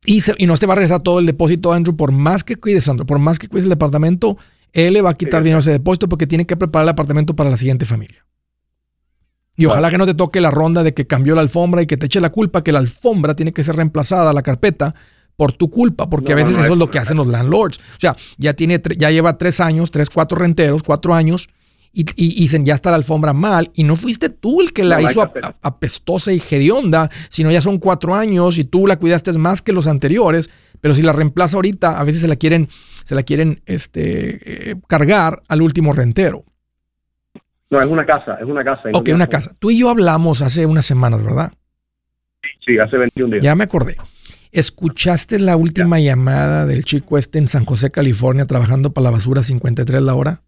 Y, 0.03 0.23
y, 0.39 0.47
no 0.47 0.57
se 0.57 0.65
va 0.65 0.73
a 0.73 0.77
regresar 0.77 1.03
todo 1.03 1.19
el 1.19 1.27
depósito, 1.27 1.71
Andrew, 1.71 1.95
por 1.95 2.11
más 2.11 2.43
que 2.43 2.55
cuides, 2.55 2.87
Andrew, 2.87 3.05
por 3.05 3.19
más 3.19 3.37
que 3.37 3.47
cuides 3.47 3.65
el 3.65 3.69
departamento, 3.69 4.35
él 4.73 4.93
le 4.93 5.03
va 5.03 5.11
a 5.11 5.13
quitar 5.13 5.43
dinero 5.43 5.57
a 5.57 5.59
ese 5.59 5.71
depósito 5.71 6.09
porque 6.09 6.25
tiene 6.25 6.47
que 6.47 6.57
preparar 6.57 6.85
el 6.85 6.89
apartamento 6.89 7.35
para 7.35 7.51
la 7.51 7.57
siguiente 7.57 7.85
familia. 7.85 8.25
Y 9.57 9.65
ojalá 9.65 9.89
que 9.89 9.97
no 9.97 10.05
te 10.05 10.13
toque 10.13 10.39
la 10.39 10.51
ronda 10.51 10.83
de 10.83 10.93
que 10.93 11.07
cambió 11.07 11.33
la 11.33 11.41
alfombra 11.41 11.81
y 11.81 11.87
que 11.87 11.97
te 11.97 12.05
eche 12.05 12.21
la 12.21 12.29
culpa 12.29 12.63
que 12.63 12.71
la 12.71 12.79
alfombra 12.79 13.35
tiene 13.35 13.51
que 13.51 13.63
ser 13.63 13.75
reemplazada, 13.75 14.31
la 14.31 14.43
carpeta, 14.43 14.93
por 15.35 15.51
tu 15.51 15.69
culpa, 15.69 16.09
porque 16.09 16.33
a 16.33 16.35
veces 16.35 16.55
eso 16.55 16.73
es 16.73 16.77
lo 16.77 16.89
que 16.91 16.99
hacen 16.99 17.17
los 17.17 17.27
landlords. 17.27 17.77
O 17.77 17.99
sea, 17.99 18.15
ya, 18.37 18.53
tiene, 18.53 18.81
ya 18.97 19.11
lleva 19.11 19.37
tres 19.37 19.59
años, 19.59 19.91
tres, 19.91 20.09
cuatro 20.09 20.37
renteros, 20.37 20.83
cuatro 20.83 21.13
años, 21.13 21.49
y, 21.93 22.03
dicen, 22.03 22.63
ya 22.63 22.75
está 22.75 22.91
la 22.91 22.97
alfombra 22.97 23.33
mal, 23.33 23.71
y 23.73 23.83
no 23.83 23.95
fuiste 23.95 24.29
tú 24.29 24.61
el 24.61 24.71
que 24.71 24.83
la 24.83 25.01
hizo 25.01 25.21
apestosa 25.61 26.31
y 26.31 26.41
hedionda, 26.51 27.09
sino 27.29 27.49
ya 27.49 27.61
son 27.61 27.79
cuatro 27.79 28.13
años 28.13 28.59
y 28.59 28.65
tú 28.65 28.85
la 28.85 28.97
cuidaste 28.97 29.33
más 29.33 29.63
que 29.63 29.73
los 29.73 29.87
anteriores, 29.87 30.49
pero 30.79 30.93
si 30.93 31.01
la 31.01 31.13
reemplaza 31.13 31.57
ahorita, 31.57 31.99
a 31.99 32.03
veces 32.03 32.21
se 32.21 32.27
la 32.27 32.35
quieren, 32.35 32.69
se 33.03 33.15
la 33.15 33.23
quieren 33.23 33.61
este, 33.65 34.71
eh, 34.71 34.75
cargar 34.87 35.41
al 35.47 35.63
último 35.63 35.93
rentero. 35.93 36.45
No, 37.69 37.79
es 37.79 37.87
una 37.87 38.05
casa, 38.05 38.35
es 38.35 38.45
una 38.45 38.63
casa. 38.63 38.89
Ok, 38.93 39.09
una 39.13 39.27
casa. 39.27 39.51
Tú 39.59 39.71
y 39.71 39.79
yo 39.79 39.89
hablamos 39.89 40.41
hace 40.41 40.65
unas 40.65 40.85
semanas, 40.85 41.23
¿verdad? 41.23 41.51
Sí, 42.65 42.77
hace 42.77 42.97
21 42.97 43.33
días. 43.33 43.43
Ya 43.43 43.55
me 43.55 43.65
acordé. 43.65 43.97
¿Escuchaste 44.51 45.39
la 45.39 45.57
última 45.57 45.99
llamada 45.99 46.65
del 46.65 46.85
chico 46.85 47.17
este 47.17 47.39
en 47.39 47.47
San 47.47 47.65
José, 47.65 47.91
California, 47.91 48.45
trabajando 48.45 48.93
para 48.93 49.05
la 49.05 49.11
basura 49.11 49.43
53 49.43 50.01
la 50.01 50.15
hora? 50.15 50.41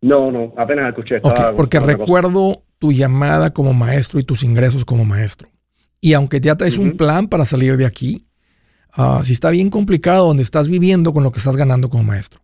No, 0.00 0.30
no, 0.30 0.52
apenas 0.56 0.90
escuché. 0.90 1.20
porque 1.56 1.80
recuerdo 1.80 2.62
tu 2.78 2.92
llamada 2.92 3.52
como 3.52 3.72
maestro 3.72 4.20
y 4.20 4.22
tus 4.22 4.44
ingresos 4.44 4.84
como 4.84 5.04
maestro. 5.04 5.48
Y 6.00 6.12
aunque 6.12 6.40
ya 6.40 6.54
traes 6.54 6.78
un 6.78 6.96
plan 6.96 7.26
para 7.26 7.44
salir 7.44 7.76
de 7.76 7.86
aquí, 7.86 8.24
uh, 8.96 9.24
sí 9.24 9.32
está 9.32 9.50
bien 9.50 9.70
complicado 9.70 10.26
donde 10.26 10.44
estás 10.44 10.68
viviendo 10.68 11.12
con 11.12 11.24
lo 11.24 11.32
que 11.32 11.38
estás 11.38 11.56
ganando 11.56 11.88
como 11.88 12.04
maestro. 12.04 12.40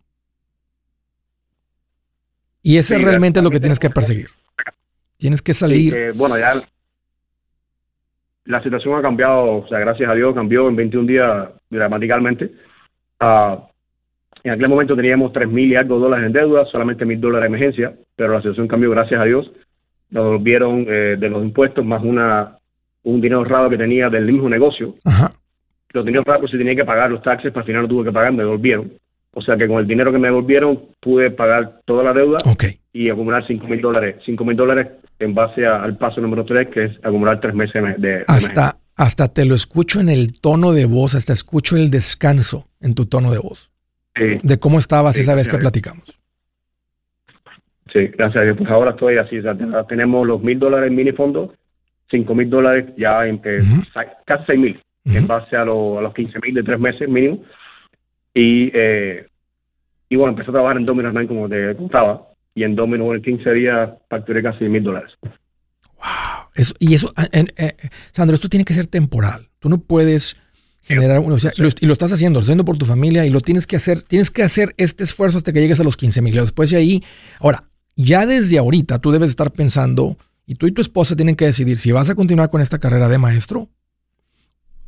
Y 2.65 2.79
ese 2.79 2.97
realmente 2.97 3.39
es 3.39 3.43
lo 3.43 3.51
que 3.51 3.59
tienes 3.59 3.77
que 3.77 3.91
perseguir. 3.91 4.25
Tienes 5.17 5.43
que 5.43 5.53
salir. 5.53 6.13
bueno, 6.15 6.35
ya 6.35 6.63
la 8.45 8.63
situación 8.63 8.97
ha 8.97 9.03
cambiado, 9.03 9.57
o 9.57 9.67
sea, 9.67 9.77
gracias 9.77 10.09
a 10.09 10.15
Dios 10.15 10.33
cambió 10.33 10.67
en 10.67 10.75
21 10.75 11.07
días 11.07 11.49
dramáticamente. 11.69 12.51
Uh, 13.21 13.61
en 14.43 14.53
aquel 14.53 14.67
momento 14.67 14.95
teníamos 14.95 15.31
3 15.31 15.47
mil 15.47 15.71
y 15.71 15.75
algo 15.75 15.99
dólares 15.99 16.25
en 16.25 16.33
deuda, 16.33 16.65
solamente 16.65 17.05
mil 17.05 17.21
dólares 17.21 17.43
de 17.43 17.55
emergencia, 17.55 17.93
pero 18.15 18.33
la 18.33 18.41
situación 18.41 18.67
cambió 18.67 18.89
gracias 18.89 19.21
a 19.21 19.25
Dios. 19.25 19.51
Nos 20.09 20.25
volvieron 20.25 20.87
eh, 20.87 21.17
de 21.19 21.29
los 21.29 21.43
impuestos 21.43 21.85
más 21.85 22.03
una 22.03 22.57
un 23.03 23.21
dinero 23.21 23.41
ahorrado 23.41 23.69
que 23.69 23.77
tenía 23.77 24.09
del 24.09 24.25
mismo 24.25 24.49
negocio. 24.49 24.95
Ajá. 25.03 25.33
Los 25.93 26.03
dineros 26.03 26.25
ahorrados 26.25 26.49
si 26.49 26.57
tenía 26.57 26.75
que 26.75 26.83
pagar 26.83 27.11
los 27.11 27.21
taxes, 27.21 27.51
para 27.51 27.61
al 27.61 27.67
final 27.67 27.83
no 27.83 27.87
tuve 27.87 28.05
que 28.05 28.11
pagar, 28.11 28.33
me 28.33 28.41
devolvieron. 28.41 28.91
O 29.37 29.41
sea 29.41 29.57
que 29.57 29.67
con 29.67 29.79
el 29.79 29.87
dinero 29.87 30.11
que 30.13 30.17
me 30.17 30.29
devolvieron 30.29 30.81
pude 31.01 31.29
pagar 31.29 31.81
toda 31.85 32.03
la 32.03 32.13
deuda 32.13 32.37
y 32.93 33.09
acumular 33.09 33.45
5 33.45 33.67
mil 33.67 33.81
dólares. 33.81 34.15
5 34.25 34.45
mil 34.45 34.55
dólares 34.55 34.87
en 35.19 35.35
base 35.35 35.65
al 35.65 35.97
paso 35.97 36.21
número 36.21 36.45
3, 36.45 36.69
que 36.69 36.85
es 36.85 36.91
acumular 37.03 37.39
tres 37.41 37.53
meses 37.53 37.83
de... 37.97 38.23
hasta, 38.27 38.77
hasta 38.95 39.27
te 39.27 39.45
lo 39.45 39.55
escucho 39.55 39.99
en 39.99 40.07
el 40.07 40.39
tono 40.39 40.71
de 40.71 40.85
voz, 40.85 41.15
hasta 41.15 41.33
escucho 41.33 41.75
el 41.75 41.89
descanso 41.89 42.67
en 42.79 42.95
tu 42.95 43.07
tono 43.07 43.31
de 43.31 43.39
voz. 43.39 43.71
Sí. 44.15 44.39
De 44.41 44.57
cómo 44.57 44.79
estabas 44.79 45.17
esa 45.17 45.35
vez 45.35 45.49
que 45.49 45.57
platicamos. 45.57 46.17
Sí, 47.91 48.07
gracias 48.17 48.41
a 48.41 48.45
Dios. 48.45 48.57
Pues 48.57 48.69
ahora 48.69 48.91
estoy 48.91 49.17
así. 49.17 49.37
tenemos 49.89 50.25
los 50.25 50.41
mil 50.41 50.59
dólares 50.59 50.89
en 50.89 50.95
minifondo, 50.95 51.53
cinco 52.09 52.35
mil 52.35 52.49
dólares 52.49 52.93
ya 52.97 53.25
en 53.25 53.41
casi 54.25 54.43
seis 54.47 54.59
mil, 54.59 54.81
en 55.05 55.27
base 55.27 55.55
a, 55.55 55.65
los 55.65 56.13
15 56.13 56.39
mil 56.39 56.53
de 56.55 56.63
tres 56.63 56.79
meses 56.79 57.09
mínimo. 57.09 57.41
Y, 58.35 58.69
eh, 58.73 59.25
y 60.09 60.15
bueno, 60.15 60.33
empecé 60.33 60.51
a 60.51 60.53
trabajar 60.53 60.77
en 60.77 60.85
Domino's 60.85 61.13
Man 61.13 61.25
como 61.25 61.49
te 61.49 61.75
contaba. 61.75 62.27
Y 62.53 62.63
en 62.63 62.75
Domino's 62.75 63.15
en 63.15 63.21
15 63.23 63.51
días 63.53 63.89
facturé 64.09 64.43
casi 64.43 64.65
mil 64.65 64.83
dólares. 64.83 65.11
Wow. 65.23 66.49
Eso, 66.53 66.73
y 66.79 66.93
eso, 66.93 67.11
eh, 67.31 67.73
Sandro, 68.11 68.35
esto 68.35 68.47
tiene 68.47 68.63
que 68.63 68.75
ser 68.75 68.85
temporal. 68.85 69.49
Tú 69.59 69.69
no 69.69 69.79
puedes 69.79 70.37
generar, 70.83 71.17
o 71.17 71.39
sea, 71.39 71.51
y 71.55 71.85
lo 71.85 71.93
estás 71.93 72.13
haciendo, 72.13 72.37
lo 72.37 72.41
estás 72.41 72.49
haciendo 72.49 72.65
por 72.65 72.77
tu 72.77 72.85
familia 72.85 73.25
y 73.25 73.31
lo 73.31 73.41
tienes 73.41 73.65
que 73.65 73.75
hacer, 73.75 74.03
tienes 74.03 74.29
que 74.29 74.43
hacer 74.43 74.75
este 74.77 75.03
esfuerzo 75.03 75.39
hasta 75.39 75.51
que 75.51 75.59
llegues 75.59 75.79
a 75.79 75.83
los 75.83 75.97
15 75.97 76.21
mil. 76.21 76.35
Después 76.35 76.69
de 76.69 76.77
ahí, 76.77 77.03
ahora, 77.39 77.63
ya 77.95 78.27
desde 78.27 78.59
ahorita 78.59 78.99
tú 78.99 79.11
debes 79.11 79.31
estar 79.31 79.51
pensando, 79.51 80.17
y 80.45 80.55
tú 80.55 80.67
y 80.67 80.71
tu 80.71 80.81
esposa 80.81 81.15
tienen 81.15 81.35
que 81.35 81.45
decidir 81.45 81.77
si 81.77 81.91
vas 81.91 82.09
a 82.09 82.15
continuar 82.15 82.49
con 82.49 82.61
esta 82.61 82.79
carrera 82.79 83.09
de 83.09 83.17
maestro. 83.17 83.69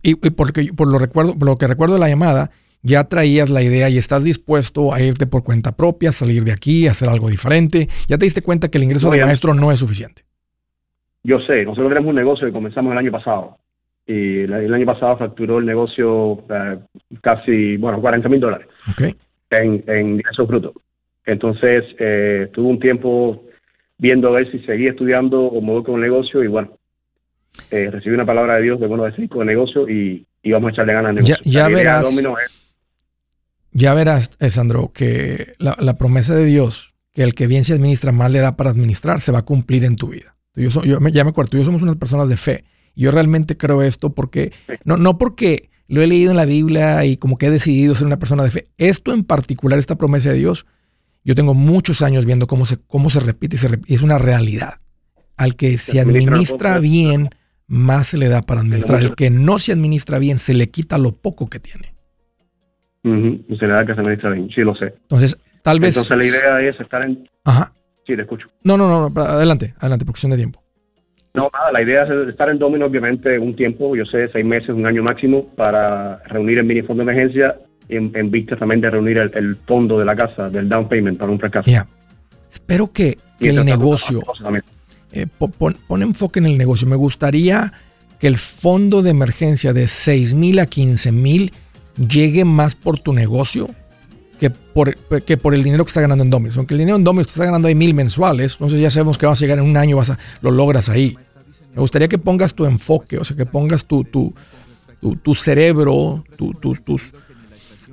Y, 0.04 0.16
porque 0.16 0.72
por 0.74 0.88
lo 0.88 1.00
recuerdo, 1.00 1.38
por 1.38 1.48
lo 1.48 1.58
que 1.58 1.68
recuerdo 1.68 1.96
de 1.96 2.00
la 2.00 2.10
llamada, 2.10 2.52
ya 2.82 3.04
traías 3.06 3.50
la 3.50 3.62
idea 3.62 3.90
y 3.90 3.98
estás 3.98 4.24
dispuesto 4.24 4.94
a 4.94 5.02
irte 5.02 5.28
por 5.28 5.44
cuenta 5.44 5.76
propia, 5.76 6.12
salir 6.12 6.44
de 6.44 6.52
aquí, 6.52 6.88
hacer 6.88 7.10
algo 7.10 7.30
diferente. 7.30 7.88
Ya 8.08 8.18
te 8.18 8.26
diste 8.26 8.42
cuenta 8.42 8.70
que 8.70 8.78
el 8.78 8.86
ingreso 8.86 9.10
de 9.12 9.24
maestro 9.24 9.54
no 9.54 9.72
es 9.72 9.80
suficiente. 9.80 10.24
Yo 11.24 11.40
sé, 11.40 11.66
nosotros 11.66 11.90
tenemos 11.90 12.10
un 12.10 12.16
negocio 12.16 12.48
que 12.48 12.54
comenzamos 12.54 12.92
el 12.92 12.98
año 12.98 13.12
pasado 13.12 13.58
y 14.06 14.42
el 14.42 14.74
año 14.74 14.86
pasado 14.86 15.18
facturó 15.18 15.60
el 15.60 15.66
negocio 15.66 16.42
eh, 16.50 16.80
casi, 17.22 17.76
bueno, 17.76 18.00
40 18.00 18.30
mil 18.30 18.40
dólares 18.40 18.68
en, 19.50 19.84
en 19.88 20.08
ingresos 20.12 20.48
brutos. 20.48 20.74
Entonces, 21.26 21.84
eh, 22.00 22.50
tuve 22.54 22.70
un 22.70 22.80
tiempo 22.80 23.44
viendo 23.98 24.30
a 24.30 24.32
ver 24.32 24.52
si 24.52 24.60
seguía 24.60 24.92
estudiando 24.92 25.42
o 25.42 25.62
me 25.62 25.74
voy 25.74 25.84
con 25.84 25.96
el 25.96 26.02
negocio 26.02 26.42
y 26.42 26.48
bueno, 26.48 26.78
eh, 27.70 27.90
recibí 27.92 28.16
una 28.16 28.26
palabra 28.26 28.56
de 28.56 28.62
Dios 28.62 28.80
de 28.80 28.88
bueno 28.88 29.04
decir 29.04 29.28
con 29.28 29.42
el 29.42 29.48
negocio 29.48 29.90
y, 29.90 30.26
y, 30.42 30.52
vamos 30.52 30.70
a 30.70 30.72
echarle 30.72 30.94
ganas 30.94 31.10
al 31.10 31.16
negocio. 31.16 31.36
Ya, 31.44 31.68
verás, 31.68 32.16
ya 33.78 33.94
verás, 33.94 34.32
eh, 34.40 34.50
Sandro, 34.50 34.92
que 34.92 35.54
la, 35.60 35.78
la, 35.80 35.98
promesa 35.98 36.34
de 36.34 36.46
Dios, 36.46 36.96
que 37.14 37.22
el 37.22 37.36
que 37.36 37.46
bien 37.46 37.64
se 37.64 37.74
administra, 37.74 38.12
mal 38.12 38.34
le 38.34 38.40
da 38.40 38.58
para 38.58 38.72
administrar, 38.72 39.22
se 39.22 39.32
va 39.32 39.40
a 39.40 39.46
cumplir 39.46 39.86
en 39.86 39.96
tu 39.96 40.10
vida. 40.10 40.36
Yo, 40.56 40.70
yo 40.84 41.00
ya 41.10 41.24
me 41.24 41.30
acuerdo, 41.30 41.52
tú 41.52 41.58
y 41.58 41.60
yo 41.60 41.66
somos 41.68 41.84
unas 41.84 41.98
personas 41.98 42.28
de 42.28 42.38
fe. 42.38 42.66
Yo 42.96 43.12
realmente 43.12 43.56
creo 43.56 43.84
esto 43.84 44.16
porque, 44.16 44.52
no, 44.84 44.98
no 44.98 45.20
porque 45.20 45.70
lo 45.88 46.02
he 46.02 46.08
leído 46.08 46.32
en 46.32 46.38
la 46.38 46.46
Biblia 46.46 47.06
y 47.06 47.18
como 47.18 47.38
que 47.38 47.46
he 47.46 47.52
decidido 47.52 47.94
ser 47.94 48.08
una 48.08 48.18
persona 48.18 48.44
de 48.44 48.50
fe. 48.50 48.64
Esto 48.80 49.14
en 49.14 49.24
particular, 49.24 49.78
esta 49.78 49.96
promesa 49.96 50.30
de 50.30 50.40
Dios, 50.40 50.66
yo 51.24 51.36
tengo 51.36 51.54
muchos 51.54 52.02
años 52.02 52.26
viendo 52.26 52.48
cómo 52.48 52.66
se, 52.66 52.78
cómo 52.78 53.12
se 53.12 53.20
repite 53.20 53.58
y 53.58 53.60
se 53.60 53.68
repite. 53.68 53.94
Es 53.94 54.02
una 54.02 54.18
realidad. 54.18 54.82
Al 55.36 55.56
que 55.56 55.78
se 55.78 56.00
administra 56.00 56.80
bien, 56.80 57.30
más 57.68 58.08
se 58.08 58.18
le 58.18 58.28
da 58.28 58.42
para 58.42 58.62
administrar. 58.62 59.04
El 59.04 59.14
que 59.14 59.30
no 59.30 59.60
se 59.60 59.72
administra 59.72 60.18
bien, 60.18 60.40
se 60.40 60.56
le 60.56 60.72
quita 60.72 60.98
lo 60.98 61.16
poco 61.16 61.48
que 61.48 61.60
tiene. 61.60 61.97
Y 63.48 63.58
se 63.58 63.68
le 63.68 63.74
da 63.74 63.86
que 63.86 63.94
se 63.94 64.02
administra 64.02 64.32
bien. 64.32 64.50
Sí, 64.50 64.62
lo 64.62 64.76
sé. 64.76 64.94
Entonces, 65.04 65.38
tal 65.62 65.80
vez. 65.80 65.96
Entonces, 65.96 66.18
la 66.18 66.26
idea 66.26 66.62
es 66.62 66.80
estar 66.80 67.02
en. 67.04 67.28
Ajá. 67.46 67.72
Sí, 68.06 68.16
te 68.16 68.22
escucho. 68.22 68.48
No, 68.64 68.78
no, 68.78 69.10
no. 69.10 69.22
Adelante, 69.22 69.74
adelante, 69.80 70.06
por 70.06 70.14
cuestión 70.14 70.32
de 70.32 70.38
tiempo. 70.38 70.64
No, 71.34 71.50
nada, 71.54 71.72
la 71.72 71.82
idea 71.84 72.04
es 72.04 72.30
estar 72.30 72.50
en 72.50 72.58
Domino, 72.58 72.88
obviamente, 72.88 73.38
un 73.38 73.56
tiempo, 73.56 73.96
yo 73.96 74.06
sé, 74.06 74.28
seis 74.34 74.44
meses, 74.44 74.70
un 74.70 74.88
año 74.88 75.04
máximo, 75.04 75.46
para 75.56 76.18
reunir 76.24 76.58
el 76.58 76.66
mini 76.66 76.82
fondo 76.82 77.04
de 77.06 77.12
emergencia 77.12 77.56
en, 77.90 78.32
vista 78.32 78.56
también 78.56 78.82
de 78.82 78.90
reunir 78.90 79.18
el, 79.18 79.56
fondo 79.56 80.00
de 80.00 80.06
la 80.06 80.16
casa, 80.16 80.50
del 80.50 80.68
down 80.68 80.90
payment 80.90 81.20
para 81.20 81.32
un 81.32 81.40
fracaso. 81.40 81.70
Espero 82.50 82.92
que, 82.92 83.18
el 83.40 83.64
negocio, 83.64 84.24
eh, 85.12 85.28
pon, 85.28 86.02
enfoque 86.02 86.40
en 86.40 86.48
el 86.48 86.58
negocio. 86.58 86.88
Me 86.88 86.96
gustaría 86.96 87.72
que 88.20 88.28
el 88.28 88.38
fondo 88.38 89.04
de 89.04 89.12
emergencia 89.12 89.74
de 89.74 89.88
6 89.88 90.34
mil 90.34 90.60
a 90.60 90.66
15 90.66 91.12
mil 91.12 91.54
llegue 91.98 92.46
más 92.46 92.76
por 92.76 93.00
tu 93.00 93.14
negocio 93.14 93.70
que 94.40 94.50
por, 94.50 94.96
que 95.24 95.38
por 95.38 95.54
el 95.54 95.64
dinero 95.64 95.84
que 95.84 95.90
está 95.90 96.02
ganando 96.02 96.24
en 96.24 96.30
Domino's. 96.30 96.58
Aunque 96.58 96.74
el 96.74 96.80
dinero 96.80 96.98
en 96.98 97.04
Domino's 97.04 97.28
está 97.28 97.46
ganando 97.46 97.68
ahí 97.68 97.76
mil 97.76 97.94
mensuales, 97.94 98.54
entonces 98.54 98.80
ya 98.80 98.90
sabemos 98.90 99.18
que 99.18 99.26
vas 99.26 99.40
a 99.40 99.42
llegar 99.42 99.60
en 99.60 99.66
un 99.66 99.78
año, 99.78 99.98
vas 99.98 100.12
a, 100.12 100.20
lo 100.42 100.52
logras 100.52 100.90
ahí. 100.90 101.18
Me 101.74 101.82
gustaría 101.82 102.08
que 102.08 102.18
pongas 102.18 102.54
tu 102.54 102.66
enfoque, 102.66 103.18
o 103.18 103.24
sea, 103.24 103.36
que 103.36 103.46
pongas 103.46 103.86
tu, 103.86 104.04
tu, 104.04 104.34
tu, 105.22 105.36
cerebro, 105.36 106.24
tu, 106.36 106.54
tus 106.54 107.12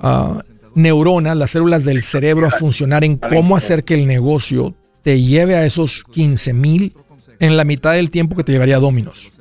uh, 0.03 0.39
neuronas, 0.75 1.37
las 1.37 1.51
células 1.51 1.85
del 1.85 2.03
cerebro 2.03 2.47
a 2.47 2.51
funcionar 2.51 3.05
en 3.05 3.17
cómo 3.17 3.57
hacer 3.57 3.85
que 3.85 3.95
el 3.95 4.07
negocio 4.07 4.75
te 5.03 5.21
lleve 5.21 5.55
a 5.55 5.67
esos 5.67 6.03
15 6.13 6.53
mil 6.55 6.95
en 7.41 7.57
la 7.57 7.65
mitad 7.65 7.93
del 7.93 8.11
tiempo 8.11 8.37
que 8.37 8.45
te 8.45 8.53
llevaría 8.53 8.79
Dominos. 8.79 9.34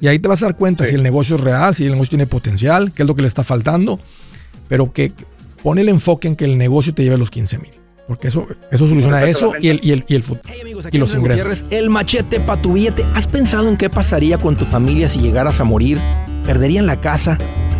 Y 0.00 0.08
ahí 0.08 0.18
te 0.18 0.28
vas 0.28 0.42
a 0.42 0.46
dar 0.46 0.56
cuenta 0.56 0.86
si 0.86 0.94
el 0.94 1.02
negocio 1.02 1.36
es 1.36 1.42
real, 1.42 1.74
si 1.74 1.84
el 1.84 1.92
negocio 1.92 2.10
tiene 2.10 2.26
potencial, 2.26 2.92
qué 2.92 3.02
es 3.02 3.08
lo 3.08 3.14
que 3.14 3.22
le 3.22 3.28
está 3.28 3.44
faltando, 3.44 4.00
pero 4.68 4.92
que 4.92 5.12
pone 5.62 5.82
el 5.82 5.88
enfoque 5.88 6.28
en 6.28 6.36
que 6.36 6.46
el 6.46 6.56
negocio 6.56 6.94
te 6.94 7.02
lleve 7.02 7.16
a 7.16 7.18
los 7.18 7.30
15 7.30 7.58
mil. 7.58 7.70
Porque 8.08 8.26
eso, 8.26 8.46
eso 8.72 8.88
soluciona 8.88 9.22
eso 9.22 9.52
y 9.60 9.68
el, 9.68 9.78
y 9.84 9.92
el, 9.92 10.04
y 10.08 10.16
el 10.16 10.24
futuro. 10.24 10.52
y 10.90 10.98
los 10.98 11.14
ingresos. 11.14 11.64
el 11.70 11.90
machete 11.90 12.40
para 12.40 12.60
tu 12.60 12.72
billete. 12.72 13.04
¿Has 13.14 13.28
pensado 13.28 13.68
en 13.68 13.76
qué 13.76 13.88
pasaría 13.88 14.36
con 14.36 14.56
tu 14.56 14.64
familia 14.64 15.08
si 15.08 15.20
llegaras 15.20 15.60
a 15.60 15.64
morir? 15.64 16.00
¿Perderían 16.44 16.86
la 16.86 17.00
casa? 17.00 17.38